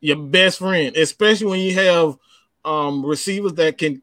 [0.00, 2.16] your best friend, especially when you have
[2.64, 4.02] um, receivers that can,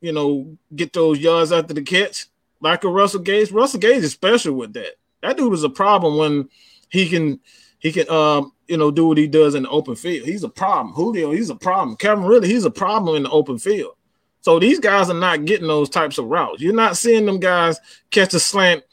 [0.00, 2.26] you know, get those yards after the catch,
[2.60, 3.50] like a Russell Gage.
[3.50, 4.96] Russell Gage is special with that.
[5.22, 6.48] That dude is a problem when
[6.88, 7.40] he can
[7.78, 10.28] he can um you know do what he does in the open field.
[10.28, 10.94] He's a problem.
[10.94, 11.96] Julio, he's a problem.
[11.96, 13.94] Kevin really, he's a problem in the open field.
[14.42, 16.62] So these guys are not getting those types of routes.
[16.62, 18.84] You're not seeing them guys catch a slant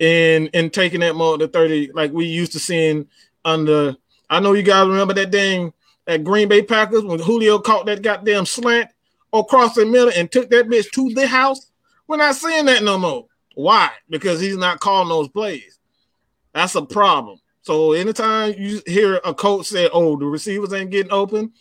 [0.00, 3.06] and and taking that more to 30 like we used to seeing
[3.44, 3.96] under
[4.28, 5.72] I know you guys remember that dang
[6.06, 8.90] at Green Bay Packers when Julio caught that goddamn slant
[9.32, 11.70] across the middle and took that bitch to the house.
[12.06, 13.26] We're not seeing that no more.
[13.54, 13.90] Why?
[14.08, 15.78] Because he's not calling those plays.
[16.52, 17.40] That's a problem.
[17.62, 21.52] So anytime you hear a coach say, "Oh, the receivers ain't getting open,"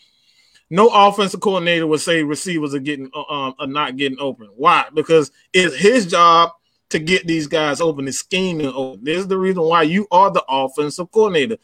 [0.69, 4.49] no offensive coordinator would say receivers are getting uh, um are not getting open.
[4.55, 4.85] Why?
[4.93, 6.51] Because it's his job
[6.89, 9.03] to get these guys open, to scheme and open.
[9.03, 11.57] This is the reason why you are the offensive coordinator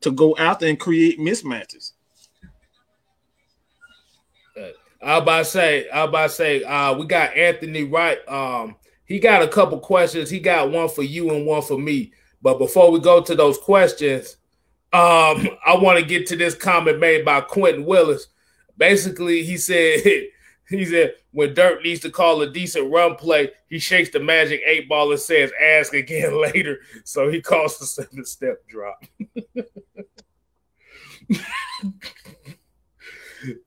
[0.00, 1.92] to go out there and create mismatches.
[5.02, 8.18] I about to say, I about to say, uh, we got Anthony Wright.
[8.26, 10.30] Um, he got a couple questions.
[10.30, 12.12] He got one for you and one for me.
[12.40, 14.38] But before we go to those questions,
[14.94, 18.28] um, I want to get to this comment made by Quentin Willis.
[18.78, 20.00] Basically, he said
[20.68, 24.62] He said, when Dirk needs to call a decent run play, he shakes the magic
[24.64, 26.78] eight ball and says, ask again later.
[27.02, 29.04] So he calls the seven step drop.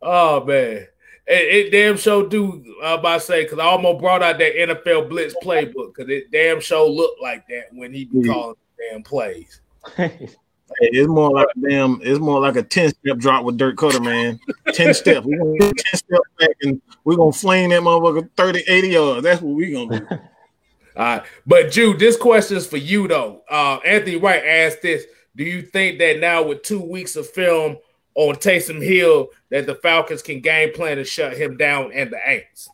[0.01, 0.87] oh, man.
[1.29, 4.55] It, it, damn show do I about to say because I almost brought out that
[4.55, 8.31] NFL blitz playbook because it damn show looked like that when he be mm-hmm.
[8.31, 8.55] calling
[8.89, 9.59] damn plays.
[10.79, 11.99] it's more like a damn.
[12.03, 14.39] It's more like a ten step drop with Dirk Koetter, man.
[14.73, 15.25] ten steps.
[15.25, 19.23] We're gonna ten steps back and we're gonna flame that motherfucker 30, 80 yards.
[19.23, 20.07] That's what we gonna do.
[20.97, 23.43] All right, but Jude, this question is for you though.
[23.49, 25.05] Uh, Anthony Wright asked this:
[25.35, 27.77] Do you think that now with two weeks of film
[28.15, 32.17] on Taysom Hill, that the Falcons can game plan to shut him down and the
[32.17, 32.69] Aints?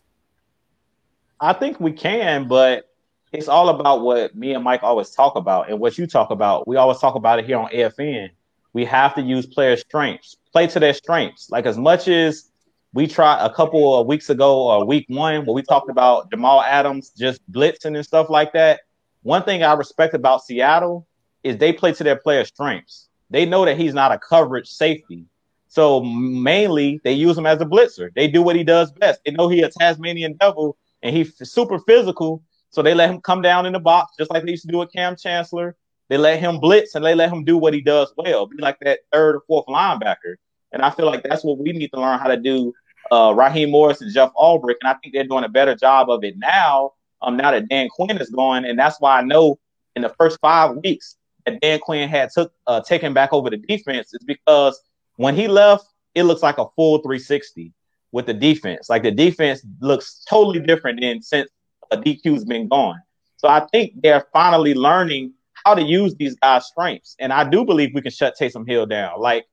[1.40, 2.90] I think we can, but
[3.34, 6.68] it's all about what me and Mike always talk about and what you talk about.
[6.68, 8.30] We always talk about it here on AFN.
[8.74, 11.50] We have to use player strengths, play to their strengths.
[11.50, 12.52] Like as much as
[12.94, 16.62] we tried a couple of weeks ago or week one where we talked about Jamal
[16.62, 18.82] Adams just blitzing and stuff like that.
[19.24, 21.08] One thing I respect about Seattle
[21.44, 23.10] is they play to their player strengths.
[23.32, 25.26] They know that he's not a coverage safety.
[25.70, 28.14] So mainly they use him as a blitzer.
[28.14, 29.22] They do what he does best.
[29.26, 32.44] They know he a Tasmanian devil and he's super physical
[32.74, 34.80] so they let him come down in the box, just like they used to do
[34.80, 35.76] with Kam Chancellor.
[36.10, 38.80] They let him blitz and they let him do what he does well, be like
[38.82, 40.36] that third or fourth linebacker.
[40.72, 42.74] And I feel like that's what we need to learn how to do.
[43.12, 46.24] Uh, Raheem Morris and Jeff Ulbrich, and I think they're doing a better job of
[46.24, 46.94] it now.
[47.22, 49.60] Um, now that Dan Quinn is gone, and that's why I know
[49.96, 51.16] in the first five weeks
[51.46, 54.82] that Dan Quinn had took uh, taken back over the defense is because
[55.18, 57.72] when he left, it looks like a full 360
[58.12, 58.90] with the defense.
[58.90, 61.50] Like the defense looks totally different than since
[61.98, 63.02] DQ's been gone.
[63.38, 65.34] So I think they're finally learning
[65.66, 67.16] how to use these guys' strengths.
[67.20, 69.20] And I do believe we can shut Taysom Hill down.
[69.20, 69.46] Like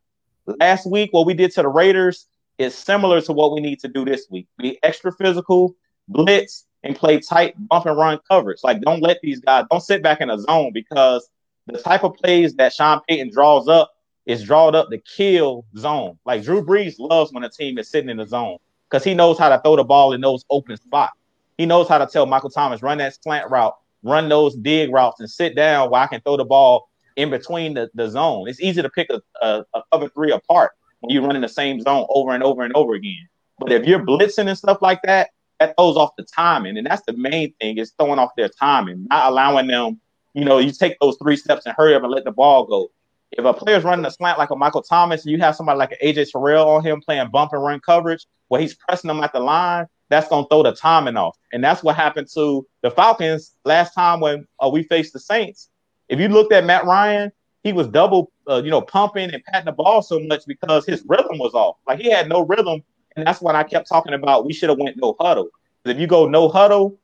[0.46, 2.26] last week, what we did to the Raiders
[2.58, 4.46] is similar to what we need to do this week.
[4.58, 5.74] Be extra physical,
[6.08, 8.60] blitz, and play tight bump and run coverage.
[8.62, 11.28] Like don't let these guys don't sit back in a zone because
[11.66, 13.92] the type of plays that Sean Payton draws up
[14.26, 16.18] is drawn up to kill zone.
[16.24, 19.38] Like Drew Brees loves when a team is sitting in the zone because he knows
[19.38, 21.19] how to throw the ball in those open spots.
[21.60, 25.20] He knows how to tell Michael Thomas run that slant route run those dig routes
[25.20, 28.48] and sit down where I can throw the ball in between the, the zone.
[28.48, 31.48] It's easy to pick a, a, a cover three apart when you run in the
[31.48, 33.28] same zone over and over and over again.
[33.58, 36.78] But if you're blitzing and stuff like that, that throws off the timing.
[36.78, 40.00] And that's the main thing is throwing off their timing, not allowing them,
[40.32, 42.90] you know, you take those three steps and hurry up and let the ball go.
[43.32, 45.92] If a player's running a slant like a Michael Thomas, and you have somebody like
[45.92, 49.32] an AJ Terrell on him playing bump and run coverage where he's pressing them at
[49.32, 51.38] the line, that's going to throw the timing off.
[51.52, 55.70] And that's what happened to the Falcons last time when uh, we faced the Saints.
[56.08, 57.32] If you looked at Matt Ryan,
[57.62, 61.04] he was double, uh, you know, pumping and patting the ball so much because his
[61.06, 61.76] rhythm was off.
[61.86, 62.82] Like he had no rhythm,
[63.16, 64.44] and that's what I kept talking about.
[64.44, 65.48] We should have went no huddle.
[65.84, 66.98] If you go no huddle,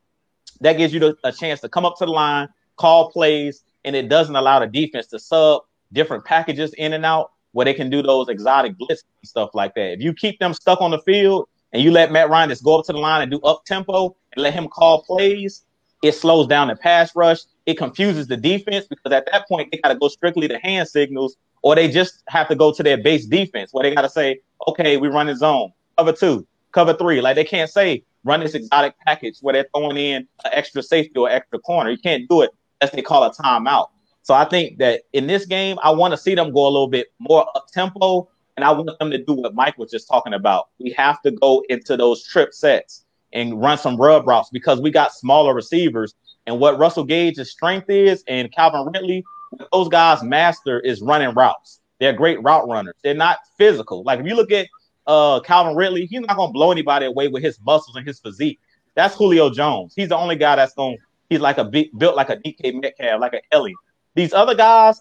[0.60, 3.94] that gives you the, a chance to come up to the line, call plays, and
[3.94, 7.88] it doesn't allow the defense to sub different packages in and out where they can
[7.88, 9.92] do those exotic blitz and stuff like that.
[9.92, 12.78] If you keep them stuck on the field and you let Matt Ryan just go
[12.78, 15.64] up to the line and do up tempo and let him call plays,
[16.02, 17.40] it slows down the pass rush.
[17.66, 20.88] It confuses the defense because at that point they got to go strictly to hand
[20.88, 24.10] signals, or they just have to go to their base defense where they got to
[24.10, 27.20] say, okay, we run a zone, cover two, cover three.
[27.20, 31.14] Like they can't say run this exotic package where they're throwing in an extra safety
[31.16, 31.90] or extra corner.
[31.90, 32.50] You can't do it
[32.80, 33.88] unless they call a timeout.
[34.22, 36.88] So I think that in this game, I want to see them go a little
[36.88, 40.34] bit more up tempo, and I want them to do what Mike was just talking
[40.34, 40.68] about.
[40.78, 44.90] We have to go into those trip sets and run some rub routes because we
[44.90, 46.14] got smaller receivers.
[46.46, 49.24] And what Russell Gage's strength is, and Calvin Ridley,
[49.72, 51.80] those guys master is running routes.
[51.98, 52.94] They're great route runners.
[53.02, 54.02] They're not physical.
[54.04, 54.68] Like if you look at
[55.06, 58.58] uh, Calvin Ridley, he's not gonna blow anybody away with his muscles and his physique.
[58.94, 59.92] That's Julio Jones.
[59.94, 60.74] He's the only guy that's.
[60.74, 60.96] To,
[61.28, 63.74] he's like a big, built like a DK Metcalf, like an Ellie.
[64.14, 65.00] These other guys,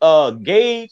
[0.00, 0.90] uh, Gage,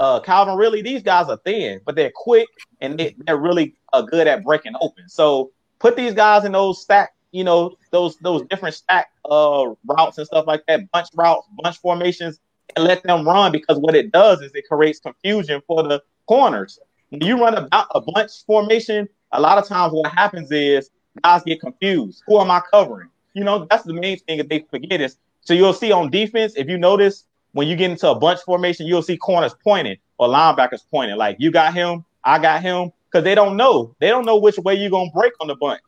[0.00, 2.48] uh, Calvin Ridley, these guys are thin, but they're quick
[2.80, 5.08] and they, they're really uh, good at breaking open.
[5.08, 10.16] So put these guys in those stack, you know, those those different stack uh routes
[10.16, 12.40] and stuff like that, bunch routes, bunch formations,
[12.74, 16.78] and let them run because what it does is it creates confusion for the corners.
[17.10, 20.88] When you run a, a bunch formation, a lot of times what happens is
[21.22, 22.22] guys get confused.
[22.26, 23.10] Who am I covering?
[23.34, 26.54] You know, that's the main thing that they forget is so you'll see on defense,
[26.56, 30.28] if you notice when you get into a bunch formation, you'll see corners pointing or
[30.28, 31.16] linebackers pointing.
[31.16, 33.94] Like you got him, I got him because they don't know.
[34.00, 35.82] They don't know which way you're gonna break on the bunch.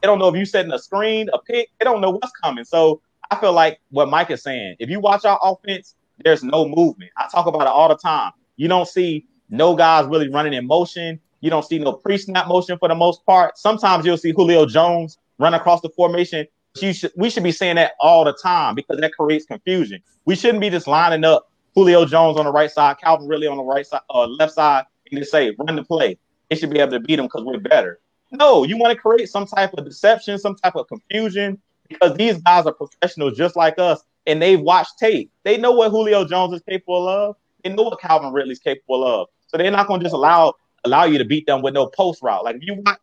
[0.00, 1.68] They don't know if you're setting a screen, a pick.
[1.78, 2.64] They don't know what's coming.
[2.64, 4.76] So I feel like what Mike is saying.
[4.78, 5.94] If you watch our offense,
[6.24, 7.10] there's no movement.
[7.16, 8.32] I talk about it all the time.
[8.56, 11.20] You don't see no guys really running in motion.
[11.40, 13.58] You don't see no pre-snap motion for the most part.
[13.58, 16.46] Sometimes you'll see Julio Jones run across the formation.
[16.80, 20.02] Should, we should be saying that all the time because that creates confusion.
[20.24, 23.58] We shouldn't be just lining up Julio Jones on the right side, Calvin Ridley on
[23.58, 26.18] the right side, uh, left side, and just say run the play
[26.52, 27.98] they should be able to beat them because we're better.
[28.30, 31.58] No, you want to create some type of deception, some type of confusion,
[31.88, 35.32] because these guys are professionals just like us, and they've watched tape.
[35.44, 37.36] They know what Julio Jones is capable of.
[37.64, 39.28] They know what Calvin Ridley's capable of.
[39.46, 40.52] So they're not going to just allow
[40.84, 42.44] allow you to beat them with no post route.
[42.44, 42.98] Like if you watch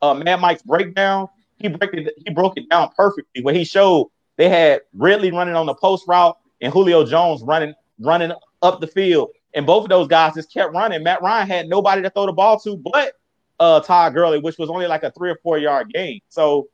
[0.00, 3.42] uh, Mad Mike's breakdown, he break it he broke it down perfectly.
[3.42, 7.74] Where he showed they had Ridley running on the post route and Julio Jones running
[7.98, 8.32] running
[8.62, 11.02] up the field and both of those guys just kept running.
[11.02, 13.14] Matt Ryan had nobody to throw the ball to but
[13.58, 16.20] uh, Todd Gurley, which was only like a three or four yard game.
[16.28, 16.68] So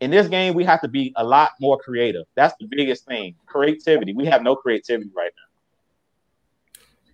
[0.00, 2.24] in this game, we have to be a lot more creative.
[2.36, 3.34] That's the biggest thing.
[3.46, 4.14] Creativity.
[4.14, 5.32] We have no creativity right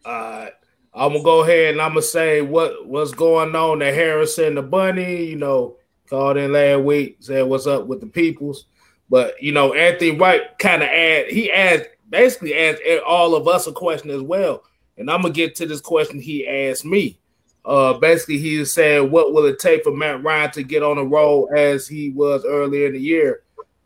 [0.05, 0.11] now.
[0.11, 0.51] Uh,
[0.95, 4.63] I'm gonna go ahead and I'm gonna say what what's going on at Harrison the
[4.63, 5.25] Bunny.
[5.25, 5.77] You know,
[6.09, 8.67] called in last week, said what's up with the peoples.
[9.09, 13.67] But you know, Anthony White kind of add he asked basically asked all of us
[13.67, 14.65] a question as well.
[14.99, 17.19] And I'm gonna get to this question he asked me.
[17.65, 21.05] Uh, basically, he said, "What will it take for Matt Ryan to get on a
[21.05, 23.43] roll as he was earlier in the year?"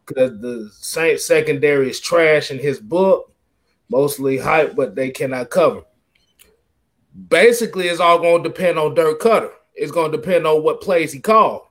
[0.06, 3.32] Because the Saints secondary is trash in his book,
[3.88, 5.82] mostly hype, but they cannot cover.
[7.28, 9.52] Basically, it's all to depend on Dirk Koetter.
[9.74, 11.62] It's to depend on what plays he called,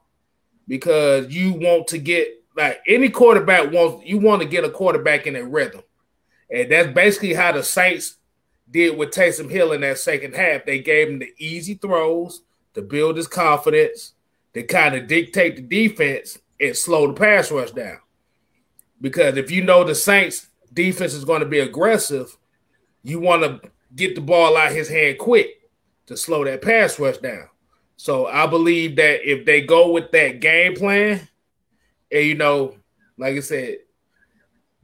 [0.69, 4.05] because you want to get like any quarterback wants.
[4.05, 5.81] You want to get a quarterback in a rhythm,
[6.49, 8.15] and that's basically how the Saints
[8.71, 10.65] did with Taysom Hill in that second half.
[10.65, 12.43] They gave him the easy throws
[12.75, 14.13] to build his confidence,
[14.53, 17.97] to kind of dictate the defense and slow the pass rush down.
[19.01, 22.37] Because if you know the Saints defense is going to be aggressive,
[23.01, 25.69] you want to get the ball out his hand quick
[26.05, 27.47] to slow that pass rush down.
[27.99, 31.27] So I believe that if they go with that game plan,
[32.09, 32.77] and you know,
[33.17, 33.79] like I said,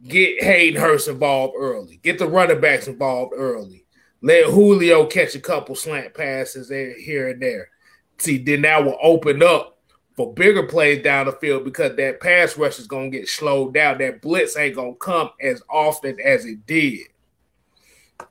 [0.05, 1.95] get Hayden Hurst involved early.
[2.03, 3.85] Get the running backs involved early.
[4.21, 7.69] Let Julio catch a couple slant passes here and there.
[8.17, 9.77] See, then that will open up
[10.17, 13.73] for bigger plays down the field because that pass rush is going to get slowed
[13.73, 13.99] down.
[13.99, 17.07] That blitz ain't going to come as often as it did.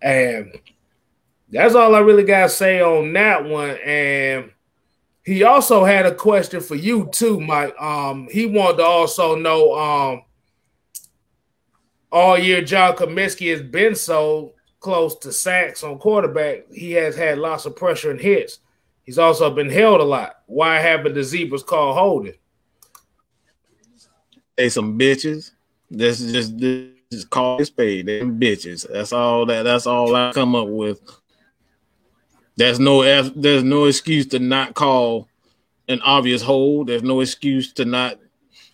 [0.02, 0.52] And
[1.48, 3.78] that's all I really got to say on that one.
[3.82, 4.50] And
[5.24, 7.74] he also had a question for you too, Mike.
[7.80, 10.22] Um, he wanted to also know um,
[12.12, 16.70] all year John Cominsky has been so close to sacks on quarterback.
[16.70, 18.58] He has had lots of pressure and hits.
[19.02, 20.42] He's also been held a lot.
[20.46, 22.34] Why haven't the zebras called holding?
[24.56, 25.52] They some bitches.
[25.90, 26.56] This just
[27.10, 28.06] just call it spade.
[28.06, 28.86] They bitches.
[28.90, 29.62] That's all that.
[29.62, 31.00] That's all I come up with.
[32.56, 35.28] There's no there's no excuse to not call
[35.88, 36.88] an obvious hold.
[36.88, 38.18] There's no excuse to not,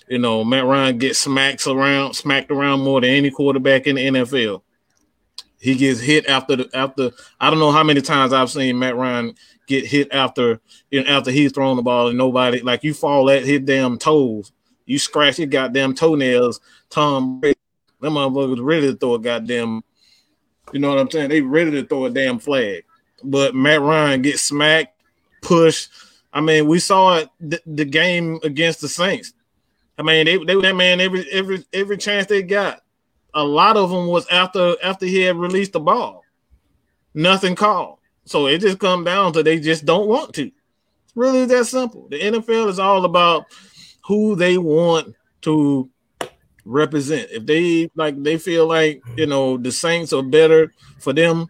[0.09, 4.07] you know, Matt Ryan gets smacks around, smacked around more than any quarterback in the
[4.07, 4.63] NFL.
[5.59, 7.11] He gets hit after the after.
[7.41, 9.35] I don't know how many times I've seen Matt Ryan
[9.67, 10.61] get hit after
[10.91, 13.99] you know, after he's thrown the ball and nobody like you fall at his damn
[13.99, 14.53] toes.
[14.87, 16.61] You scratch your goddamn toenails.
[16.89, 17.55] Tom, them
[18.15, 19.85] motherfuckers ready to throw a goddamn.
[20.73, 21.29] You know what I'm saying?
[21.29, 22.85] They ready to throw a damn flag.
[23.23, 25.01] But Matt Ryan gets smacked,
[25.43, 25.91] pushed.
[26.33, 29.33] I mean, we saw it the, the game against the Saints.
[29.99, 32.81] I mean, they they that man every every every chance they got
[33.35, 36.25] a lot of them was after after he had released the ball.
[37.15, 37.99] Nothing called.
[38.25, 40.47] So it just come down to they just don't want to.
[40.47, 42.09] It's really that simple.
[42.09, 43.47] The NFL is all about
[44.07, 45.91] who they want to
[46.65, 47.29] represent.
[47.31, 51.49] If they like they feel like you know the Saints are better for them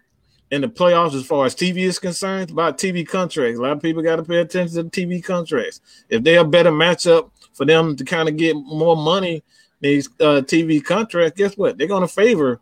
[0.51, 3.59] in the playoffs as far as TV is concerned, about TV contracts.
[3.59, 5.81] A lot of people got to pay attention to TV contracts.
[6.09, 9.43] If they're a better matchup for them to kind of get more money
[9.81, 11.79] these uh, TV contracts, guess what?
[11.79, 12.61] They're going to favor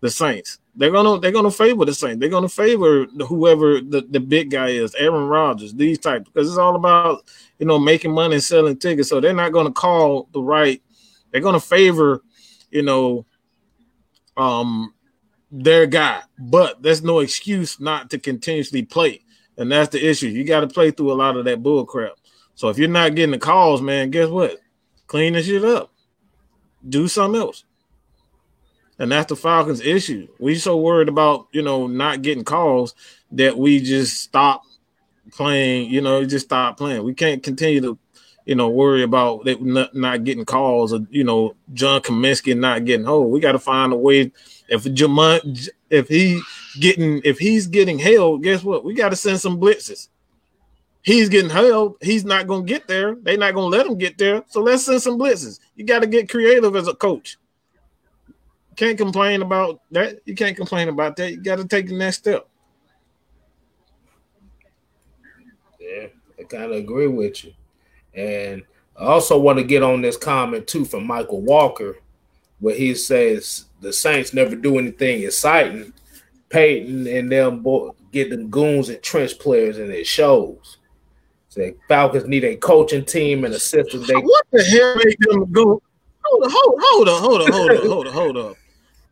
[0.00, 0.58] the Saints.
[0.78, 2.20] They're gonna they're gonna favor the Saints.
[2.20, 6.58] They're gonna favor whoever the, the big guy is, Aaron Rodgers, these types, because it's
[6.58, 7.24] all about
[7.58, 9.08] you know making money and selling tickets.
[9.08, 10.82] So they're not gonna call the right.
[11.30, 12.22] They're gonna favor,
[12.70, 13.24] you know,
[14.36, 14.92] um,
[15.50, 16.22] their guy.
[16.38, 19.22] But there's no excuse not to continuously play,
[19.56, 20.28] and that's the issue.
[20.28, 22.12] You got to play through a lot of that bull crap.
[22.54, 24.58] So if you're not getting the calls, man, guess what?
[25.06, 25.92] Clean the shit up
[26.88, 27.64] do something else.
[28.98, 30.28] And that's the Falcons' issue.
[30.38, 32.94] We so worried about, you know, not getting calls
[33.32, 34.62] that we just stop
[35.32, 37.04] playing, you know, just stop playing.
[37.04, 37.98] We can't continue to,
[38.46, 42.86] you know, worry about that not, not getting calls or, you know, John Cominsky not
[42.86, 43.30] getting hold.
[43.30, 44.32] We got to find a way.
[44.68, 46.40] If Jamon, if he
[46.80, 48.84] getting, if he's getting held, guess what?
[48.84, 50.08] We got to send some blitzes
[51.06, 51.96] he's getting held.
[52.02, 53.14] He's not to get there.
[53.14, 54.42] They're not to let him get there.
[54.48, 55.60] So let's send some blitzes.
[55.76, 57.38] You got to get creative as a coach.
[58.74, 60.20] Can't complain about that.
[60.26, 61.30] You can't complain about that.
[61.30, 62.46] You got to take the next step.
[65.80, 66.08] Yeah,
[66.38, 67.52] I kind of agree with you.
[68.12, 68.64] And
[68.98, 71.98] I also want to get on this comment too from Michael Walker,
[72.58, 75.92] where he says the Saints never do anything exciting.
[76.48, 77.64] Payton and them
[78.12, 80.78] get them goons and trench players, and it shows.
[81.56, 84.04] The Falcons need a coaching team and a system.
[84.06, 85.82] They what the hell make them go?
[86.22, 88.54] Hold on, hold, hold on, hold on, hold on, hold on, hold on.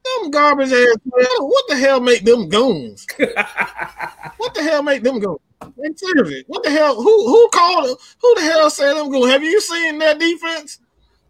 [0.04, 0.96] Them garbage ass.
[1.38, 3.06] What the hell make them goons?
[4.36, 5.40] what the hell make them go?
[5.96, 6.96] Seriously, what the hell?
[6.96, 7.98] Who who called?
[8.20, 9.24] Who the hell said them go?
[9.26, 10.80] Have you seen that defense?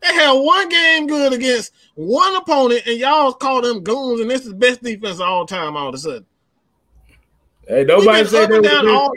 [0.05, 4.42] They had one game good against one opponent, and y'all call them goons, and this
[4.42, 5.78] is the best defense of all time.
[5.78, 6.26] All of a sudden,
[7.66, 8.62] hey, nobody said that.
[8.62, 9.14] Down all,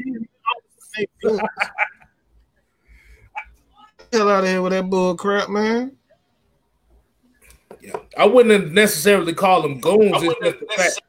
[4.13, 5.91] hell out of here with that bull crap, man.
[7.81, 10.23] Yeah, I wouldn't necessarily call them goons.
[10.23, 11.01] It's just the fact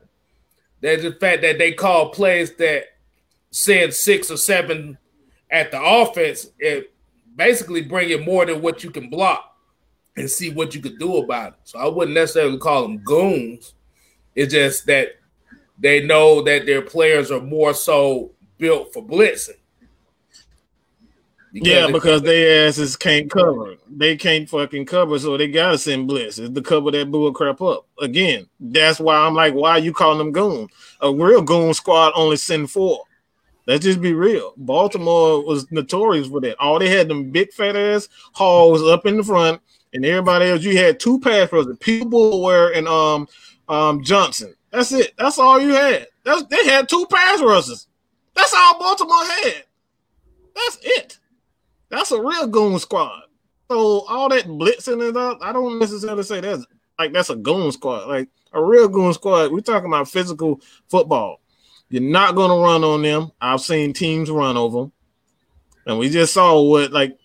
[0.80, 2.86] that the fact that they call plays that
[3.52, 4.98] send six or seven
[5.52, 6.48] at the offense.
[6.58, 6.92] It
[7.36, 9.47] basically bring it more than what you can block
[10.18, 11.58] and see what you could do about it.
[11.64, 13.74] So I wouldn't necessarily call them goons.
[14.34, 15.16] It's just that
[15.78, 19.54] they know that their players are more so built for blitzing.
[21.52, 23.76] Because yeah, because they asses can't cover.
[23.88, 27.86] They can't fucking cover, so they gotta send blitzes to cover that bull crap up.
[28.00, 30.68] Again, that's why I'm like, why are you calling them goon?
[31.00, 33.04] A real goon squad only send four.
[33.68, 34.54] Let's just be real.
[34.56, 36.58] Baltimore was notorious for that.
[36.58, 39.60] All they had them big fat ass halls up in the front,
[39.92, 40.62] and everybody else.
[40.62, 43.28] You had two pass rushers, Peter Boulware and um
[43.68, 44.54] um Johnson.
[44.70, 45.12] That's it.
[45.18, 46.06] That's all you had.
[46.24, 47.88] That's they had two pass rushers.
[48.34, 49.64] That's all Baltimore had.
[50.56, 51.18] That's it.
[51.90, 53.20] That's a real goon squad.
[53.70, 56.64] So all that blitzing and stuff, I don't necessarily say that's
[56.98, 58.08] like that's a goon squad.
[58.08, 61.42] Like a real goon squad, we're talking about physical football.
[61.90, 63.30] You're not going to run on them.
[63.40, 64.92] I've seen teams run over them,
[65.86, 67.16] and we just saw what like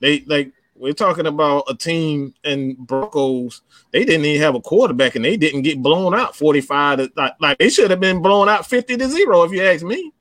[0.00, 3.62] They like we're talking about a team in Broncos.
[3.92, 6.98] They didn't even have a quarterback, and they didn't get blown out forty five.
[6.98, 9.84] To, like, like they should have been blown out fifty to zero, if you ask
[9.84, 10.12] me.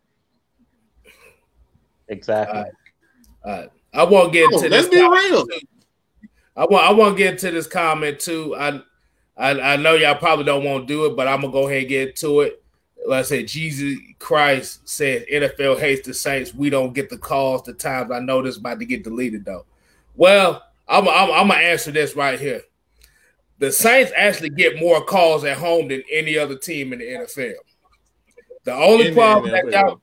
[2.08, 2.58] Exactly.
[2.58, 2.72] All right.
[3.46, 3.70] All right.
[3.94, 5.00] I won't get Oh, into let's this.
[5.00, 5.46] be real.
[5.48, 5.60] too.
[6.56, 8.56] I want I want to get into this comment too.
[8.56, 8.82] I,
[9.38, 11.80] I I know y'all probably don't want to do it, but I'm gonna go ahead
[11.82, 12.61] and get to it.
[13.08, 16.54] Like I said, Jesus Christ said NFL hates the Saints.
[16.54, 18.12] We don't get the calls the times.
[18.12, 19.66] I know this about to get deleted though.
[20.16, 22.62] Well, I'm I'm, I'm gonna answer this right here.
[23.60, 27.54] The Saints actually get more calls at home than any other team in the NFL.
[28.64, 30.02] The only In the problem that y'all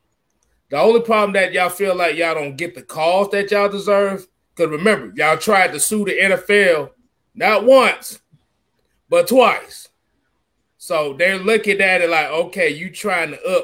[0.71, 4.27] the only problem that y'all feel like y'all don't get the calls that y'all deserve,
[4.55, 6.91] because remember, y'all tried to sue the NFL
[7.35, 8.21] not once,
[9.09, 9.88] but twice.
[10.89, 13.63] So they're looking at it like, okay, you trying to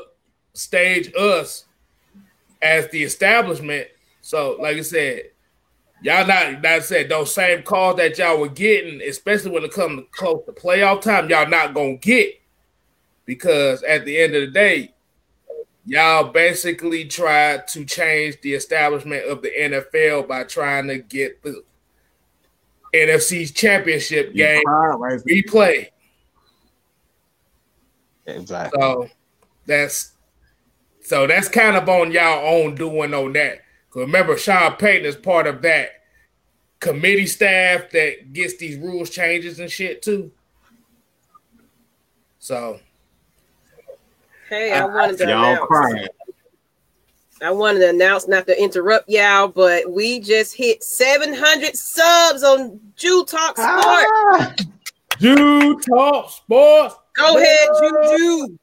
[0.53, 1.65] upstage us
[2.61, 3.89] as the establishment.
[4.21, 5.31] So, like I said,
[6.03, 9.73] y'all not like I said those same calls that y'all were getting, especially when it
[9.73, 12.43] comes to close to playoff time, y'all not gonna get
[13.25, 14.93] because at the end of the day,
[15.87, 21.65] y'all basically tried to change the establishment of the NFL by trying to get the
[22.93, 25.89] NFC's championship game replay.
[28.27, 28.81] Exactly.
[28.81, 29.09] So
[29.67, 30.13] that's
[31.03, 33.61] so that's kind of on y'all own doing on that.
[33.91, 35.91] 'Cause remember, Sean Payton is part of that
[36.81, 40.31] committee staff that gets these rules changes and shit too.
[42.39, 42.81] So
[44.49, 45.67] Hey, I wanted to Y'all announce.
[45.67, 46.09] crying.
[47.43, 52.81] I wanted to announce, not to interrupt y'all, but we just hit 700 subs on
[52.97, 53.67] Jew Talk Sport.
[53.67, 54.55] Ah,
[55.19, 56.95] Jew Talk Sports.
[57.15, 58.59] Go ahead, Juju.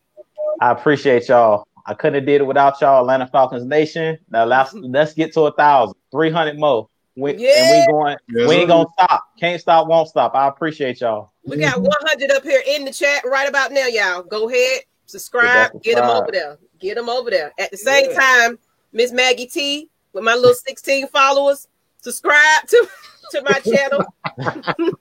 [0.59, 1.67] I appreciate y'all.
[1.85, 4.17] I couldn't have did it without y'all, Atlanta Falcons Nation.
[4.29, 6.87] Now let's let's get to a thousand, three hundred more.
[7.15, 7.51] We, Yeah.
[7.55, 8.17] And we going.
[8.29, 9.23] Yes, we ain't gonna stop.
[9.39, 9.87] Can't stop.
[9.87, 10.35] Won't stop.
[10.35, 11.31] I appreciate y'all.
[11.45, 11.83] We got mm-hmm.
[11.83, 14.21] 100 up here in the chat right about now, y'all.
[14.21, 15.83] Go ahead, subscribe, Subscribe.
[15.83, 16.57] get them over there.
[16.79, 17.51] Get them over there.
[17.59, 18.59] At the same time,
[18.93, 21.67] Miss Maggie T with my little 16 followers,
[22.01, 22.87] subscribe to,
[23.31, 24.05] to my channel.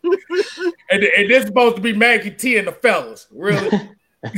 [0.90, 3.28] And, and this is supposed to be Maggie T and the fellas.
[3.30, 3.70] Really?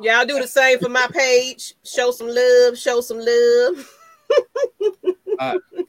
[0.00, 1.74] Y'all do the same for my page.
[1.84, 3.94] Show some love, show some love.
[4.30, 4.52] All
[5.38, 5.82] right, uh,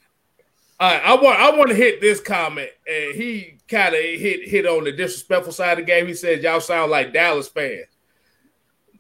[0.80, 4.66] uh, I want I want to hit this comment, and he kind of hit hit
[4.66, 6.06] on the disrespectful side of the game.
[6.08, 7.88] He said y'all sound like Dallas fans.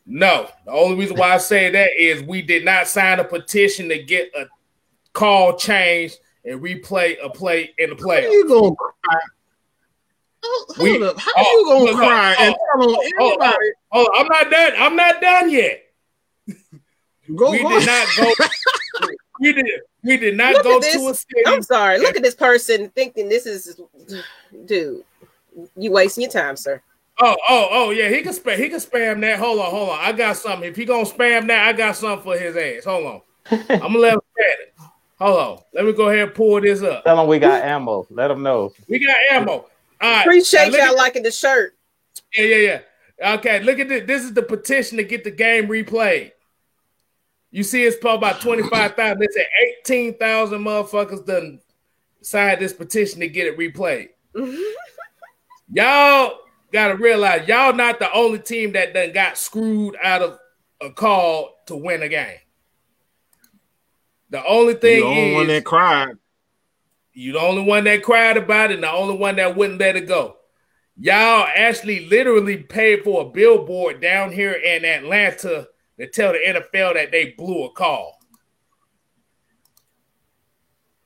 [0.05, 3.89] No, the only reason why I say that is we did not sign a petition
[3.89, 4.47] to get a
[5.13, 8.31] call changed and replay a play in the How playoffs.
[8.31, 9.19] you gonna cry?
[10.41, 11.19] Oh, Hold We- up.
[11.19, 13.69] How oh, you gonna look, cry oh, and tell on oh, everybody?
[13.91, 14.71] Oh, I'm not done.
[14.77, 15.83] I'm not done yet.
[17.35, 17.69] Go we go.
[17.69, 18.33] did not go.
[19.39, 19.65] we did.
[20.03, 20.95] We did not Look go this.
[20.95, 21.43] to a city.
[21.45, 21.99] I'm sorry.
[21.99, 23.79] Look at this person thinking this is,
[24.65, 25.03] dude.
[25.75, 26.81] You wasting your time, sir.
[27.21, 28.09] Oh, oh, oh, yeah.
[28.09, 28.57] He can spam.
[28.57, 29.39] He can spam that.
[29.39, 29.99] Hold on, hold on.
[29.99, 30.69] I got something.
[30.69, 32.85] If he gonna spam that, I got something for his ass.
[32.85, 33.21] Hold on.
[33.69, 34.73] I'm gonna let him spam it.
[35.19, 35.63] Hold on.
[35.73, 37.03] Let me go ahead and pull this up.
[37.03, 38.07] Tell them we got ammo.
[38.09, 38.73] Let them know.
[38.87, 39.51] We got ammo.
[39.51, 39.65] All
[40.01, 40.21] right.
[40.21, 41.75] Appreciate y'all at- liking the shirt.
[42.35, 42.55] Yeah, yeah,
[43.21, 43.33] yeah.
[43.35, 44.07] Okay, look at this.
[44.07, 46.31] This is the petition to get the game replayed.
[47.51, 49.19] You see, it's probably about twenty five thousand.
[49.19, 51.59] They said eighteen thousand motherfuckers done
[52.21, 54.09] signed this petition to get it replayed.
[55.73, 56.39] Y'all
[56.71, 60.39] gotta realize y'all not the only team that done got screwed out of
[60.81, 62.37] a call to win a game.
[64.29, 66.15] The only You thing the only is one that cried.
[67.13, 69.95] you the only one that cried about it, and the only one that wouldn't let
[69.95, 70.37] it go.
[70.97, 76.93] Y'all actually literally paid for a billboard down here in Atlanta to tell the NFL
[76.95, 78.19] that they blew a call.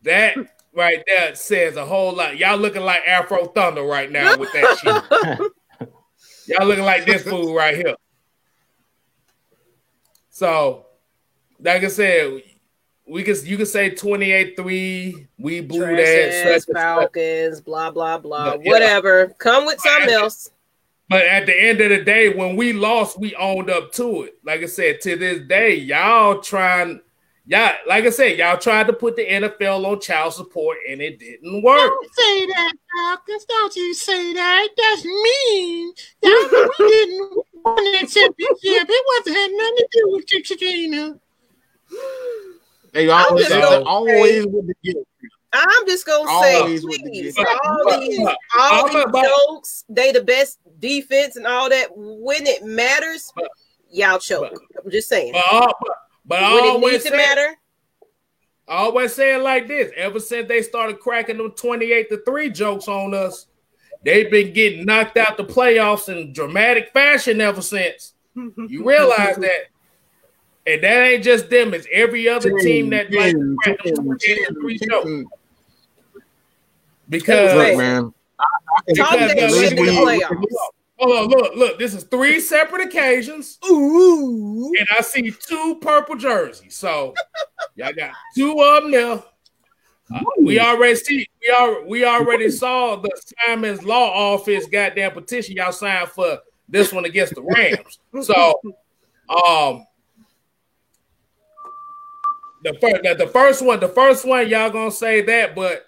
[0.01, 0.35] That
[0.73, 2.37] right there says a whole lot.
[2.37, 5.89] Y'all looking like Afro Thunder right now with that shit.
[6.47, 7.95] Y'all looking like this fool right here.
[10.29, 10.87] So,
[11.59, 12.41] like I said,
[13.13, 15.27] we can you can say 28-3.
[15.37, 16.29] We blew Trash that.
[16.29, 16.75] ass such and such.
[16.75, 18.55] Falcons, blah blah blah.
[18.55, 18.71] Yeah.
[18.71, 19.27] Whatever.
[19.37, 20.49] Come with something else.
[21.09, 24.39] But at the end of the day, when we lost, we owned up to it.
[24.43, 27.01] Like I said, to this day, y'all trying,
[27.45, 31.19] y'all, like I said, y'all tried to put the NFL on child support and it
[31.19, 31.77] didn't work.
[31.77, 33.45] Don't say that, Falcons.
[33.45, 34.69] Don't you say that.
[34.75, 35.93] That's mean.
[36.23, 38.89] Y'all, we didn't win that championship.
[38.89, 41.19] It wasn't had nothing to do with Chickadena.
[42.93, 45.07] They always, just they gonna always with the guilt.
[45.51, 47.47] I'm just gonna say, Always with the please, good.
[47.63, 51.89] all these, all these jokes, they the best defense and all that.
[51.95, 53.31] When it matters,
[53.91, 54.59] y'all choke.
[54.83, 55.33] I'm just saying.
[55.33, 57.55] But, all, but, but When it always needs to say, matter,
[58.67, 62.49] I always say it like this: ever since they started cracking them twenty-eight to three
[62.49, 63.47] jokes on us,
[64.03, 68.13] they've been getting knocked out the playoffs in dramatic fashion ever since.
[68.35, 69.67] You realize that,
[70.65, 74.79] and that ain't just them; it's every other team that like cracked them 28 three
[74.79, 75.09] jokes.
[77.09, 78.01] Because Look, man.
[78.01, 78.13] Tom
[78.87, 80.45] Because- Brady because went the playoffs.
[80.99, 81.79] Hold on, look, look.
[81.79, 84.71] This is three separate occasions, Ooh.
[84.77, 86.75] and I see two purple jerseys.
[86.75, 87.13] So
[87.75, 89.23] y'all got two of them there.
[90.13, 93.09] Uh, we already see we are we already saw the
[93.45, 97.99] Simon's Law Office goddamn petition y'all signed for this one against the Rams.
[98.21, 98.61] So,
[99.29, 99.85] um,
[102.63, 105.85] the first the, the first one, the first one, y'all gonna say that, but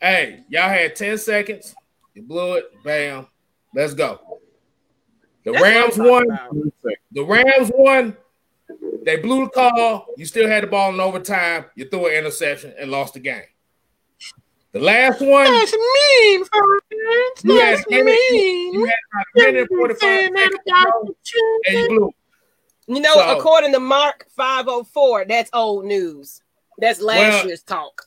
[0.00, 1.74] hey, y'all had ten seconds.
[2.14, 2.64] You blew it.
[2.84, 3.26] Bam.
[3.74, 4.20] Let's go.
[5.44, 6.30] The That's Rams won.
[6.30, 6.54] about.
[7.12, 8.16] The Rams won.
[9.04, 10.06] They blew the call.
[10.16, 11.64] You still had the ball in overtime.
[11.74, 13.42] You threw an interception and lost the game.
[14.72, 17.44] The last one, That's mean, friends.
[17.44, 18.72] You had That's mean.
[18.72, 21.60] you had about a minute and 45 seconds to about go, you.
[21.66, 22.14] and you blew.
[22.92, 22.96] It.
[22.96, 26.40] You know, So- according to Mark 504, that's old news.
[26.78, 28.06] That's last Well- year's talk.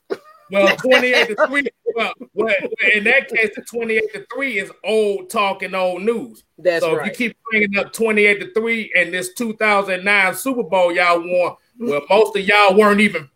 [0.51, 1.67] Well, 28 to 3.
[1.95, 2.55] Well, well,
[2.93, 6.43] in that case, the 28 to 3 is old talk and old news.
[6.57, 10.91] That's so if you keep bringing up 28 to 3 and this 2009 Super Bowl
[10.93, 13.29] y'all won, well, most of y'all weren't even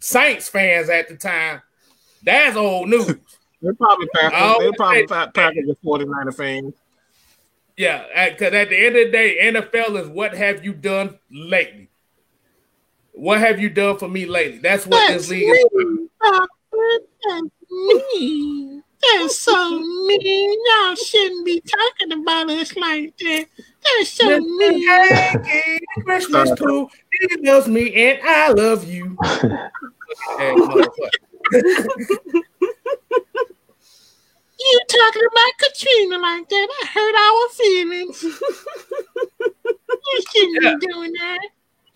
[0.00, 1.60] Saints fans at the time.
[2.22, 3.14] That's old news.
[3.60, 4.40] They're probably I Packers.
[4.42, 6.74] always They're probably say- Pa- Packers and 49er fans.
[7.76, 11.88] Yeah, because at the end of the day, NFL is what have you done lately?
[13.12, 14.58] What have you done for me lately?
[14.58, 16.08] That's what That's this league is.
[16.20, 16.48] about.
[17.28, 18.82] That's mean.
[19.02, 20.58] That's so mean.
[20.66, 23.46] Y'all shouldn't be talking about us like that.
[23.82, 24.88] That's so mean.
[25.44, 26.88] Hey, Christmas uh, too.
[27.12, 29.16] He loves me and I love you.
[34.94, 36.68] Hey, talking about Katrina like that?
[36.82, 38.22] I hurt our feelings.
[39.42, 40.74] you shouldn't Yeah.
[40.80, 41.38] be doing that.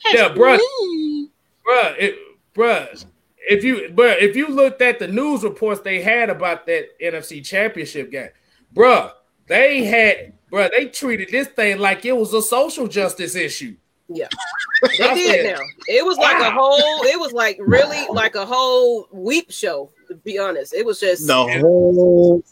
[0.04, 0.58] That's Yeah, bruh.
[0.58, 1.30] mean.
[1.66, 2.18] bruh, it,
[2.54, 3.04] bruh,
[3.48, 7.44] if you, bruh, if you looked at the news reports they had about that NFC
[7.44, 8.30] Championship game,
[8.74, 9.12] bruh,
[9.46, 13.76] they had, bruh, they treated this thing like it was a social justice issue.
[14.08, 14.28] Yeah.
[14.84, 15.60] I It did said, now.
[15.88, 20.14] It was like a whole, it was like really like a whole weep show, to
[20.14, 20.72] be honest.
[20.74, 22.42] It was just The whole,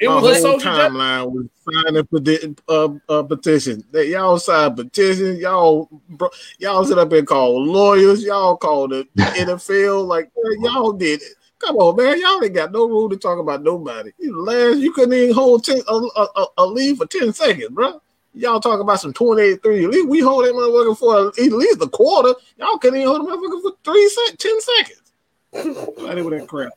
[0.00, 0.92] It the was a whole social justice.
[0.92, 3.82] timeline was signing peti- uh, uh, petition.
[3.90, 5.40] That y'all signed petitions.
[5.40, 8.22] Y'all, bro, y'all sit up and call lawyers.
[8.22, 10.06] Y'all called the NFL.
[10.06, 11.32] Like man, y'all did it.
[11.58, 12.20] Come on, man.
[12.20, 14.12] Y'all ain't got no rule to talk about nobody.
[14.18, 17.70] You last, you couldn't even hold ten, a, a, a, a lead for ten seconds,
[17.70, 18.00] bro.
[18.34, 19.84] Y'all talk about some 28 3.
[19.86, 22.34] At we hold that motherfucker for at least a quarter.
[22.56, 25.88] Y'all couldn't even hold the motherfucker for three sec- 10 seconds.
[26.08, 26.72] I did with that crap.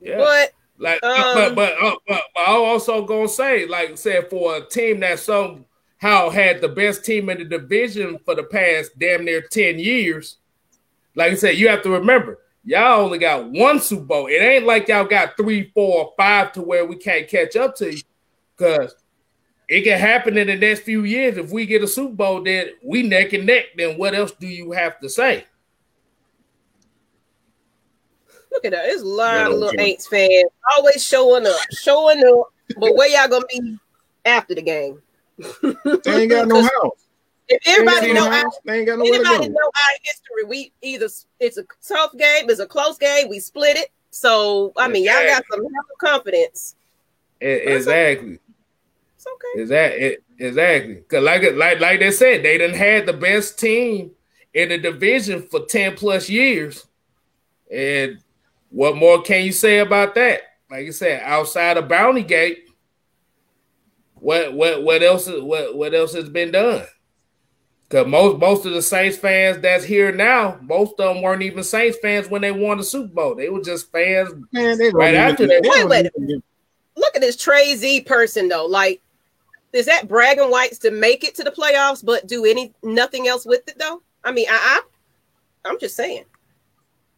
[0.00, 0.18] Yeah.
[0.18, 4.30] but Like, Um, but but, uh, but but I'm also gonna say, like I said,
[4.30, 8.98] for a team that somehow had the best team in the division for the past
[8.98, 10.38] damn near ten years,
[11.14, 14.26] like I said, you have to remember, y'all only got one Super Bowl.
[14.28, 17.94] It ain't like y'all got three, four, five to where we can't catch up to
[17.94, 18.02] you,
[18.56, 18.94] because
[19.68, 21.36] it can happen in the next few years.
[21.36, 23.66] If we get a Super Bowl, then we neck and neck.
[23.76, 25.44] Then what else do you have to say?
[28.52, 28.84] Look at that.
[28.86, 29.96] There's a lot Yeah, of little okay.
[29.96, 32.52] Aints fans always showing up, showing up.
[32.78, 33.76] But where y'all gonna be
[34.24, 35.02] after the game?
[36.04, 37.06] They ain't got no house.
[37.48, 38.58] If They ain't everybody no know our, house.
[38.64, 39.54] They ain't got nowhere to anybody go.
[39.54, 41.08] know our history, we either
[41.40, 43.88] it's a tough game, it's a close game, we split it.
[44.10, 46.76] So I mean, y'all got some of confidence.
[47.42, 48.38] E- exactly.
[49.16, 49.62] It's okay.
[49.62, 50.16] Exactly.
[50.38, 50.94] Exactly.
[50.94, 54.12] Because like like like they said, they done had the best team
[54.54, 56.86] in the division for 10 plus years.
[57.70, 58.18] And
[58.70, 60.40] what more can you say about that?
[60.70, 62.68] Like you said, outside of Bounty Gate,
[64.14, 66.84] what what what else is what what else has been done?
[67.88, 71.64] Because most most of the Saints fans that's here now, most of them weren't even
[71.64, 73.34] Saints fans when they won the Super Bowl.
[73.34, 74.30] They were just fans.
[74.52, 76.42] Man, they Right after that- Wait, wait.
[76.96, 78.66] Look at this Trey Z person though.
[78.66, 79.00] Like,
[79.72, 83.44] is that bragging whites to make it to the playoffs, but do any nothing else
[83.44, 84.02] with it though?
[84.22, 84.54] I mean, I,
[85.64, 86.24] I I'm just saying.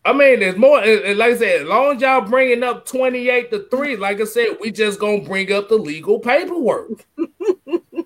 [0.04, 0.82] I mean, there's more.
[0.82, 4.20] it- it- Like I said, as long as y'all bringing up 28 to 3, like
[4.20, 7.04] I said, we just gonna bring up the legal paperwork.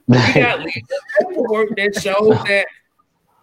[0.09, 2.67] We got legal paperwork that shows that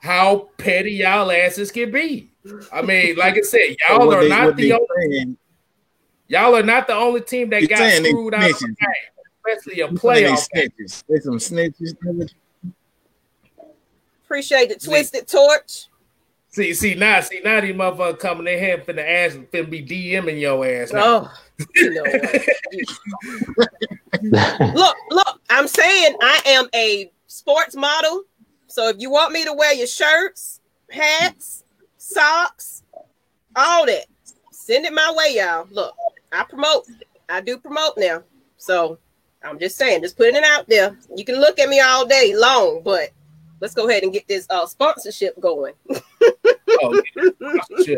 [0.02, 2.32] how petty y'all asses can be.
[2.72, 5.38] I mean, like I said, y'all what are they- not the only, saying-
[6.28, 9.88] y'all are not the only team that got screwed out of the game, especially a
[9.90, 10.70] playoff They game.
[10.80, 11.04] snitches.
[11.10, 12.34] They some snitches.
[14.24, 15.88] Appreciate the twisted torch.
[16.54, 20.40] See, see now, see now these motherfuckers coming in here finna ask, finna be DMing
[20.40, 20.94] your ass.
[20.94, 21.02] Now.
[21.04, 21.34] Oh,
[21.74, 22.04] you know
[23.56, 23.70] what?
[24.76, 28.26] look, look, I'm saying I am a sports model.
[28.68, 30.62] So if you want me to wear your shirts,
[30.92, 31.64] hats,
[31.98, 32.84] socks,
[33.56, 34.06] all that,
[34.52, 35.68] send it my way, y'all.
[35.72, 35.96] Look,
[36.32, 36.86] I promote.
[37.30, 38.22] I do promote now.
[38.58, 39.00] So
[39.44, 40.96] I'm just saying, just putting it out there.
[41.16, 43.10] You can look at me all day long, but
[43.64, 45.74] let's go ahead and get this uh, sponsorship going.
[45.90, 47.02] oh,
[47.80, 47.96] yeah.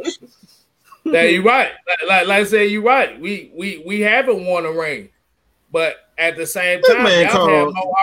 [1.03, 1.71] Now you're right.
[1.87, 3.19] Like, like, like I said, you're right.
[3.19, 5.09] We we we haven't won a ring,
[5.71, 7.93] but at the same time, man y'all have no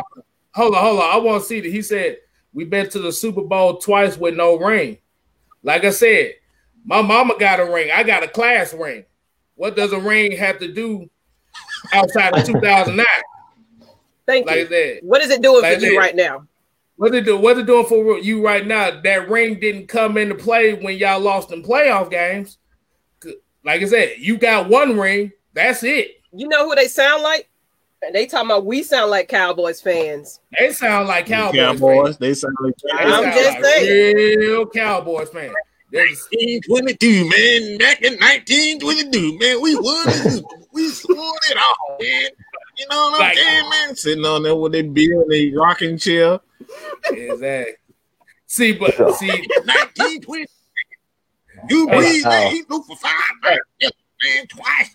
[0.54, 1.10] hold on, hold on.
[1.14, 1.70] I want to see that.
[1.70, 2.18] He said
[2.52, 4.98] we've been to the Super Bowl twice with no ring.
[5.62, 6.32] Like I said,
[6.84, 7.92] my mama got a ring.
[7.92, 9.04] I got a class ring.
[9.54, 11.08] What does a ring have to do
[11.92, 13.06] outside of 2009?
[14.26, 14.68] Thank Like you.
[14.68, 14.98] that.
[15.02, 15.98] What is it doing Like for you that.
[15.98, 16.46] right now?
[17.02, 17.36] What it do?
[17.36, 19.00] What it doing for you right now?
[19.00, 22.58] That ring didn't come into play when y'all lost in playoff games.
[23.64, 25.32] Like I said, you got one ring.
[25.52, 26.20] That's it.
[26.32, 27.50] You know who they sound like?
[28.12, 30.38] They talking about we sound like Cowboys fans.
[30.56, 31.56] They sound like Cowboys.
[31.56, 32.18] Cowboys, fans.
[32.18, 34.16] they sound like They I'm sound just like saying.
[34.38, 35.52] real Cowboys fans.
[35.90, 37.78] 1922, man.
[37.78, 40.44] Back in 1922, man, we won it.
[40.72, 42.30] We won it all, man.
[42.82, 43.96] You know what I'm Like- saying, man?
[43.96, 46.40] Sitting on there with their beer and their rocking chair.
[47.10, 47.74] exactly.
[48.46, 50.46] See, but see, 1920.
[51.70, 52.46] You Hey, breathe, man.
[52.46, 52.50] oh.
[52.50, 53.12] He threw for five,
[53.44, 54.90] man, man, twice.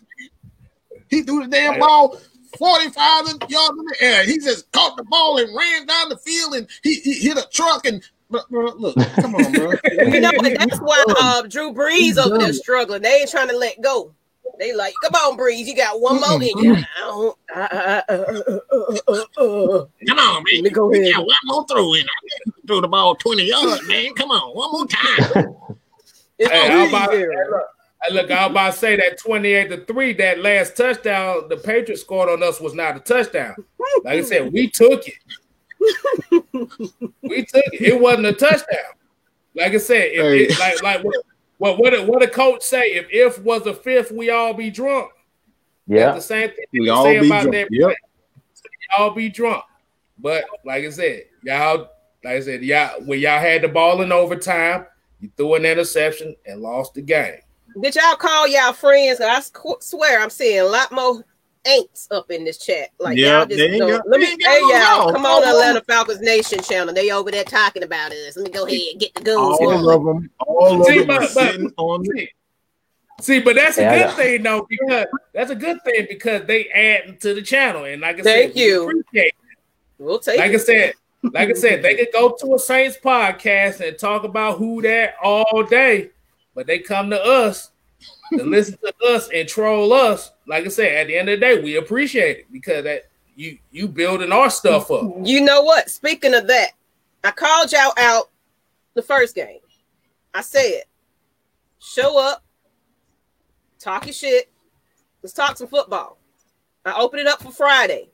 [1.09, 2.19] He threw the damn ball
[2.57, 4.25] 45 yards in the air.
[4.25, 7.47] He just caught the ball and ran down the field and he, he hit a
[7.51, 9.71] truck and bro, bro, look, come on, bro.
[9.91, 13.01] You know, and that's why uh, Drew Brees over there struggling.
[13.01, 14.13] They ain't trying to let go.
[14.59, 16.75] They like, come on, Brees, you got one more in you.
[16.75, 18.59] I don't, I, I, uh,
[19.07, 19.85] uh, uh.
[20.07, 20.55] Come on, man.
[20.55, 21.05] Let me go ahead.
[21.05, 22.05] Yeah, one more throw in.
[22.65, 24.13] Throw the ball 20 yards, man.
[24.15, 25.55] Come on, one more time.
[26.39, 27.67] Hey, I was about, hey, look,
[28.11, 32.03] look, I was about to say that 28 to 3, that last touchdown the Patriots
[32.03, 33.55] scored on us was not a touchdown.
[34.03, 35.15] Like I said, we took it.
[37.23, 37.81] we took it.
[37.81, 38.93] It wasn't a touchdown.
[39.55, 40.43] Like I said, if Hey.
[40.43, 41.25] it, like like what
[41.57, 42.91] what what did, what did coach say?
[42.93, 45.11] If if was a fifth, we all be drunk.
[45.87, 46.11] That's Yeah.
[46.13, 47.53] the same thing We all say be about drunk.
[47.55, 47.95] that Yep.
[48.97, 49.63] Y'all be drunk.
[50.19, 51.89] But like I said, y'all,
[52.23, 54.85] like I said, y'all when y'all had the ball in overtime,
[55.19, 57.39] you threw an interception and lost the game.
[57.81, 59.19] Did y'all call y'all friends?
[59.21, 59.39] I
[59.79, 61.23] swear I'm seeing a lot more
[61.67, 62.89] ain'ts up in this chat.
[62.99, 65.41] Like Yeah, y'all just they ain't got- let they me ain't hey y'all come on
[65.43, 66.93] to Atlanta Falcons Nation channel.
[66.93, 68.35] They over there talking about us.
[68.37, 69.95] Let me go ahead and get the goons All going.
[69.95, 72.29] of them, all of See, them but- are but- on See,
[73.21, 76.45] see, but that's a Yeah, I good thing though, because that's a good thing because
[76.45, 77.83] they add to the channel.
[77.85, 78.83] And like I Thank said, we you.
[78.89, 79.33] appreciate.
[79.99, 83.85] We'll take like I said, like I said, they could go to a Saints podcast
[83.85, 86.11] and talk about who that all day,
[86.53, 87.71] but they come to us
[88.33, 90.31] to listen to us and troll us.
[90.47, 93.03] Like I said, at the end of the day, we appreciate it because that
[93.35, 95.03] you you building our stuff up.
[95.23, 95.89] You know what?
[95.89, 96.71] Speaking of that,
[97.23, 98.29] I called y'all out
[98.93, 99.59] the first game.
[100.33, 100.83] I said,
[101.79, 102.43] show up,
[103.79, 104.49] talk your shit.
[105.21, 106.17] Let's talk some football.
[106.85, 108.09] I open it up for Friday.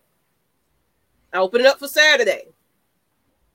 [1.31, 2.47] I open it up for Saturday.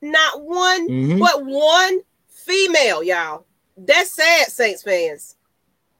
[0.01, 1.19] Not one, Mhm.
[1.19, 1.99] but one
[2.29, 3.45] female, y'all.
[3.75, 5.35] That's sad, Saints fans.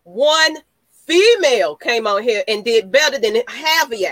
[0.03, 0.57] One
[1.09, 4.11] female came on here and did better than half of y'all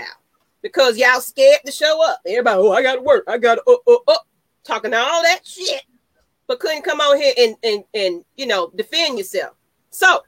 [0.62, 2.20] because y'all scared to show up.
[2.26, 3.24] Everybody, oh, I got to work.
[3.28, 4.18] I got to, uh, uh, uh,
[4.64, 5.82] talking all that shit,
[6.48, 9.54] but couldn't come on here and, and, and, you know, defend yourself.
[9.90, 10.22] So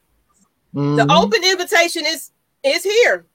[0.73, 1.23] the Mhm.
[1.25, 2.31] open invitation is,
[2.63, 3.27] is here.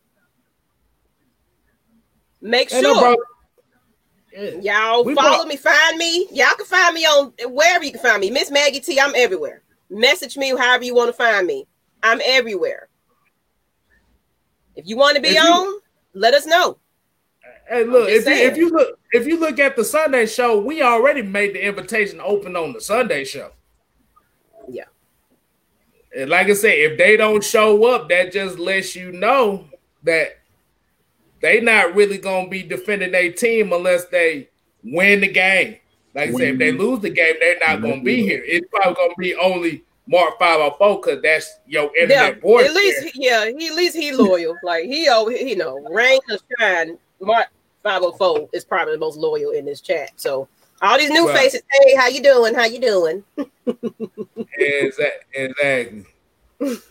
[2.41, 4.61] Make Ain't no sure problem.
[4.61, 6.27] Y'all We follow brought- me, find me.
[6.31, 8.29] Y'all can find me on wherever you can find me.
[8.29, 9.63] Miss Maggie T, I'm everywhere.
[9.89, 11.67] Message me however you want to find me.
[12.03, 12.89] I'm everywhere.
[14.75, 15.81] If you want to be If you- on,
[16.13, 16.77] let us know.
[17.67, 20.83] Hey, look, if you, if you look if you look at the Sunday show, we
[20.83, 23.51] already made the invitation open on the Sunday show.
[24.69, 24.83] Yeah.
[26.15, 29.65] And like I said, if they don't show up, that just lets you know
[30.03, 30.37] that
[31.41, 34.49] they not really gonna be defending their team unless they
[34.83, 35.77] win the game.
[36.13, 38.43] Like I said, if they lose the game, they're not gonna be here.
[38.45, 42.65] It's probably gonna be only Mark 504 because that's your Yeah, internet board.
[42.65, 44.55] at least yeah, he at least he loyal.
[44.63, 46.97] like he oh you know, rain or shine.
[47.21, 47.47] Mark
[47.83, 50.11] 504 is probably the most loyal in this chat.
[50.15, 50.47] So
[50.81, 52.53] all these new Well- faces, hey, how you doing?
[52.53, 53.23] How you doing?
[54.57, 55.13] Exactly.
[55.33, 56.05] exactly.
[56.57, 56.81] 'Cause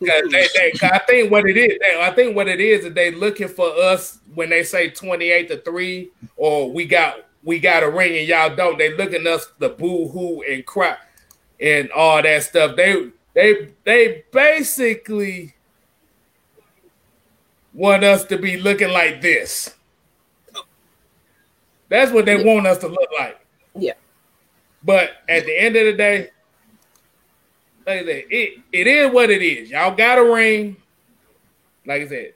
[0.00, 2.94] they, they, 'cause I think what it is, they, I think what it is is
[2.94, 7.58] they looking for us when they say twenty eight to three, or we got we
[7.60, 8.78] got a ring and y'all don't.
[8.78, 10.96] They looking us the boo hoo and cry.
[11.60, 12.76] And all that stuff.
[12.76, 15.54] They they they basically
[17.72, 19.74] want us to be looking like this.
[21.88, 23.38] That's what they want us to look like.
[23.74, 23.92] Yeah.
[24.82, 26.30] But at the end of the day,
[27.86, 29.70] like I said, it, it is what it is.
[29.70, 30.76] Y'all got a ring,
[31.86, 32.32] like I said.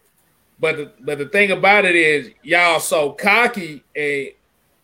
[0.60, 4.28] But the, but the thing about it is, y'all so cocky and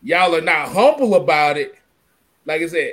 [0.02, 1.76] y'all are not humble about it.
[2.46, 2.92] Like I said,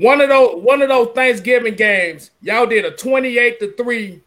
[0.00, 4.22] one of those one of those Thanksgiving games, y'all did a 28 to 3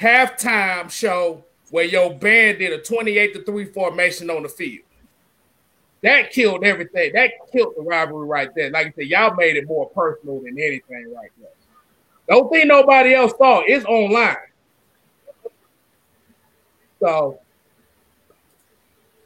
[0.00, 4.86] halftime show where your band did a 28 to 3 formation on the field.
[6.02, 7.12] That killed everything.
[7.12, 8.70] That killed the rivalry right there.
[8.70, 11.50] Like I said, y'all made it more personal than anything right there.
[12.26, 13.60] Don't think nobody else saw.
[13.66, 14.36] It's online.
[17.00, 17.40] So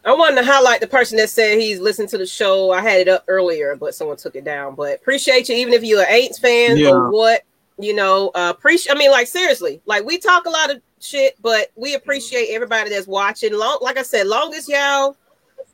[0.05, 2.71] I wanted to highlight the person that said he's listened to the show.
[2.71, 4.75] I had it up earlier, but someone took it down.
[4.75, 6.91] But appreciate you, even if you're an Aints fan Yeah.
[6.91, 7.43] or what,
[7.79, 8.95] you know, uh, appreciate.
[8.95, 12.91] I mean, like seriously, like we talk a lot of shit, but we appreciate everybody
[12.91, 13.53] that's watching.
[13.53, 15.17] Long, like I said, long as y'all,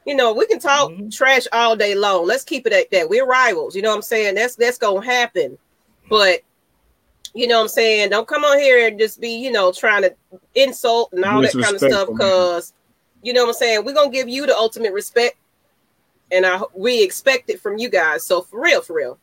[0.07, 1.15] you know, we can talk Mhm.
[1.15, 2.27] trash all day long.
[2.27, 3.09] Let's keep it at that.
[3.09, 3.77] We're rivals.
[3.77, 4.35] You know what I'm saying?
[4.35, 5.59] That's that's gonna happen.
[6.09, 6.41] But
[7.35, 8.11] you know what I'm saying?
[8.11, 10.15] Don't come on here and just be, you know, trying to
[10.55, 12.73] insult and all that kind of stuff because
[13.25, 13.85] you know what I'm saying?
[13.85, 15.37] We're gonna give you the ultimate respect,
[16.31, 18.25] and I we expect it from you guys.
[18.25, 19.19] So for real, for real,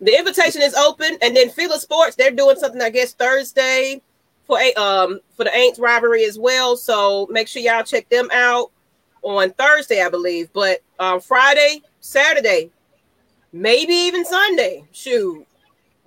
[0.00, 4.02] the invitation is open, and then Fila Sports they're doing something I guess Thursday
[4.46, 6.76] for a um for the Aints rivalry as well.
[6.76, 8.70] So make sure y'all check them out
[9.22, 10.52] on Thursday, I believe.
[10.52, 12.70] But um Friday, Saturday,
[13.52, 14.84] maybe even Sunday.
[14.92, 15.46] Shoot,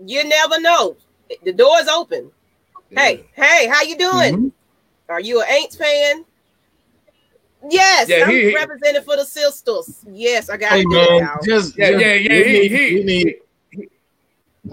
[0.05, 0.95] you never know.
[1.43, 2.31] The door's open.
[2.91, 4.35] Hey, hey, how you doing?
[4.35, 4.51] Mhm.
[5.09, 6.25] Are you an Aints fan?
[7.69, 9.99] Yes, Yeah, I'm he- he- representing for the Sisters.
[10.11, 10.87] Yes, I got Hey it.
[10.87, 12.29] man, just yeah, just- yeah, yeah.
[12.29, 13.35] we He, need- he, we need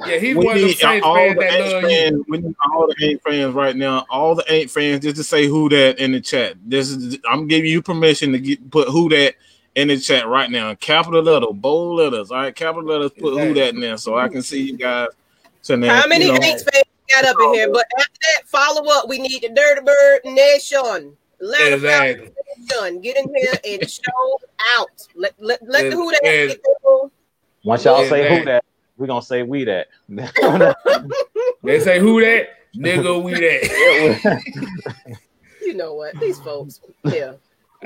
[0.06, 1.88] yeah, he's we one of the need all fans the that Aints love you.
[1.88, 2.24] fans.
[2.28, 4.06] We need all the Aints fans right now.
[4.10, 6.54] All the Aints fans, just to say who that in the chat.
[6.64, 9.34] This is I'm giving you permission to get put who that
[9.74, 10.74] in the chat right now.
[10.74, 12.30] Capital letter, bold letters.
[12.30, 13.12] All right, capital letters.
[13.12, 15.08] Put who that in there so I can see you guys.
[15.62, 17.70] So now, How many you know, Aints fans got up in here?
[17.72, 19.08] But after that, follow up.
[19.08, 21.16] We need the Dirty Bird Nation.
[21.40, 22.30] Atlanta Exactly.
[22.58, 23.00] Nation.
[23.00, 24.40] Get in here and show
[24.78, 24.88] out.
[25.14, 26.52] Let let, let the who that Yes.
[26.52, 27.12] get people.
[27.64, 28.38] Once y'all Yeah, say man.
[28.38, 28.64] who that,
[28.96, 29.88] we're gonna say we that.
[31.62, 34.42] They say who that nigga we that.
[35.62, 36.18] You know what?
[36.20, 36.80] These folks.
[37.04, 37.32] Yeah.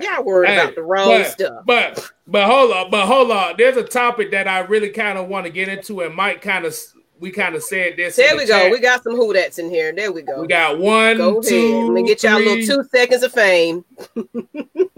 [0.01, 1.65] Y'all worried Hey, about the wrong but, stuff.
[1.67, 3.55] But but hold on, but hold on.
[3.59, 6.65] There's a topic that I really kind of want to get into, and Mike kind
[6.65, 6.77] of
[7.21, 8.19] we kind of said this.
[8.19, 8.59] in There the we go.
[8.59, 8.71] chat.
[8.73, 9.93] We got some who that's in here.
[9.93, 10.41] There we go.
[10.41, 11.85] We got one, Go ahead.
[11.85, 13.85] Let me get y'all a three, little two seconds of fame.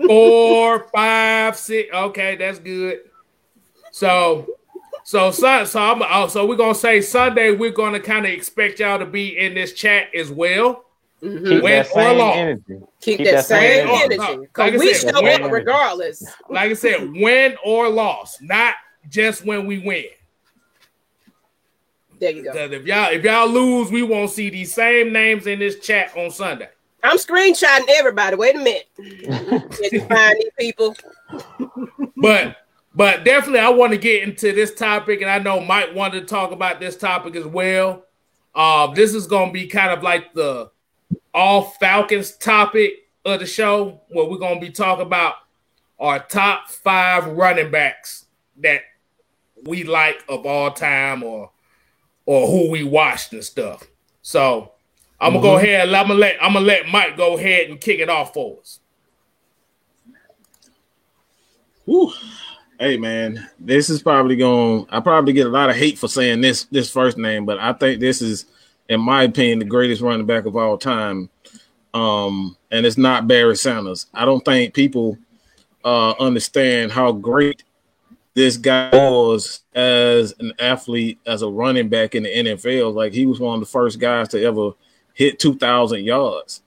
[0.06, 1.92] four, five, six.
[1.92, 3.00] Okay, that's good.
[3.90, 4.46] So,
[5.04, 7.50] so son, so I'm oh, so we're gonna say Sunday.
[7.50, 10.84] We're gonna kind of expect y'all to be in this chat as well.
[11.22, 11.48] Mhm.
[11.48, 12.62] Keep Win that same energy.
[12.68, 14.14] Keep, Keep that, that same same energy.
[14.32, 14.48] energy.
[14.56, 15.42] Like we said, show win.
[15.42, 16.24] up regardless.
[16.48, 18.74] Like I said, win or loss, not
[19.08, 20.04] just when we win.
[22.22, 22.52] There you go.
[22.54, 26.30] If y'all if y'all lose, we won't see these same names in this chat on
[26.30, 26.68] Sunday.
[27.02, 28.36] I'm screenshotting everybody.
[28.36, 28.88] Wait a minute.
[28.96, 30.94] Did find these people?
[32.16, 32.58] But
[32.94, 36.26] but definitely I want to get into this topic, and I know Mike wanted to
[36.26, 38.04] talk about this topic as well.
[38.54, 40.70] Um, this is gonna be kind of like the
[41.34, 45.34] all Falcons topic of the show, where we're gonna be talking about
[45.98, 48.26] our top five running backs
[48.58, 48.82] that
[49.64, 51.50] we like of all time or
[52.26, 53.86] or who we watched and stuff.
[54.22, 54.72] So
[55.20, 55.88] I'm gonna go ahead.
[55.88, 58.80] I'm gonna let I'm gonna let Mike go ahead and kick it off for us.
[61.84, 62.12] Whew.
[62.78, 64.86] Hey man, this is probably going.
[64.90, 67.72] I probably get a lot of hate for saying this this first name, but I
[67.72, 68.46] think this is,
[68.88, 71.28] in my opinion, the greatest running back of all time.
[71.94, 74.06] Um, and it's not Barry Sanders.
[74.14, 75.18] I don't think people
[75.84, 77.62] uh, understand how great
[78.34, 82.94] this guy was as an athlete, as a running back in the NFL.
[82.94, 84.72] Like he was one of the first guys to ever
[85.14, 86.62] hit two thousand yards,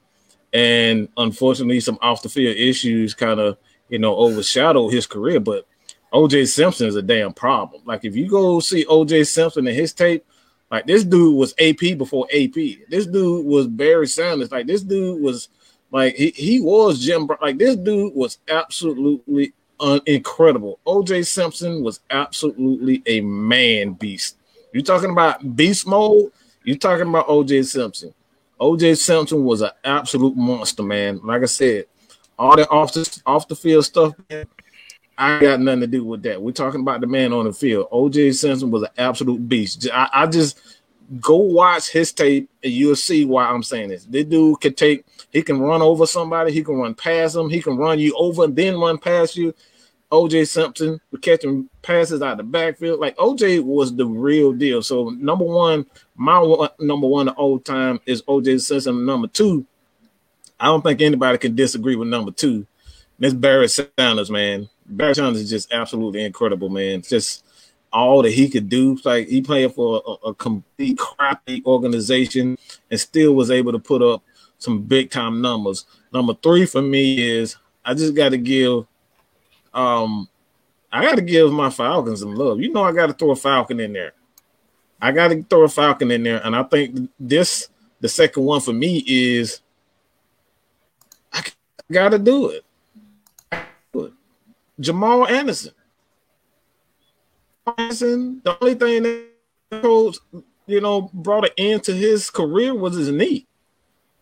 [0.52, 5.66] and unfortunately, some off the field issues kind of you know overshadowed his career, but.
[6.12, 7.82] OJ Simpson is a damn problem.
[7.84, 10.24] Like if you go see OJ Simpson and his tape,
[10.70, 12.54] like this dude was AP before AP.
[12.88, 14.50] This dude was Barry Sanders.
[14.50, 15.48] Like this dude was
[15.92, 17.28] like he, he was Jim.
[17.40, 20.78] Like this dude was absolutely un- incredible.
[20.86, 24.36] OJ Simpson was absolutely a man beast.
[24.72, 26.30] You're talking about beast mode?
[26.64, 28.12] You're talking about OJ Simpson?
[28.60, 31.20] OJ Simpson was an absolute monster, man.
[31.22, 31.86] Like I said,
[32.38, 34.14] all that off the off the field stuff.
[34.30, 34.46] Man,
[35.18, 36.40] I got nothing to do with that.
[36.40, 37.88] We're talking about the man on the field.
[37.90, 39.88] OJ Simpson was an absolute beast.
[39.92, 40.60] I, I just
[41.20, 44.04] go watch his tape and you'll see why I'm saying this.
[44.04, 45.04] This dude could take,
[45.36, 48.44] he can run over somebody, he can run past them, he can run you over
[48.44, 49.54] and then run past you.
[50.10, 53.00] OJ Simpson catching passes out the backfield.
[53.00, 54.80] Like OJ was the real deal.
[54.80, 55.84] So number one,
[56.14, 59.04] my number one of all time is OJ Simpson.
[59.04, 59.66] Number two,
[60.58, 62.66] I don't think anybody can disagree with number two.
[63.18, 64.70] Miss Barry Sanders, man.
[64.86, 67.02] Barry Sanders is just absolutely incredible, man.
[67.02, 67.44] Just
[67.92, 68.98] all that he could do.
[69.04, 72.56] Like he played for a, a complete crappy organization
[72.90, 74.22] and still was able to put up
[74.58, 75.86] some big time numbers.
[76.12, 78.86] Number three for me is I just got to give
[79.74, 80.28] um,
[80.90, 82.60] I got to give my Falcons some love.
[82.60, 84.12] You know, I got to throw a Falcon in there.
[85.00, 87.68] I got to throw a Falcon in there, and I think this
[88.00, 89.60] the second one for me is
[91.32, 91.44] I
[91.92, 92.62] got to do it.
[94.78, 95.72] Jamal Anderson.
[97.78, 100.20] Anderson, the only thing that
[100.66, 103.46] you know, brought an end to his career was his knee.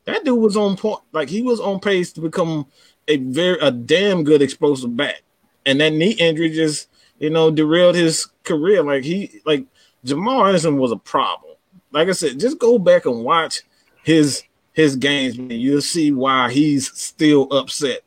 [0.07, 2.67] That dude was on point, like he was on pace to become
[3.09, 5.23] a very a damn good explosive back
[5.67, 8.83] and that knee injury just you know derailed his career.
[8.83, 9.67] Like he like
[10.05, 11.57] Jamal Anderson was a problem.
[11.93, 13.63] Like I said, just go back and watch
[14.03, 15.59] his his games, man.
[15.59, 18.01] You'll see why he's still upset.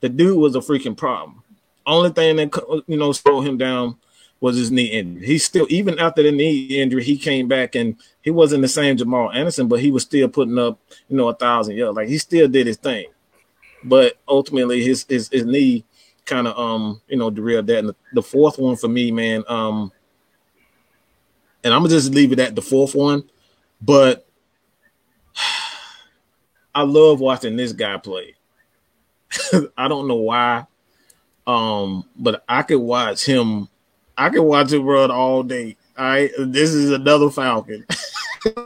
[0.00, 1.42] The dude was a freaking problem.
[1.86, 3.96] Only thing that you know slowed him down
[4.40, 5.26] was his knee injury.
[5.26, 7.96] He still, even after the knee injury, he came back and
[8.28, 10.78] he wasn't the same Jamal Anderson, but he was still putting up,
[11.08, 11.96] you know, a thousand yards.
[11.96, 13.06] Like he still did his thing.
[13.82, 15.86] But ultimately, his his, his knee
[16.26, 17.78] kind of um you know derailed that.
[17.78, 19.90] And the, the, fourth one for me, man, um,
[21.64, 23.24] and I'm gonna just leave it at the fourth one,
[23.80, 24.28] but
[26.74, 28.34] I love watching this guy play.
[29.74, 30.66] I don't know why,
[31.46, 33.68] um, but I could watch him.
[34.18, 35.78] I could watch him run all day.
[35.96, 37.86] All right, this is another Falcon.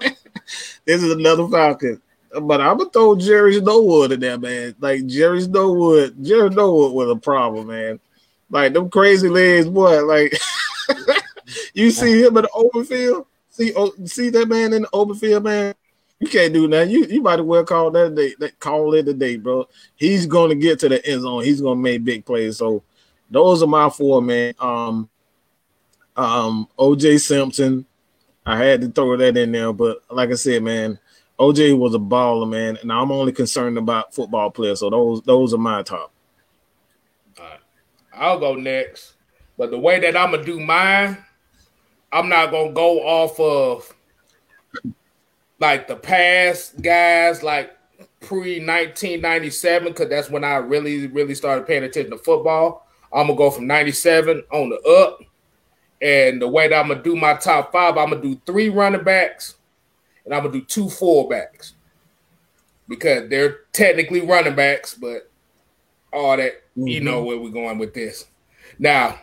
[0.84, 2.00] this is another Falcon.
[2.40, 4.74] But I'm gonna throw Jerious Norwood in there, man.
[4.80, 8.00] Like Jerious Norwood, Jerious Norwood was a problem, man.
[8.48, 10.04] Like them crazy legs, boy.
[10.04, 10.38] Like
[11.74, 15.14] you see him in the open field, see oh, see that man in the open
[15.14, 15.74] field, man.
[16.20, 16.88] You can't do that.
[16.88, 19.68] You you might as well call that day, that call it a day, bro.
[19.96, 21.44] He's gonna get to the end zone.
[21.44, 22.58] He's gonna make big plays.
[22.58, 22.82] So
[23.30, 24.54] those are my four, man.
[24.58, 25.10] Um,
[26.16, 27.84] um, OJ Simpson.
[28.44, 30.98] I had to throw that in there, but like I said, man,
[31.38, 34.80] OJ was a baller, man, and I'm only concerned about football players.
[34.80, 36.12] So those those are my top.
[38.14, 39.14] I'll go next.
[39.56, 41.16] But the way that I'm gonna do mine,
[42.12, 43.94] I'm not gonna go off of
[45.58, 47.76] like the past guys, like
[48.20, 52.86] pre 1997, because that's when I really, really started paying attention to football.
[53.12, 55.20] I'm gonna go from 97 on the up.
[56.02, 59.04] And the way that I'm gonna do my top five, I'm gonna do three running
[59.04, 59.54] backs,
[60.24, 61.72] and I'm gonna do two fullbacks
[62.88, 65.30] because they're technically running backs, but
[66.12, 66.88] all that mm-hmm.
[66.88, 68.26] you know where we're going with this.
[68.80, 69.16] Now,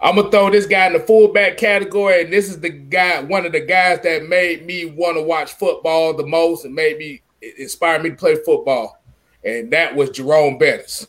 [0.00, 3.46] I'm gonna throw this guy in the fullback category, and this is the guy, one
[3.46, 7.22] of the guys that made me want to watch football the most, and made me
[7.58, 9.00] inspired me to play football,
[9.44, 11.06] and that was Jerome Bettis.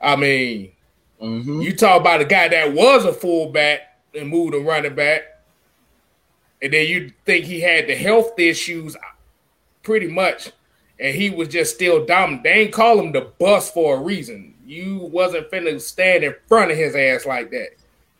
[0.00, 0.72] I mean,
[1.20, 1.60] mm-hmm.
[1.60, 3.80] you talk about a guy that was a fullback
[4.14, 5.22] and moved to running back
[6.62, 8.96] and then you think he had the health issues
[9.82, 10.50] pretty much,
[10.98, 12.42] and he was just still dominant.
[12.42, 14.54] They ain't call him the bus for a reason.
[14.64, 17.70] You wasn't finna stand in front of his ass like that.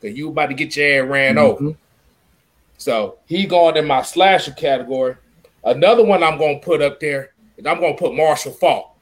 [0.00, 1.66] Cause you about to get your ass ran mm-hmm.
[1.66, 1.76] over.
[2.78, 5.16] So he going in my slasher category.
[5.64, 8.95] Another one I'm gonna put up there is I'm gonna put Marshall Faulk.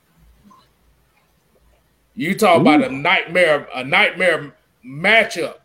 [2.14, 2.60] You talk Ooh.
[2.60, 4.54] about a nightmare, a nightmare
[4.84, 5.56] matchup.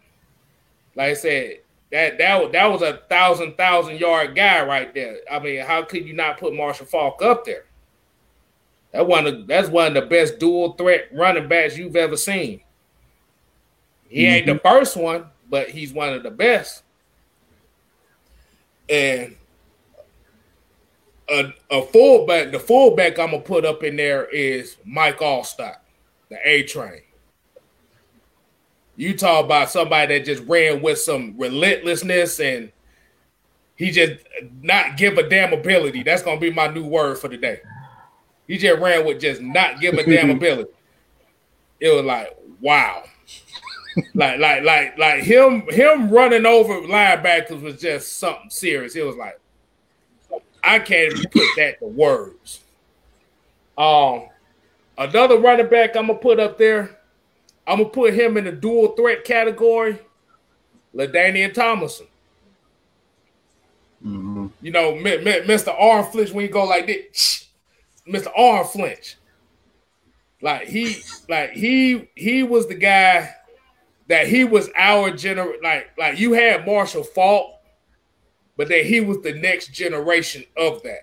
[0.95, 1.59] Like I said,
[1.91, 5.17] that that that was a thousand thousand yard guy right there.
[5.31, 7.65] I mean, how could you not put Marshall Faulk up there?
[8.91, 12.61] That one of, that's one of the best dual threat running backs you've ever seen.
[14.07, 14.33] He mm-hmm.
[14.33, 14.67] ain't the mm-hmm.
[14.67, 16.83] first one, but he's one of the best.
[18.89, 19.35] And
[21.29, 25.77] a, a fullback, the fullback I'm gonna put up in there is Mike Alstott,
[26.29, 27.01] the A train.
[28.95, 32.71] You talk about somebody that just ran with some relentlessness and
[33.75, 34.25] he just
[34.61, 36.03] not give a damn ability.
[36.03, 37.55] That's gonna be my new word for today.
[37.55, 37.61] day.
[38.45, 40.71] He just ran with just not give a damn ability.
[41.79, 43.03] It was like wow.
[44.13, 48.95] like like like like him him running over linebackers was just something serious.
[48.95, 49.39] It was like
[50.61, 52.61] I can't even put that to words.
[53.77, 54.27] Um
[54.99, 56.99] another running back I'm gonna put up there
[57.69, 59.99] I'm gonna put him in the dual threat category.
[60.95, 62.07] LaDainian Tomlinson.
[64.03, 64.47] Mm-hmm.
[64.61, 65.79] You know, Mr.
[65.79, 67.47] Arm flinch when you go like this.
[68.07, 68.31] Mr.
[68.35, 69.17] Arm flinch.
[70.41, 70.97] Like he,
[71.27, 73.35] like he, he was the guy
[74.07, 75.61] that he was our gener.
[75.61, 77.51] Like, like you had Marshall Faulk,
[78.57, 81.01] but then he was the next generation of that.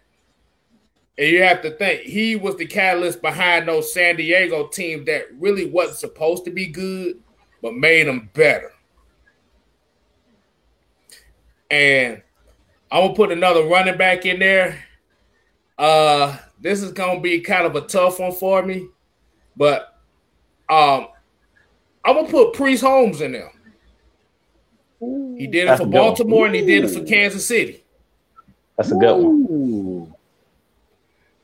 [1.18, 5.26] And you have to think he was the catalyst behind those San Diego teams that
[5.38, 7.20] really wasn't supposed to be good,
[7.62, 8.72] but made them better.
[11.70, 12.22] And
[12.90, 14.84] I'm gonna put another running back in there.
[15.78, 18.86] Uh, this is gonna be kind of a tough one for me,
[19.56, 19.98] but
[20.68, 21.08] um,
[22.04, 23.52] I'm gonna put Priest Holmes in there.
[25.00, 27.84] He did it for Baltimore and he did it for Kansas City.
[28.76, 29.46] That's a good one.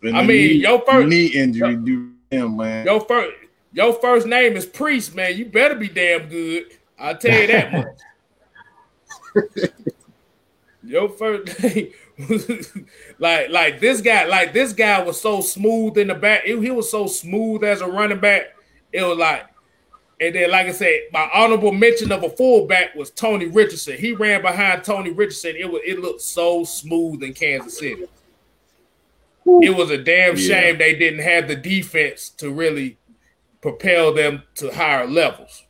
[0.05, 2.85] I mean, your first knee injury, do him, man.
[2.87, 3.37] Your first,
[3.73, 5.37] your first name is Priest, man.
[5.37, 6.65] You better be damn good.
[6.99, 7.87] I'll tell you that much.
[10.83, 11.93] your first name,
[13.19, 16.43] like, like this guy, like this guy was so smooth in the back.
[16.47, 18.57] It, he was so smooth as a running back.
[18.93, 19.47] It was like,
[20.21, 23.97] and then, like I said, my honorable mention of a fullback was Tony Richardson.
[23.97, 25.57] He ran behind Tony Richardson.
[25.57, 28.07] It was, it looked so smooth in Kansas City
[29.45, 32.99] it was a damn shame they didn't have the defense to really
[33.61, 35.65] propel them to higher levels.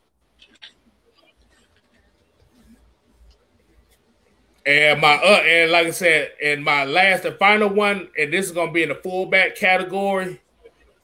[4.65, 8.47] And my uh, and like I said, and my last and final one, and this
[8.47, 10.40] is gonna be in the fullback category.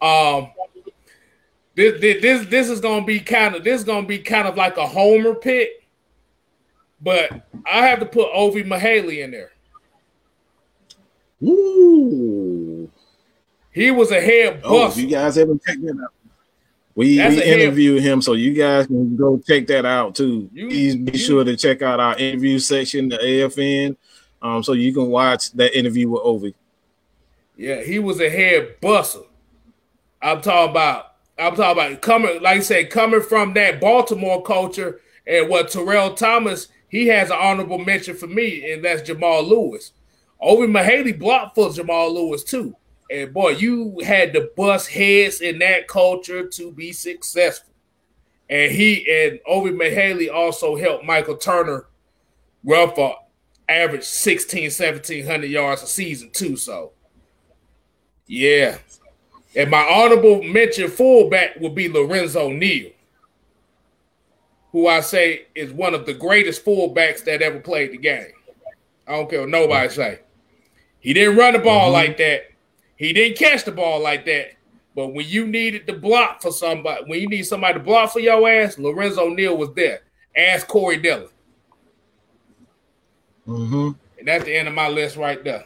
[0.01, 0.53] Um,
[1.75, 4.77] this this this is gonna be kind of this is gonna be kind of like
[4.77, 5.71] a homer pick,
[7.01, 9.51] but I have to put Ovie Mughelli in there.
[11.43, 12.58] Ooh.
[13.79, 14.99] He was a head bust.
[14.99, 16.13] Oh, you guys haven't checked that out.
[16.97, 20.51] We, we interviewed him, so you guys can go check that out too.
[20.53, 23.97] You, Please be you, sure to check out our interview section, the AFN,
[24.43, 26.57] um, so you can watch that interview with Ovie.
[27.57, 29.21] Yeah, he was a head buster.
[30.21, 31.05] I'm talking about.
[31.39, 36.15] I'm talking about coming, like I said, coming from that Baltimore culture, and what Terrell
[36.15, 39.93] Thomas he has an honorable mention for me, and that's Jamal Lewis.
[40.41, 42.75] Ovie Mughelli blocked for Jamal Lewis too.
[43.11, 47.73] And boy, you had to bust heads in that culture to be successful.
[48.51, 51.87] And he and Ovie Mughelli also helped Michael Turner
[52.65, 53.17] run for
[53.69, 56.57] average 16, 1700 yards a season too.
[56.57, 56.93] So
[58.27, 58.79] yeah.
[59.57, 62.91] And my honorable mention fullback would be Lorenzo Neal,
[64.73, 68.33] who I say is one of the greatest fullbacks that ever played the game.
[69.07, 70.21] I don't care what nobody say.
[71.01, 71.93] He didn't run the ball mm-hmm.
[71.93, 72.48] like that.
[72.99, 74.55] He didn't catch the ball like that.
[74.95, 78.19] But when you needed to block for somebody, when you need somebody to block for
[78.19, 80.03] your ass, Lorenzo Neal was there.
[80.37, 81.29] Ask Corey Dillon.
[83.47, 83.91] Mm-hmm.
[84.19, 85.65] And that's the end of my list right there.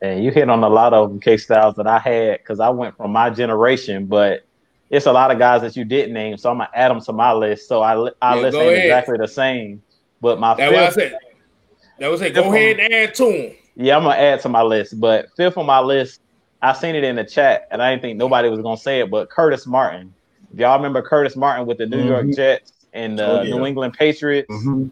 [0.00, 2.96] And you hit on a lot of K styles that I had because I went
[2.96, 4.46] from my generation, but
[4.88, 7.12] it's a lot of guys that you didn't name, so I'm gonna add them to
[7.12, 7.66] my list.
[7.66, 9.82] So I I yeah, list ain't exactly the same,
[10.20, 11.18] but my that's fifth, what I said.
[11.98, 12.34] That was it.
[12.34, 13.56] Go ahead and add to him.
[13.76, 14.98] Yeah, I'm gonna add to my list.
[14.98, 16.20] But fifth on my list,
[16.62, 19.10] I seen it in the chat, and I didn't think nobody was gonna say it,
[19.10, 20.12] but Curtis Martin.
[20.52, 22.08] If y'all remember Curtis Martin with the New mm-hmm.
[22.08, 23.54] York Jets and the oh, yeah.
[23.54, 24.88] New England Patriots, mm-hmm.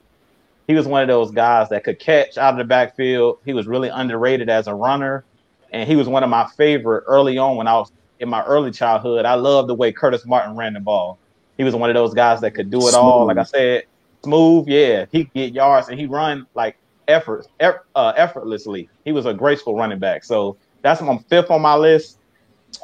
[0.67, 3.39] he was one of those guys that could catch out of the backfield.
[3.45, 5.25] He was really underrated as a runner,
[5.73, 7.91] and he was one of my favorite early on when I was
[8.21, 9.25] in my early childhood.
[9.25, 11.19] I loved the way Curtis Martin ran the ball.
[11.57, 12.95] He was one of those guys that could do it smooth.
[12.95, 13.27] all.
[13.27, 13.85] Like I said,
[14.23, 14.69] smooth.
[14.69, 16.77] Yeah, he get yards and he run like
[17.09, 18.89] effort, uh, effortlessly.
[19.05, 20.25] He was a graceful running back.
[20.25, 22.19] So that's my fifth on my list.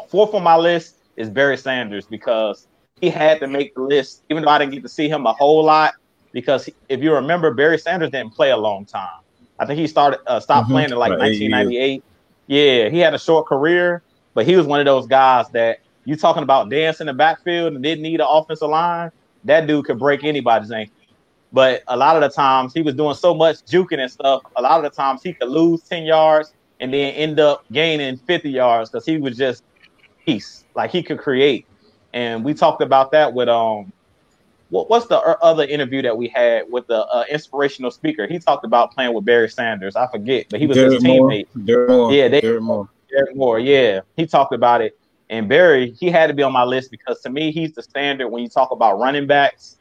[0.08, 2.66] Fourth on my list is Barry Sanders because
[3.00, 5.32] he had to make the list, even though I didn't get to see him a
[5.32, 5.94] whole lot.
[6.32, 9.20] Because if you remember, Barry Sanders didn't play a long time.
[9.58, 10.72] I think he started uh, stopped mm-hmm.
[10.72, 12.04] playing in like 1998.
[12.46, 14.02] Yeah, he had a short career,
[14.34, 17.74] but he was one of those guys that you talking about dancing in the backfield
[17.74, 19.10] and didn't need an offensive line.
[19.44, 20.94] That dude could break anybody's ankle.
[21.52, 24.42] But a lot of the times he was doing so much juking and stuff.
[24.56, 28.16] A lot of the times he could lose 10 yards and then end up gaining
[28.16, 29.64] 50 yards because he was just
[30.24, 30.64] peace.
[30.74, 31.66] Like he could create.
[32.12, 33.92] And we talked about that with um
[34.70, 38.28] what, what's the other interview that we had with the uh, inspirational speaker?
[38.28, 39.96] He talked about playing with Barry Sanders.
[39.96, 41.46] I forget, but he was Derek his teammate.
[41.64, 42.12] Moore.
[42.12, 42.88] Yeah, they, Derek Moore.
[43.10, 43.58] Derek Moore.
[43.58, 44.96] Yeah, he talked about it.
[45.28, 48.28] And Barry, he had to be on my list because to me, he's the standard
[48.28, 49.76] when you talk about running backs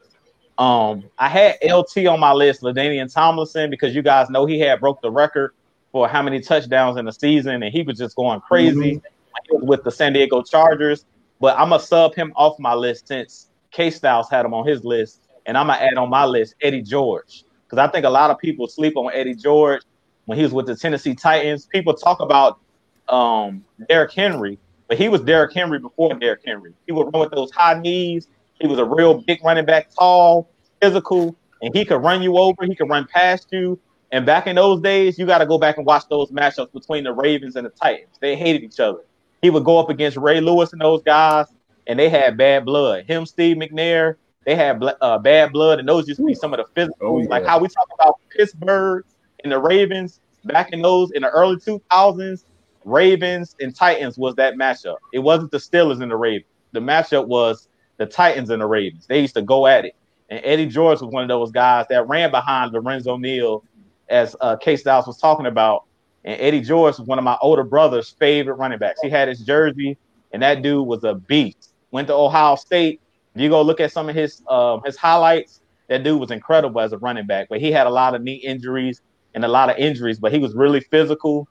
[0.59, 4.81] um, I had LT on my list, LaDainian Tomlinson, because you guys know he had
[4.81, 5.53] broke the record
[5.93, 9.65] for how many touchdowns in the season, and he was just going crazy mm-hmm.
[9.65, 11.05] with the San Diego Chargers.
[11.39, 14.83] But I'm gonna sub him off my list since K Styles had him on his
[14.83, 18.29] list, and I'm gonna add on my list Eddie George because I think a lot
[18.29, 19.83] of people sleep on Eddie George
[20.25, 21.67] when he was with the Tennessee Titans.
[21.67, 22.59] People talk about
[23.07, 24.59] um, Derrick Henry,
[24.89, 26.73] but he was Derrick Henry before Derrick Henry.
[26.85, 28.27] He would run with those high knees.
[28.59, 30.49] He was a real big running back, tall,
[30.81, 32.65] physical, and he could run you over.
[32.65, 33.79] He could run past you.
[34.11, 37.03] And back in those days, you got to go back and watch those matchups between
[37.03, 38.17] the Ravens and the Titans.
[38.19, 38.99] They hated each other.
[39.41, 41.47] He would go up against Ray Lewis and those guys,
[41.87, 43.05] and they had bad blood.
[43.05, 44.15] Him, Steve McNair,
[44.45, 47.19] they had uh, bad blood, and those used to be some of the physical, oh,
[47.19, 47.29] yeah.
[47.29, 49.05] like how we talk about Pittsburgh
[49.43, 52.43] and the Ravens back in those in the early 2000s.
[52.85, 54.97] Ravens and Titans was that matchup.
[55.13, 56.49] It wasn't the Steelers and the Ravens.
[56.71, 57.67] The matchup was
[57.99, 59.05] the Titans and the Ravens.
[59.05, 59.95] They used to go at it.
[60.29, 63.63] And Eddie George was one of those guys that ran behind Lorenzo Neal,
[64.09, 65.83] as uh, K Styles was talking about.
[66.23, 69.01] And Eddie George was one of my older brother's favorite running backs.
[69.01, 69.97] He had his jersey,
[70.31, 71.73] and that dude was a beast.
[71.91, 73.01] Went to Ohio State.
[73.35, 76.81] If you go look at some of his uh, his highlights, that dude was incredible
[76.81, 77.47] as a running back.
[77.49, 79.01] But he had a lot of knee injuries
[79.33, 80.19] and a lot of injuries.
[80.19, 81.47] But he was really physical,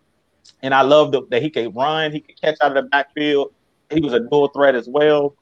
[0.63, 2.13] and I loved that he could run.
[2.13, 3.53] He could catch out of the backfield.
[3.91, 5.35] He was a dual threat as well.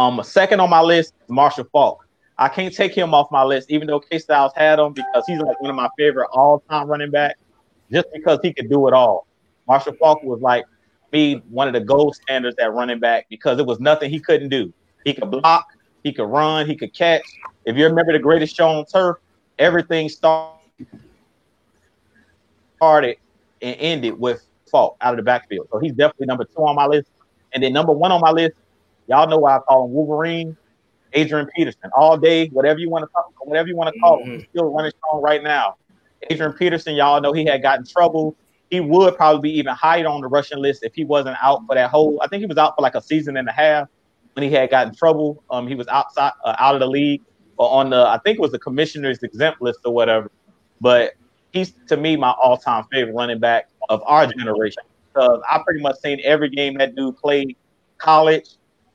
[0.00, 2.08] Um, second on my list is Marshall Faulk.
[2.38, 5.38] I can't take him off my list, even though K Styles had him because he's
[5.40, 7.38] like one of my favorite all-time running backs,
[7.92, 9.26] just because he could do it all.
[9.68, 10.64] Marshall Faulk was like
[11.10, 14.48] be one of the gold standards at running back because it was nothing he couldn't
[14.48, 14.72] do.
[15.04, 15.66] He could block,
[16.02, 17.24] he could run, he could catch.
[17.66, 19.18] If you remember the greatest show on turf,
[19.58, 20.56] everything started
[22.80, 25.68] and ended with Faulk out of the backfield.
[25.70, 27.10] So he's definitely number two on my list.
[27.52, 28.54] And then number one on my list,
[29.10, 30.56] y'all know why I call him Wolverine.
[31.12, 34.38] Adrian Peterson all day, whatever you want to talk, whatever you want to call him,
[34.38, 35.76] he's still running strong right now.
[36.30, 38.36] Adrian Peterson, y'all know he had gotten trouble.
[38.70, 41.74] He would probably be even higher on the Russian list if he wasn't out for
[41.74, 42.20] that whole.
[42.22, 43.88] I think he was out for like a season and a half
[44.34, 45.42] when he had gotten trouble.
[45.50, 47.22] Um, he was outside, uh, out of the league,
[47.56, 50.30] or on the I think it was the commissioner's exempt list or whatever.
[50.80, 51.14] But
[51.52, 55.96] he's to me my all-time favorite running back of our generation because I pretty much
[55.96, 57.56] seen every game that dude played
[57.98, 58.50] college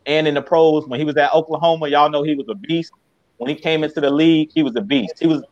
[0.05, 0.87] and in the pros.
[0.87, 2.91] When he was at Oklahoma, y'all know he was a beast.
[3.37, 5.15] When he came into the league, he was a beast.
[5.19, 5.43] He was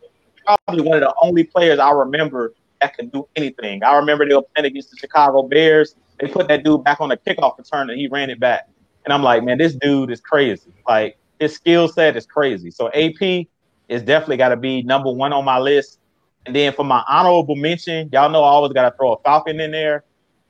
[0.45, 3.83] probably one of the only players I remember that could do anything.
[3.83, 5.95] I remember they were playing against the Chicago Bears.
[6.19, 8.67] They put that dude back on the kickoff return and he ran it back.
[9.05, 10.71] And I'm like, man, this dude is crazy.
[10.87, 12.71] Like his skill set is crazy.
[12.71, 13.47] So AP
[13.89, 15.99] is definitely got to be number one on my list.
[16.45, 19.59] And then for my honorable mention, y'all know I always got to throw a Falcon
[19.59, 20.03] in there.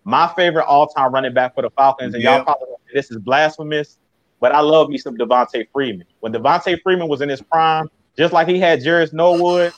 [0.05, 3.97] My favorite all-time running back for the Falcons, and y'all probably this is blasphemous,
[4.39, 6.05] but I love me some Devonta Freeman.
[6.19, 9.73] When Devonta Freeman was in his prime, just like he had Jerious Norwood,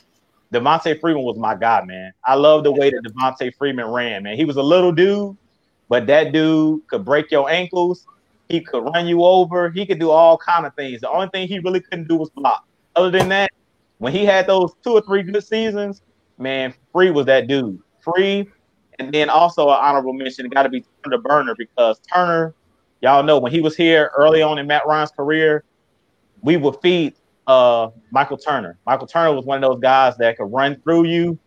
[0.52, 2.12] Devonta Freeman was my guy, man.
[2.24, 4.36] I love the way that Devonta Freeman ran, man.
[4.36, 5.36] He was a little dude,
[5.88, 8.06] but that dude could break your ankles.
[8.48, 9.70] He could run you over.
[9.70, 11.00] He could do all kind of things.
[11.00, 12.64] The only thing he really couldn't do was block.
[12.94, 13.50] Other than that,
[13.98, 16.02] when he had those two or three good seasons,
[16.38, 17.80] man, Free was that dude.
[18.00, 18.48] Free
[18.98, 22.54] and then also an honorable mention got to be Turner Burner because Turner,
[23.00, 25.64] y'all know when he was here early on in Matt Ryan's career,
[26.42, 27.14] we would feed
[27.46, 28.78] uh, Michael Turner.
[28.86, 31.38] Michael Turner was one of those guys that could run through you,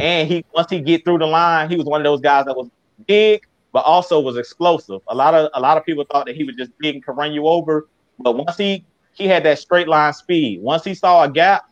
[0.00, 2.56] and he once he get through the line, he was one of those guys that
[2.56, 2.68] was
[3.06, 5.00] big but also was explosive.
[5.08, 7.16] A lot of a lot of people thought that he was just big and could
[7.16, 7.88] run you over,
[8.20, 10.62] but once he he had that straight line speed.
[10.62, 11.64] Once he saw a gap,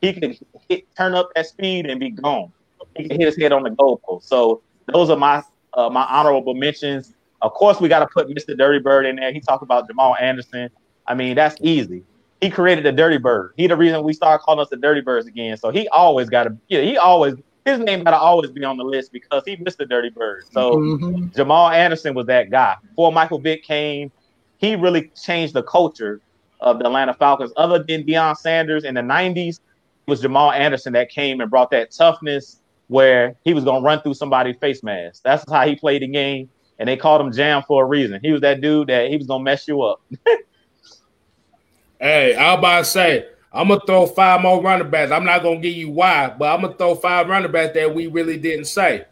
[0.00, 0.38] he could
[0.68, 2.52] hit, turn up that speed and be gone.
[2.96, 4.22] He could hit his head on the goalpost.
[4.22, 4.62] So
[4.92, 5.42] those are my
[5.74, 7.14] uh, my honorable mentions.
[7.40, 8.56] Of course, we got to put Mr.
[8.56, 9.32] Dirty Bird in there.
[9.32, 10.70] He talked about Jamal Anderson.
[11.06, 12.02] I mean, that's easy.
[12.40, 13.54] He created the Dirty Bird.
[13.56, 15.56] He the reason we started calling us the Dirty Birds again.
[15.56, 16.56] So he always got to.
[16.68, 17.34] Yeah, he always
[17.64, 20.44] his name got to always be on the list because he missed the Dirty Bird.
[20.52, 21.28] So mm-hmm.
[21.34, 22.76] Jamal Anderson was that guy.
[22.88, 24.10] Before Michael Vick came,
[24.56, 26.20] he really changed the culture
[26.60, 27.52] of the Atlanta Falcons.
[27.56, 29.60] Other than Deion Sanders in the '90s,
[30.08, 34.14] was Jamal Anderson that came and brought that toughness where he was gonna run through
[34.14, 35.22] somebody's face mask.
[35.22, 38.18] That's how he played the game, and they called him Jam for a reason.
[38.22, 40.02] He was that dude that he was gonna mess you up.
[42.00, 45.12] hey, I was about to say, I'm gonna throw five more running backs.
[45.12, 48.06] I'm not gonna give you why, but I'm gonna throw five running backs that we
[48.06, 49.04] really didn't say.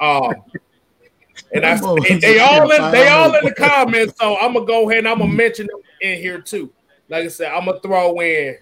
[0.00, 0.34] Um,
[1.52, 4.88] and I and they all in they all in the comments, so I'm gonna go
[4.88, 6.72] ahead and I'm gonna mention them in here too.
[7.08, 8.56] Like I said, I'm gonna throw in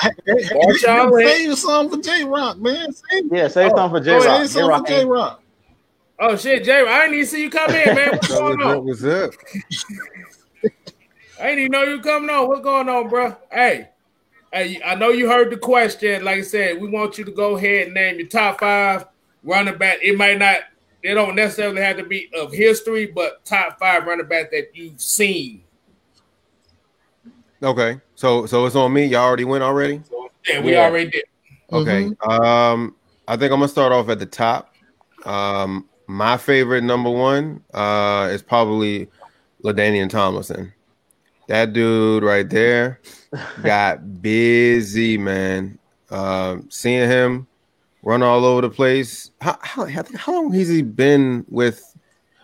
[0.00, 2.92] Save some for J Rock, man.
[2.92, 4.50] Save yeah, save oh, some for J Rock.
[4.50, 4.86] J Rock.
[4.86, 5.42] J Rock.
[6.18, 6.88] Oh shit, J Rock.
[6.88, 8.10] I didn't even see you come in, man.
[8.10, 8.76] What's going on?
[8.76, 9.32] What was up?
[11.40, 12.48] I didn't even know you coming on.
[12.48, 13.36] What's going on, bro?
[13.50, 13.88] Hey,
[14.52, 16.24] hey, I know you heard the question.
[16.24, 19.06] Like I said, we want you to go ahead and name your top five
[19.42, 19.98] running back.
[20.00, 20.58] It might not,
[21.02, 25.00] they don't necessarily have to be of history, but top five running back that you've
[25.00, 25.63] seen
[27.64, 29.06] Okay, so so it's on me.
[29.06, 30.02] Y'all already went already.
[30.48, 30.86] Yeah, we Yeah.
[30.86, 31.24] already did.
[31.72, 32.10] Okay.
[32.20, 32.94] Um,
[33.26, 34.74] I think I'm gonna start off at the top.
[35.24, 39.08] Um, my favorite number one uh is probably
[39.64, 40.72] LaDainian Tomlinson.
[41.48, 43.00] That dude right there
[43.62, 45.78] got busy, man.
[46.10, 47.46] Um, seeing him
[48.02, 49.30] run all over the place.
[49.40, 51.82] How how, how how long has he been with?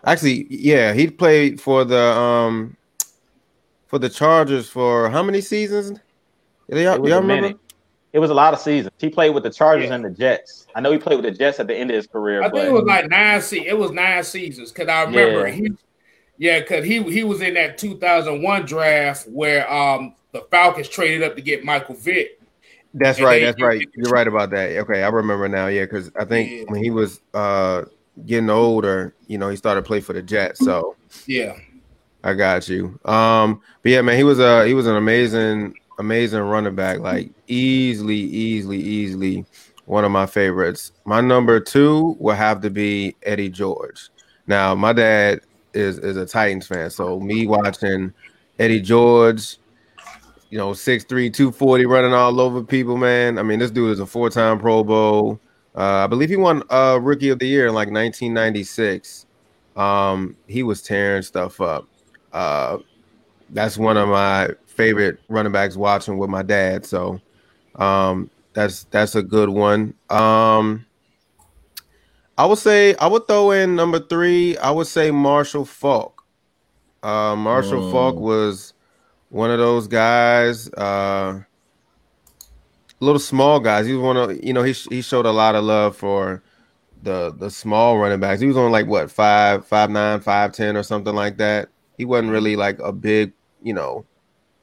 [0.07, 2.75] Actually, yeah, he played for the um
[3.91, 5.99] for the Chargers for how many seasons?
[6.69, 7.35] Y'all, It y'all was a remember?
[7.43, 7.57] minute.
[8.12, 8.93] It was a lot of seasons.
[8.99, 9.97] He played with the Chargers Yeah.
[9.97, 10.67] and the Jets.
[10.75, 12.41] I know he played with the Jets at the end of his career.
[12.43, 15.49] I but think it was like nine se- It was nine seasons because I remember
[15.49, 15.53] Yeah.
[15.55, 15.73] he,
[16.39, 21.35] yeah, because he he was in that 2001 draft where um the Falcons traded up
[21.35, 22.41] to get Michael Vick.
[22.95, 23.39] That's And right.
[23.41, 23.89] they- That's right.
[23.97, 24.71] You're right about that.
[24.79, 25.67] Okay, I remember now.
[25.67, 26.62] Yeah, because I think Yeah.
[26.69, 27.85] when he was uh
[28.27, 30.65] getting older, you know, he started to play for the Jets.
[30.65, 30.95] So
[31.27, 31.55] Yeah,
[32.23, 32.99] I got you.
[33.05, 37.01] Um, but yeah, man, he was a he was an amazing, amazing running back.
[37.01, 39.45] Like easily, easily, easily
[39.87, 40.93] one of my favorites.
[41.05, 44.11] My number two will have to be Eddie George.
[44.47, 45.41] Now, my dad
[45.75, 48.13] is is a Titans fan, so me watching
[48.59, 49.57] Eddie George,
[50.51, 53.39] you know, 6'3", 240 running all over people, man.
[53.39, 55.41] I mean, this dude is a four-time Pro Bowl.
[55.75, 59.27] Uh, I believe he won uh rookie of the year in like 1996.
[59.77, 61.89] Um, he was tearing stuff up.
[62.32, 62.78] Uh,
[63.51, 66.85] that's one of my favorite running backs watching with my dad.
[66.86, 67.20] So
[67.77, 69.94] um, that's that's a good one.
[70.09, 70.86] Um,
[72.39, 74.57] I would say I would throw in number three.
[74.59, 76.24] I would say Marshall Faulk.
[77.02, 77.93] Uh, Marshall Mm.
[77.93, 78.73] Faulk was
[79.31, 80.73] one of those guys.
[80.74, 81.40] Uh,
[83.01, 83.86] little small guys.
[83.86, 86.43] He was one of you know he he showed a lot of love for
[87.02, 88.40] the the small running backs.
[88.40, 91.69] He was on like what five five nine five ten or something like that.
[92.01, 93.33] He wasn't really like a big
[93.63, 94.07] you know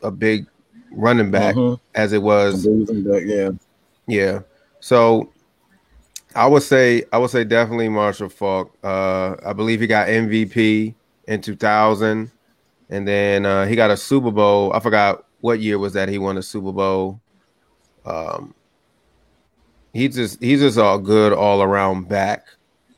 [0.02, 0.48] a big
[0.92, 1.80] running back Mhm.
[1.94, 3.50] as it was back, yeah.
[4.08, 4.40] yeah.
[4.80, 5.30] So
[6.34, 8.76] I would say I would say definitely Marshall Faulk.
[8.84, 10.96] Uh, I believe he got MVP
[11.28, 12.32] in 2000,
[12.90, 14.74] and then uh, he got a Super Bowl.
[14.74, 17.22] I forgot what year was that he won a Super Bowl.
[18.04, 18.56] Um,
[19.94, 22.48] he just he's just a good all around back.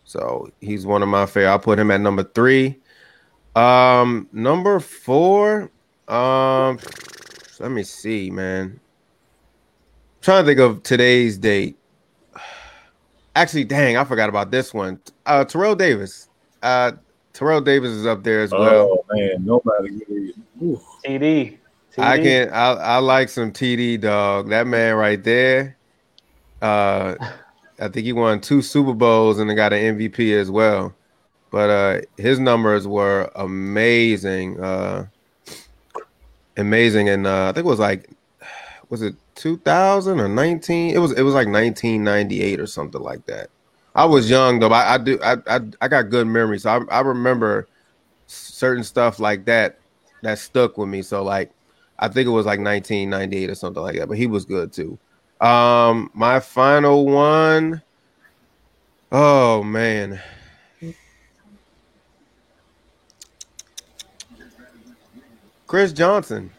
[0.06, 1.50] So he's one of my favorite.
[1.52, 2.80] I'll put him at number three.
[3.56, 5.72] Um, number four.
[6.08, 6.80] Um,
[7.60, 8.80] let me see, man
[10.20, 11.78] I'm trying to think of today's date.
[13.36, 15.00] Actually, dang, I forgot about this one.
[15.26, 16.30] Uh, Terrell Davis.
[16.62, 16.94] Uh,
[17.32, 18.90] Terrell Davis is up there as well.
[18.92, 20.34] oh man, nobody really.
[20.62, 20.82] Ooh.
[21.06, 21.58] TD.
[21.96, 22.04] TD.
[22.04, 24.50] I can I, I like some TD dog.
[24.50, 25.78] That man right there.
[26.62, 27.16] Uh,
[27.80, 30.94] I think he won two Super Bowls and got an MVP as well.
[31.52, 34.60] But uh, his numbers were amazing.
[34.60, 35.08] Uh,
[36.58, 38.10] amazing, and uh, I think it was like,
[38.90, 40.96] was it 2000 or 19?
[40.96, 43.50] It was it was like 1998 or something like that.
[43.96, 44.70] I was young though.
[44.70, 47.68] I, I do I, I I got good memory, so I, I remember
[48.28, 49.80] certain stuff like that
[50.22, 51.02] that stuck with me.
[51.02, 51.52] So like
[51.98, 54.08] I think it was like 1998 or something like that.
[54.08, 54.98] But he was good too.
[55.42, 57.82] Um, my final one.
[59.12, 60.22] Oh man.
[65.70, 66.50] Chris Johnson.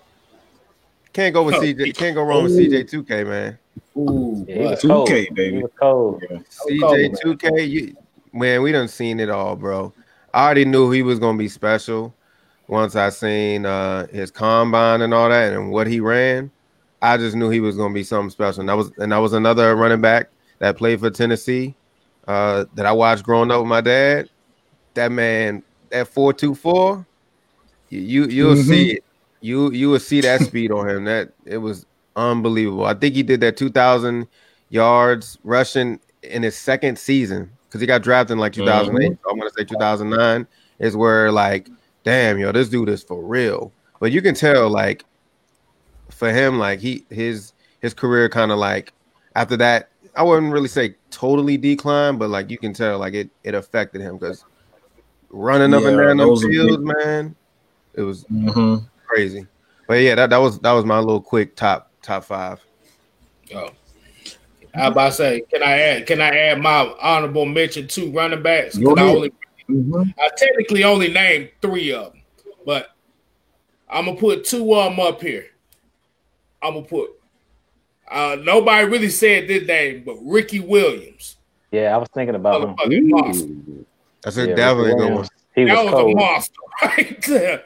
[1.13, 1.97] Can't go with Oh, CJ.
[1.97, 3.59] Can't go wrong with CJ 2K, man.
[3.99, 5.09] Ooh, Yeah, he was two cold.
[5.09, 5.63] K He baby.
[5.63, 6.23] was cold.
[6.49, 7.97] CJ 2K, you
[8.33, 9.93] man, we done seen it all, bro.
[10.33, 12.15] I already knew he was gonna be special
[12.69, 16.53] once I seen uh his combine and all that and what he ran.
[17.03, 18.61] I just knew he was gonna be something special.
[18.61, 20.31] And that was and that was another running back
[20.61, 21.75] that played for Tennessee
[22.29, 24.31] uh that I watched growing up with my dad.
[24.95, 27.07] That man, that 424, you,
[27.91, 28.69] you you'll Mhm.
[28.69, 29.05] see it.
[29.41, 31.05] You you will see that speed on him.
[31.05, 31.87] That it was
[32.17, 32.85] unbelievable.
[32.85, 34.27] I think he did that 2000
[34.69, 39.19] yards rushing in his second season because he got drafted in like 2008.
[39.23, 40.47] So I'm gonna say 2009
[40.79, 41.69] is where like,
[42.05, 43.73] damn, yo, this dude is for real.
[43.99, 45.05] But you can tell like
[46.11, 48.93] for him, like he his his career kind of like
[49.35, 53.31] after that, I wouldn't really say totally declined, but like you can tell like it
[53.45, 54.45] it affected him because
[55.31, 57.37] running up and down those fields, man,
[57.95, 58.85] it was Mhm.
[59.07, 59.47] crazy.
[59.87, 62.61] But yeah, that, that was that was my little quick top top five.
[63.55, 63.71] Oh.
[64.73, 66.07] I about to say, can I add?
[66.07, 68.79] Can I add my honorable mention to running backs?
[68.79, 68.99] I ahead.
[69.17, 69.33] only,
[69.69, 70.15] Mhm.
[70.17, 72.23] I technically only named three of them,
[72.65, 72.91] but
[73.89, 75.47] I'm gonna put two of them up here.
[76.63, 77.11] I'm gonna put.
[78.09, 81.37] Uh, nobody really said this name, but Ricky Williams,
[81.73, 83.09] Yeah, I was thinking about him.
[83.09, 83.49] monster.
[84.23, 85.29] That's a Yeah, definitely a Ricky good one.
[85.57, 86.17] He That was was a cold.
[86.17, 87.65] monster right there.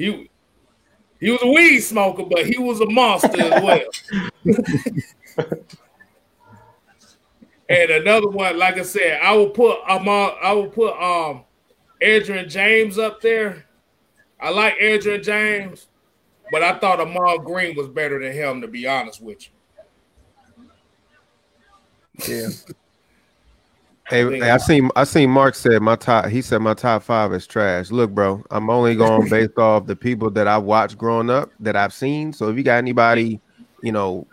[0.00, 0.30] He
[1.20, 3.82] He was a weed smoker, but he was a monster as well.
[7.68, 11.44] and another one, like I said, I will put um, I will put um
[12.00, 13.66] Edgerrin James up there.
[14.40, 15.88] I like Edgerrin James,
[16.50, 19.46] but I thought Ahman Green was better than him, to be honest with
[22.26, 22.26] you.
[22.26, 22.48] Yeah.
[24.10, 26.26] Hey, I seen I seen Mark said my top.
[26.26, 27.92] He said my top five is trash.
[27.92, 31.76] Look, bro, I'm only going based off the people that I watched growing up that
[31.76, 32.32] I've seen.
[32.32, 33.40] So if you got anybody,
[33.84, 34.26] you know,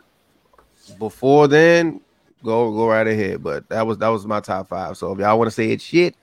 [0.98, 2.02] before then,
[2.44, 3.44] go go right ahead.
[3.44, 4.98] But that was that was my top five.
[4.98, 6.16] So if y'all want to say it's shit,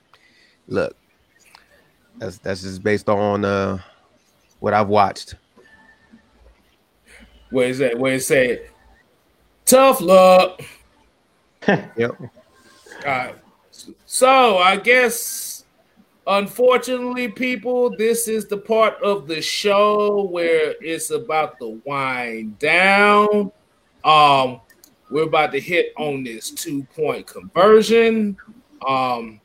[0.66, 0.97] look,
[2.18, 3.78] that's that's just based on uh
[4.59, 5.36] what I've watched.
[7.51, 7.97] Where is that?
[7.97, 8.68] Where it said,
[9.64, 10.60] "Tough luck."
[11.68, 12.18] yep.
[12.18, 12.18] All
[13.05, 13.44] right.
[14.06, 15.64] So I guess,
[16.26, 23.51] unfortunately, people, this is the part of the show where it's about to wind down.
[24.05, 24.60] Um,
[25.10, 28.36] we're about to hit on this two point conversion.
[28.86, 29.40] Um,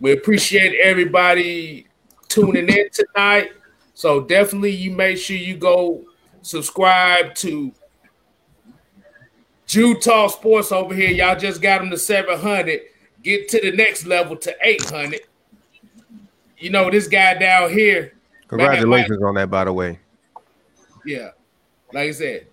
[0.00, 1.86] we appreciate everybody
[2.28, 3.50] tuning in tonight.
[3.94, 6.04] So definitely, you make sure you go
[6.42, 7.72] subscribe to
[9.68, 11.10] Utah Sports over here.
[11.10, 12.80] Y'all just got them to 700
[13.22, 15.20] get to the next level to 800.
[16.58, 18.14] You know, this guy down here.
[18.48, 19.98] Congratulations on that, by the way.
[21.04, 21.30] Yeah.
[21.92, 22.46] Like I said,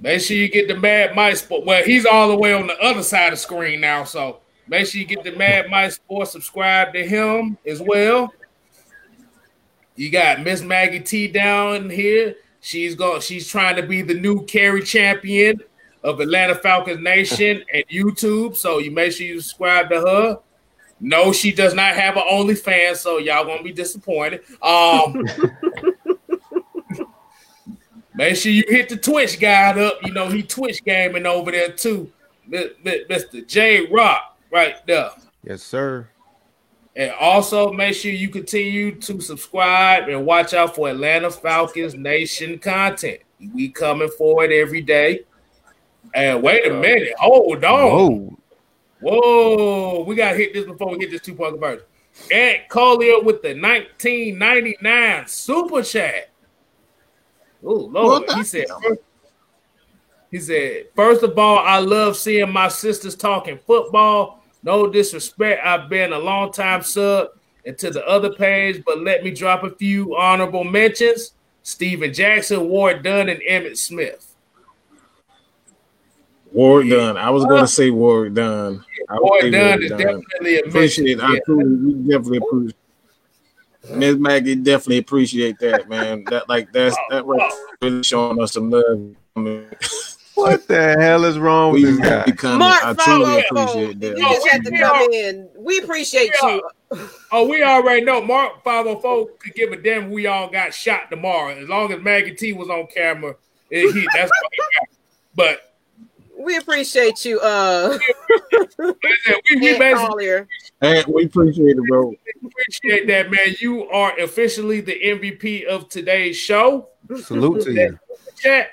[0.00, 1.64] make sure you get the Mad Mike Sport.
[1.64, 4.04] Well, he's all the way on the other side of the screen now.
[4.04, 8.32] So make sure you get the Mad Mike Sport, subscribe to him as well.
[9.96, 12.36] You got Miss Maggie T down here.
[12.60, 15.60] She's going, she's trying to be the new Cari Champion
[16.06, 18.56] of Atlanta Falcons Nation at YouTube.
[18.56, 20.38] So you make sure you subscribe to her.
[21.00, 24.40] No, she does not have an OnlyFans, so y'all gonna be disappointed.
[24.62, 25.26] Um,
[28.14, 29.98] make sure you hit the Twitch guy up.
[30.02, 32.10] You know he Twitch gaming over there too,
[32.48, 33.46] Mr.
[33.46, 35.10] J Rock, right there.
[35.42, 36.08] Yes, sir.
[36.94, 42.58] And also make sure you continue to subscribe and watch out for Atlanta Falcons Nation
[42.58, 43.20] content.
[43.52, 45.26] We coming for it every day.
[46.16, 48.38] And wait a minute, hold on.
[49.00, 50.04] Whoa, Whoa.
[50.04, 51.84] we gotta hit this before we get this two point conversion.
[52.30, 56.30] Ed Collier with the 1999 super chat.
[57.62, 58.64] Oh Lord, he said.
[60.30, 64.42] he said, first of all, I love seeing my sisters talking football.
[64.62, 67.28] No disrespect, I've been a long time sub
[67.66, 71.34] and to the other page, but let me drop a few honorable mentions.
[71.62, 74.25] Steven Jackson, Warrick Dunn, and Emmitt Smith.
[76.52, 77.16] Warrick Dunn.
[77.16, 77.66] I was going to ah.
[77.66, 78.84] say Warrick Dunn.
[79.10, 81.20] Warrick Dunn is definitely a appreciate.
[81.20, 82.76] I truly, we definitely appreciate.
[83.94, 84.16] Ms.
[84.16, 86.24] Maggie definitely appreciate that, man.
[86.28, 87.40] That like that's that was
[87.80, 89.14] really showing us some love.
[90.34, 92.56] What the hell is wrong with this guy?
[92.56, 94.18] Mark, I truly appreciate that.
[94.18, 95.48] You just had to come in.
[95.56, 96.68] We appreciate you.
[97.32, 101.54] Oh, we already know Mark 504 could give a damn we all got shot tomorrow.
[101.54, 103.34] As long as Maggie T was on camera,
[103.70, 104.88] it, he, that's what he got.
[105.34, 105.75] But
[106.38, 107.40] we appreciate you.
[107.40, 107.98] Uh,
[108.78, 108.92] we,
[109.56, 109.74] we,
[110.80, 112.12] hey, we appreciate it, bro.
[112.44, 113.54] appreciate that, man.
[113.58, 116.88] You are officially the MVP of today's show.
[117.22, 117.98] Salute to you.
[118.38, 118.70] Chat.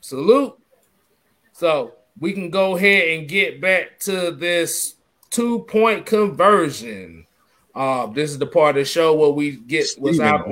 [0.00, 0.58] Salute.
[1.52, 4.96] So we can go ahead and get back to this
[5.30, 7.26] two point conversion.
[7.74, 10.48] Uh, this is the part of the show where we get what's out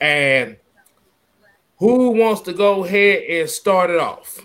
[0.00, 0.56] and
[1.82, 4.40] who wants to go ahead and start it off?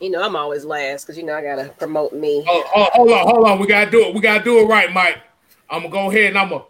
[0.00, 2.44] You know, I'm always last because you know I gotta promote me.
[2.46, 3.58] Oh, oh, hold on, hold on.
[3.58, 4.14] We gotta do it.
[4.14, 5.18] We gotta do it right, Mike.
[5.68, 6.62] I'm gonna go ahead and I'm gonna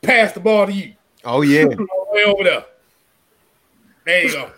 [0.00, 0.94] pass the ball to you.
[1.24, 2.64] Oh yeah, way over there.
[4.06, 4.50] There you go.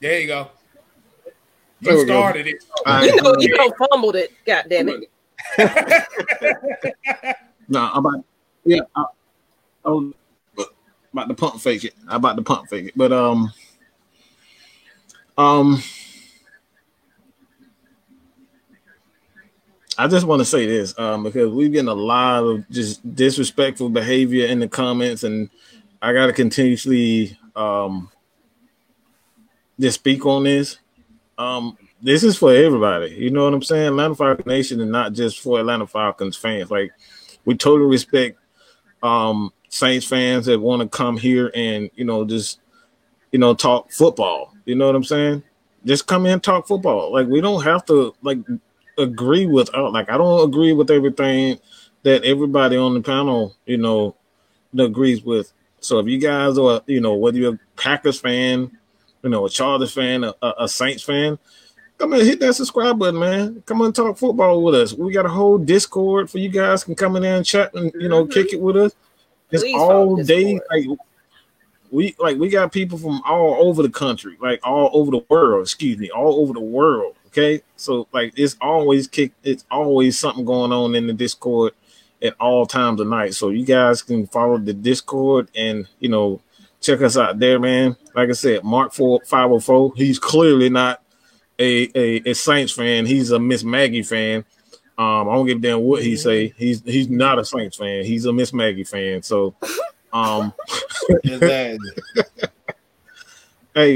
[0.00, 0.50] there you go.
[1.80, 2.64] You there started it.
[3.04, 4.32] You know you don't fumbled it.
[4.44, 5.08] God damn it.
[7.68, 8.24] no, I'm about
[8.64, 8.80] yeah.
[8.96, 9.04] I,
[9.84, 10.10] I
[11.12, 11.94] about to pump fake it.
[12.08, 12.94] I about to pump fake it.
[12.96, 13.52] But um
[15.36, 15.82] um
[19.98, 23.90] I just want to say this um, because we've getting a lot of just disrespectful
[23.90, 25.50] behavior in the comments, and
[26.00, 28.10] I got to continuously um,
[29.78, 30.78] just speak on this.
[31.36, 33.10] Um, this is for everybody.
[33.10, 33.88] You know what I'm saying?
[33.88, 36.70] Atlanta Falcons Nation, and not just for Atlanta Falcons fans.
[36.70, 36.92] Like
[37.44, 38.38] we totally respect
[39.02, 42.60] um, Saints fans that want to come here and you know just
[43.30, 44.54] you know talk football.
[44.66, 45.42] You know what I'm saying?
[45.86, 47.10] Just come in talk football.
[47.10, 48.38] Like we don't have to like
[48.98, 51.58] agree with like I don't agree with everything
[52.02, 54.14] that everybody on the panel, you know,
[54.78, 55.52] agrees with.
[55.80, 58.70] So if you guys are, you know, whether you're a Packers fan,
[59.22, 61.38] you know, a Chargers fan, a, a Saints fan,
[61.96, 63.62] come and hit that subscribe button, man.
[63.64, 64.92] Come on, talk football with us.
[64.92, 67.90] We got a whole Discord for you guys can come in there and chat and
[67.94, 68.32] you know mm-hmm.
[68.32, 68.92] kick it with us.
[69.52, 70.58] It's Please all day.
[70.70, 70.98] Like
[71.90, 75.62] we like we got people from all over the country, like all over the world.
[75.62, 77.14] Excuse me, all over the world.
[77.28, 79.32] Okay, so like it's always kick.
[79.44, 81.74] It's always something going on in the Discord
[82.22, 83.34] at all times of night.
[83.34, 86.40] So you guys can follow the Discord and you know
[86.80, 87.96] check us out there, man.
[88.14, 89.92] Like I said, Mark four five hundred oh four.
[89.96, 91.02] He's clearly not
[91.58, 93.06] a, a, a Saints fan.
[93.06, 94.44] He's a Miss Maggie fan.
[94.98, 96.54] Um, I don't give a damn what he say.
[96.56, 98.04] He's he's not a Saints fan.
[98.04, 99.22] He's a Miss Maggie fan.
[99.22, 99.54] So,
[100.12, 100.52] um,
[101.24, 101.78] hey,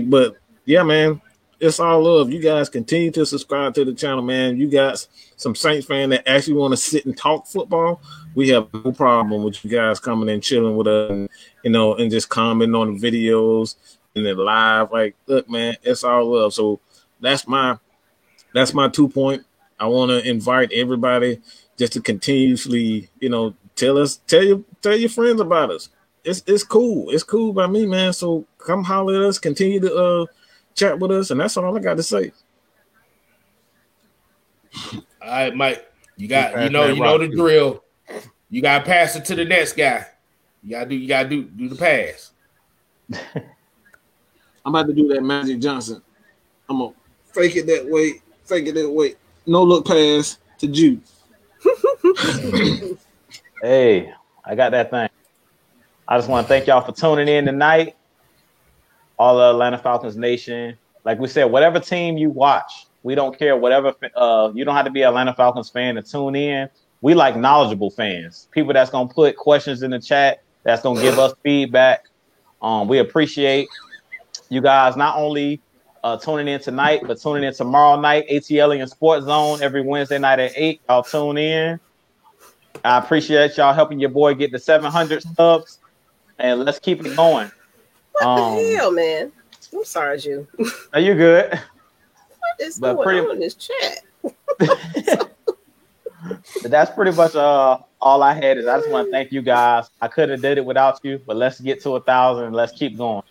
[0.01, 1.21] but yeah, man,
[1.61, 2.31] it's all love.
[2.31, 4.57] You guys continue to subscribe to the channel, man.
[4.57, 8.01] You guys, some Saints fan that actually want to sit and talk football.
[8.35, 11.29] We have no problem with you guys coming and chilling with us, and,
[11.63, 13.77] you know, and just commenting on the videos
[14.15, 14.93] and then live.
[14.93, 16.53] Like, look, man, it's all love.
[16.53, 16.81] So
[17.21, 17.79] that's my
[18.53, 19.46] that's my two point.
[19.79, 21.41] I want to invite everybody
[21.77, 25.91] just to continuously, you know, tell us, tell you, tell your friends about us.
[26.25, 27.11] It's it's cool.
[27.11, 28.13] It's cool by me, man.
[28.13, 29.39] So come holler at us.
[29.39, 30.27] Continue to uh
[30.75, 32.33] chat with us, and that's all I got to say.
[35.23, 35.87] All right, Mike.
[36.17, 37.85] You got you know you know the drill.
[38.49, 40.07] You got to pass it to the next guy.
[40.63, 42.33] You gotta do you gotta do do the pass.
[44.65, 46.03] I'm about to do that Magic Johnson.
[46.69, 46.93] I'm gonna
[47.33, 49.15] fake it that way, fake it that way.
[49.47, 51.01] No look pass to Jude.
[53.63, 54.13] hey,
[54.45, 55.09] I got that thing.
[56.09, 57.97] I just want to thank y'all for tuning in tonight
[59.19, 60.77] all the Atlanta Falcons nation.
[61.05, 63.57] Like we said, whatever team you watch, we don't care.
[63.57, 66.69] Whatever uh, you don't have to be an Atlanta Falcons fan to tune in.
[67.01, 71.19] We like knowledgeable fans, people that's gonna put questions in the chat, that's gonna give
[71.19, 72.07] us feedback.
[72.63, 73.69] Um, we appreciate
[74.49, 75.61] you guys not only
[76.07, 80.19] uh, tuning in tonight, but tuning in tomorrow night, ATL and Sports Zone every Wednesday
[80.19, 80.81] night at eight.
[80.89, 81.81] Y'all tune in.
[82.85, 85.79] I appreciate y'all helping your boy get the 700 subs,
[86.39, 87.51] and let's keep it going.
[88.13, 89.33] What um, the hell, man?
[89.75, 90.47] I'm sorry, you.
[90.93, 91.51] Are you good?
[91.51, 94.05] What is but going pretty, on in this chat?
[96.65, 99.91] that's pretty much uh all I had is I just want to thank you guys.
[100.01, 102.73] I could have did it without you, but let's get to a thousand and let's
[102.73, 103.23] keep going.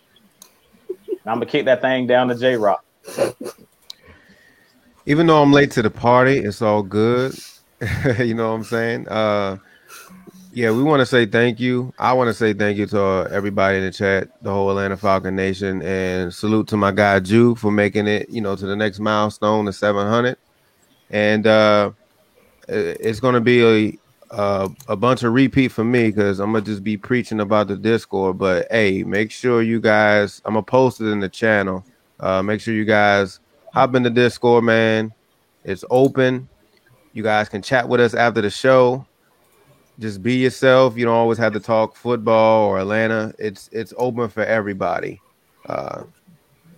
[1.26, 2.84] I'm gonna kick that thing down to J Rock.
[5.06, 7.36] Even though I'm late to the party, it's all good.
[8.20, 9.08] you know what I'm saying?
[9.08, 9.58] Uh
[10.56, 11.94] yeah, we want to say thank you.
[12.00, 14.96] I want to say thank you to uh, everybody in the chat, the whole Atlanta
[14.96, 18.76] Falcon Nation, and salute to my guy Jude for making it, you know, to the
[18.76, 20.38] next milestone, the 700.
[21.10, 21.92] And uh,
[22.70, 24.00] it's going to be a,
[24.32, 27.76] a, a bunch of repeat for me because I'm gonna just be preaching about the
[27.76, 28.38] Discord.
[28.38, 31.84] But hey, make sure you guys, I'm gonna post it in the channel.
[32.20, 33.40] Uh, make sure you guys
[33.74, 35.14] hop in the Discord, man.
[35.64, 36.48] It's open.
[37.14, 39.06] You guys can chat with us after the show
[40.00, 40.98] just be yourself.
[40.98, 43.34] You don't always have to talk football or Atlanta.
[43.40, 45.22] It's it's open for everybody.
[45.68, 46.04] Uh,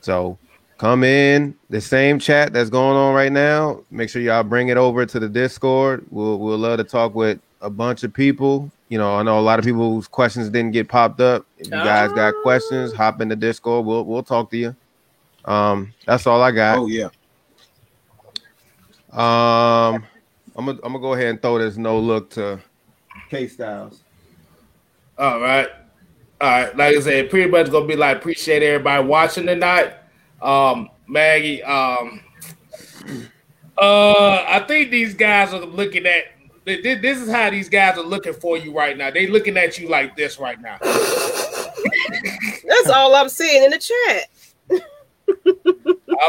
[0.02, 0.38] so
[0.78, 3.82] come in the same chat that's going on right now.
[3.92, 6.06] Make sure y'all bring it over to the Discord.
[6.10, 8.72] We'll we'll love to talk with a bunch of people.
[8.90, 11.46] You know, I know a lot of people whose questions didn't get popped up.
[11.58, 13.86] If you guys got questions, hop in the Discord.
[13.86, 14.76] We'll we'll talk to you.
[15.46, 16.78] Um, that's all I got.
[16.78, 17.10] Oh yeah.
[19.12, 20.06] Um,
[20.56, 22.60] I'm gonna I'm gonna go ahead and throw this no look to
[23.30, 24.02] K Styles.
[25.18, 25.70] All right.
[26.40, 26.78] All right.
[26.78, 29.97] Like I said, pretty much gonna be like appreciate everybody watching tonight.
[30.42, 32.20] Um, Maggie, um,
[33.78, 36.26] uh, I think these guys are looking at
[36.66, 39.10] this is how these guys are looking for you right now.
[39.10, 40.78] They looking at you like this right now.
[40.82, 41.70] That's
[42.90, 44.30] all I'm seeing in the chat.
[44.70, 44.82] I'm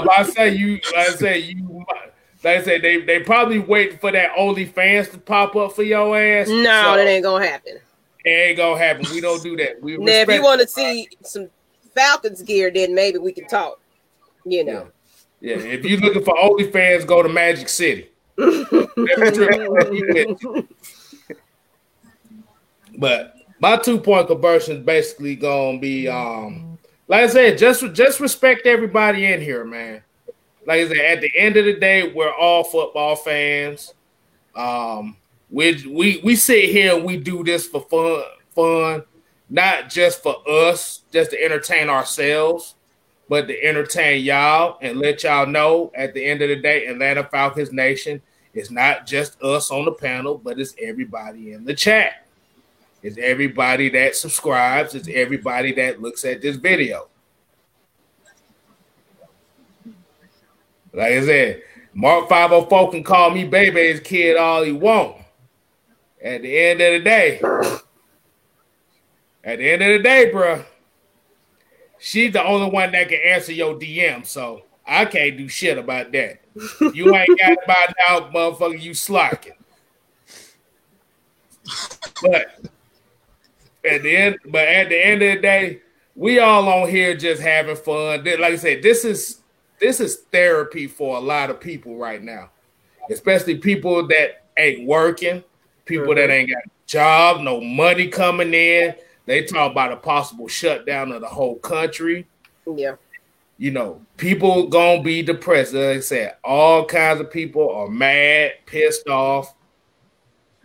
[0.04, 0.74] about to say you.
[0.94, 1.84] Like I say you
[2.44, 6.16] like I said, they they probably waiting for that OnlyFans to pop up for your
[6.16, 6.48] ass.
[6.48, 7.78] No, so that ain't gonna happen.
[8.24, 9.06] It ain't gonna happen.
[9.12, 9.82] We don't do that.
[9.82, 11.48] We now, if you want to see some
[11.94, 13.80] Falcons gear, then maybe we can talk.
[14.50, 14.88] You know.
[15.40, 15.56] Yeah.
[15.56, 15.62] yeah.
[15.64, 18.10] If you're looking for OnlyFans, go to Magic City.
[22.98, 28.20] but my two point conversion is basically gonna be um like I said, just just
[28.20, 30.02] respect everybody in here, man
[30.68, 33.94] like I said, at the end of the day, we're all football fans.
[34.54, 35.16] Um,
[35.50, 38.22] we we we sit here and we do this for fun,
[38.54, 39.02] fun,
[39.48, 42.74] not just for us, just to entertain ourselves,
[43.28, 47.24] but to entertain y'all and let y'all know at the end of the day, Atlanta
[47.24, 48.22] Falcons Nation
[48.54, 52.26] It's not just us on the panel, but it's everybody in the chat.
[53.02, 54.94] It's everybody that subscribes.
[54.94, 57.08] It's everybody that looks at this video.
[60.92, 61.62] Like I said,
[61.94, 65.16] Mark 504 can call me baby's kid all he want.
[66.22, 67.40] At the end of the day,
[69.44, 70.64] at the end of the day, bro,
[71.98, 74.26] she's the only one that can answer your DM.
[74.26, 76.40] So I can't do shit about that.
[76.94, 78.80] You ain't got by now, motherfucker.
[78.80, 79.52] You slacking.
[82.22, 82.64] But
[83.84, 85.80] at the end, but at the end of the day,
[86.14, 88.24] we all on here just having fun.
[88.24, 89.40] Like I said, this is
[89.78, 92.50] this is therapy for a lot of people right now,
[93.10, 95.44] especially people that ain't working,
[95.84, 96.16] people mm-hmm.
[96.16, 98.94] that ain't got a job, no money coming in.
[99.28, 102.26] They talk about a possible shutdown of the whole country.
[102.66, 102.94] Yeah.
[103.58, 105.74] You know, people gonna be depressed.
[105.74, 109.54] Like I said, all kinds of people are mad, pissed off,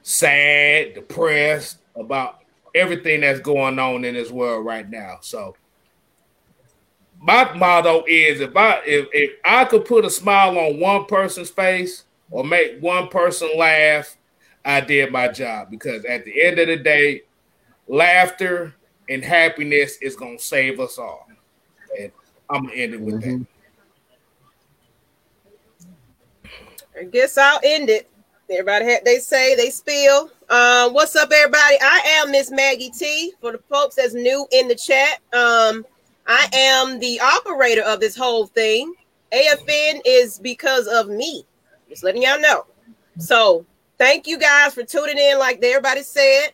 [0.01, 2.39] sad, depressed about
[2.73, 5.17] everything that's going on in this world right now.
[5.19, 5.57] So
[7.19, 11.49] my motto is if I if, if I could put a smile on one person's
[11.49, 14.15] face or make one person laugh,
[14.63, 17.23] I did my job because at the end of the day,
[17.93, 18.73] laughter
[19.07, 21.27] and happiness is gonna save us all.
[21.99, 22.11] And
[22.49, 23.43] I'm gonna end it with mm-hmm.
[26.43, 26.49] that.
[26.99, 28.09] I guess I'll end it.
[28.49, 30.31] Everybody had they say they spill.
[30.49, 31.75] Um, what's up, everybody?
[31.81, 33.33] I am Miss Maggie T.
[33.39, 35.85] For the folks that's new in the chat, um,
[36.27, 38.93] I am the operator of this whole thing.
[39.31, 41.45] AFN is because of me.
[41.89, 42.65] Just letting y'all know.
[43.17, 43.65] So
[43.97, 46.53] thank you guys for tuning in, like everybody said.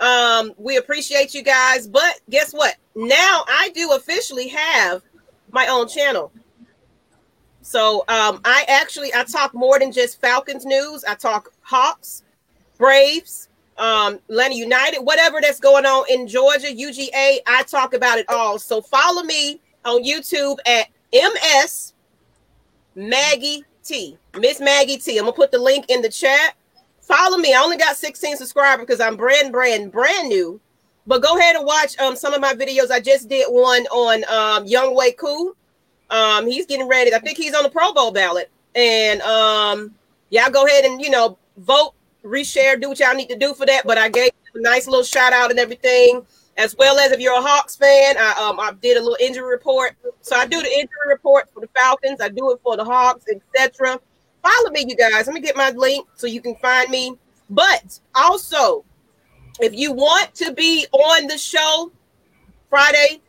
[0.00, 1.86] Um, we appreciate you guys.
[1.86, 2.76] But guess what?
[2.94, 5.02] Now I do officially have
[5.52, 6.32] my own channel.
[7.62, 11.04] So um, I actually I talk more than just Falcons news.
[11.04, 12.24] I talk Hawks,
[12.78, 17.38] Braves, um, Atlanta United, whatever that's going on in Georgia, UGA.
[17.46, 18.58] I talk about it all.
[18.58, 21.94] So follow me on YouTube at MS
[22.94, 24.18] Maggie T.
[24.38, 25.18] Miss Maggie T.
[25.18, 26.54] I'm gonna put the link in the chat.
[27.10, 27.52] Follow me.
[27.52, 30.60] I only got 16 subscribers because I'm brand, brand, brand new.
[31.08, 32.92] But go ahead and watch um, some of my videos.
[32.92, 35.56] I just did one on um, Younghoe Koo.
[36.08, 37.12] Um, he's getting ready.
[37.12, 38.48] I think he's on the Pro Bowl ballot.
[38.76, 39.92] And um,
[40.28, 43.66] y'all go ahead and you know vote, reshare, do what y'all need to do for
[43.66, 43.84] that.
[43.84, 46.24] But I gave a nice little shout out and everything,
[46.58, 49.50] as well as if you're a Hawks fan, I um I did a little injury
[49.50, 49.96] report.
[50.20, 52.20] So I do the injury report for the Falcons.
[52.20, 53.98] I do it for the Hawks, etc.
[54.42, 55.26] Follow me, you guys.
[55.26, 57.16] Let me get my link so you can find me.
[57.48, 58.84] But also,
[59.60, 61.92] if you want to be on the show
[62.68, 63.20] Friday,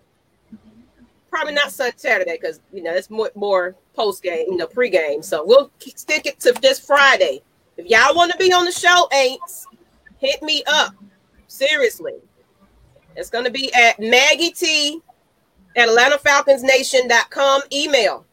[1.29, 5.21] probably not Saturday because you know it's more, more post game, you know, pre game.
[5.21, 7.41] So we'll stick it to this Friday.
[7.77, 9.65] If y'all want to be on the show, Aints,
[10.19, 10.93] hit me up.
[11.47, 12.13] Seriously.
[13.15, 15.01] It's going to be at Maggie T
[15.75, 17.61] at AtlantaFalconsNation.com.
[17.73, 18.25] Email.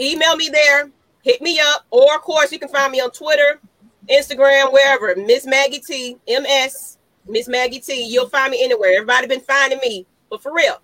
[0.00, 0.90] Email me there.
[1.22, 1.84] Hit me up.
[1.90, 3.60] Or, of course, you can find me on Twitter,
[4.08, 5.14] Instagram, wherever.
[5.16, 8.04] Miss Maggie T, MS, Miss Maggie T.
[8.04, 8.94] You'll find me anywhere.
[8.94, 10.06] Everybody been finding me.
[10.30, 10.80] But for real,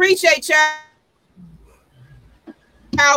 [0.00, 0.56] Appreciate y'all.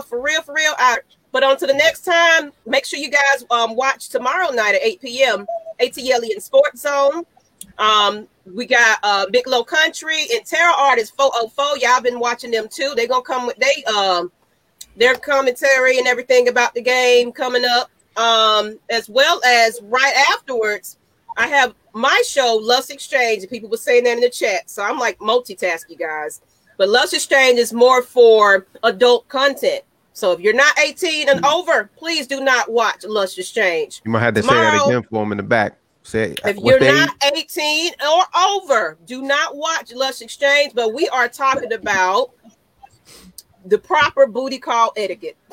[0.01, 0.73] For real, for real.
[0.77, 0.99] Out.
[1.31, 4.81] But on to the next time, make sure you guys um, watch tomorrow night at
[4.81, 5.45] 8 p.m.
[5.80, 7.23] ATL in Sports Zone.
[7.77, 11.77] Um, we got uh, Big Low Country and Terror Artist 404.
[11.77, 12.91] Y'all been watching them too.
[12.97, 14.30] They're gonna come with they um
[14.95, 17.90] their commentary and everything about the game coming up.
[18.15, 20.98] Um, as well as right afterwards,
[21.36, 24.70] I have my show, Lust Exchange, and people were saying that in the chat.
[24.70, 26.41] So I'm like multitask, you guys.
[26.78, 29.84] But Lust Exchange is more for adult content.
[30.14, 34.02] So if you're not 18 and over, please do not watch Lust Exchange.
[34.06, 35.78] You might have to Tomorrow, say that again for them in the back.
[36.03, 40.74] Say if you're not 18 or over, do not watch Lust Exchange.
[40.76, 42.32] But we are talking about
[43.65, 45.38] the proper booty call etiquette.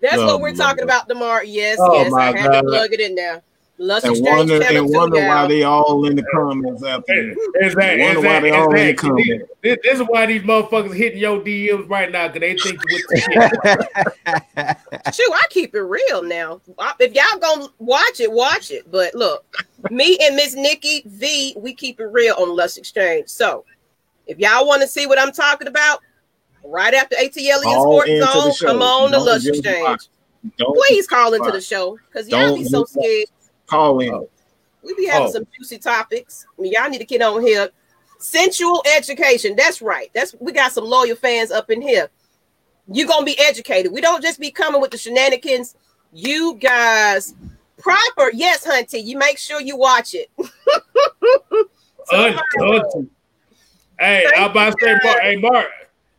[0.00, 0.94] That's oh, what we're talking God.
[0.94, 1.42] about tomorrow.
[1.42, 2.60] Yes, oh, yes, I had God.
[2.60, 3.42] to plug it in there.
[3.80, 8.02] Lust and wonder, and wonder why they all in the comments after Exactly.
[8.02, 9.44] Wonder why they all in the comments.
[9.62, 13.02] This, this, is why these motherfuckers hitting your DMs right now because they think with
[13.08, 15.14] the shit.
[15.14, 16.60] Shoot, I keep it real now.
[16.98, 18.90] If y'all gonna watch it, watch it.
[18.90, 19.44] But look,
[19.92, 23.28] me and Miss Nikki V, we keep it real on Lust Exchange.
[23.28, 23.64] So
[24.28, 26.00] if y'all want to see what I'm talking about,
[26.64, 30.08] right after ATL Sports Zone, come on the Lust Exchange.
[30.56, 33.26] Please call into the show because y'all be so scared.
[33.66, 34.14] Call in.
[34.14, 34.28] Oh.
[34.82, 35.32] We be having oh.
[35.32, 36.46] some juicy topics.
[36.58, 37.70] I mean, y'all need to get on here.
[38.18, 39.56] Sensual education.
[39.56, 40.10] That's right.
[40.14, 42.08] That's we got some loyal fans up in here.
[42.90, 43.92] you're gonna be educated.
[43.92, 45.74] We don't just be coming with the shenanigans.
[46.12, 47.34] You guys
[47.78, 49.04] proper, yes, Hunty.
[49.04, 50.30] You make sure you watch it.
[52.12, 53.10] Un-
[54.00, 55.66] un- hey, I'm about to say, Mark, hey, Mark,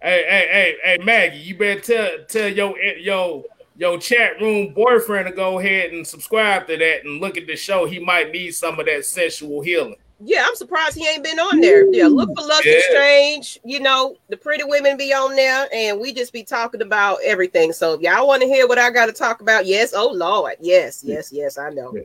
[0.02, 3.44] hey, hey, hey, hey, Maggie, you better tell tell your your
[3.76, 7.56] your chat room boyfriend to go ahead and subscribe to that and look at the
[7.56, 7.86] show.
[7.86, 9.96] He might need some of that sexual healing.
[10.22, 11.90] Yeah, I'm surprised he ain't been on there.
[11.94, 12.74] Yeah, look for Lust Yeah.
[12.74, 13.58] Exchange.
[13.64, 17.72] You know, the pretty women be on there, and we just be talking about everything.
[17.72, 20.56] So if y'all want to hear what I got to talk about, yes, oh Lord,
[20.60, 21.96] yes, yes, yes, I know.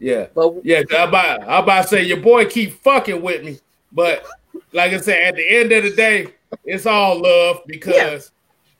[0.00, 0.26] Yeah.
[0.34, 3.60] But yeah, I'm about, I'm about to say your boy keep fucking with me,
[3.92, 4.26] but
[4.72, 6.28] like I said, at the end of the day,
[6.64, 8.30] it's all love because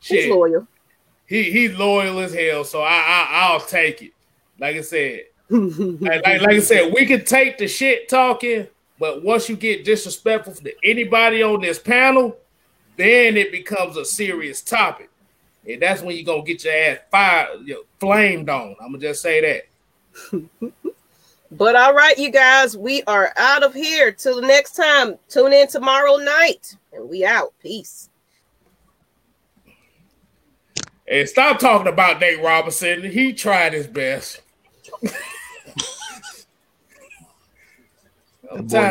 [0.01, 0.67] he's shit, loyal.
[1.27, 2.65] he he's loyal as hell.
[2.65, 4.13] So I, I I'll take it.
[4.59, 8.67] Like I said, like, like, like I said, we can take the shit talking,
[8.99, 12.37] but once you get disrespectful to anybody on this panel,
[12.97, 15.11] then it becomes a serious topic,
[15.69, 18.77] and that's when you're gonna get your ass fired, you know, flamed on.
[18.81, 20.73] I'm gonna just say that.
[21.55, 24.11] But all right, you guys, we are out of here.
[24.11, 27.53] Till the next time, tune in tomorrow night, and we out.
[27.61, 28.09] Peace.
[31.07, 33.03] And stop talking about Nate Robinson.
[33.03, 34.41] He tried his best.
[38.51, 38.91] I'm tired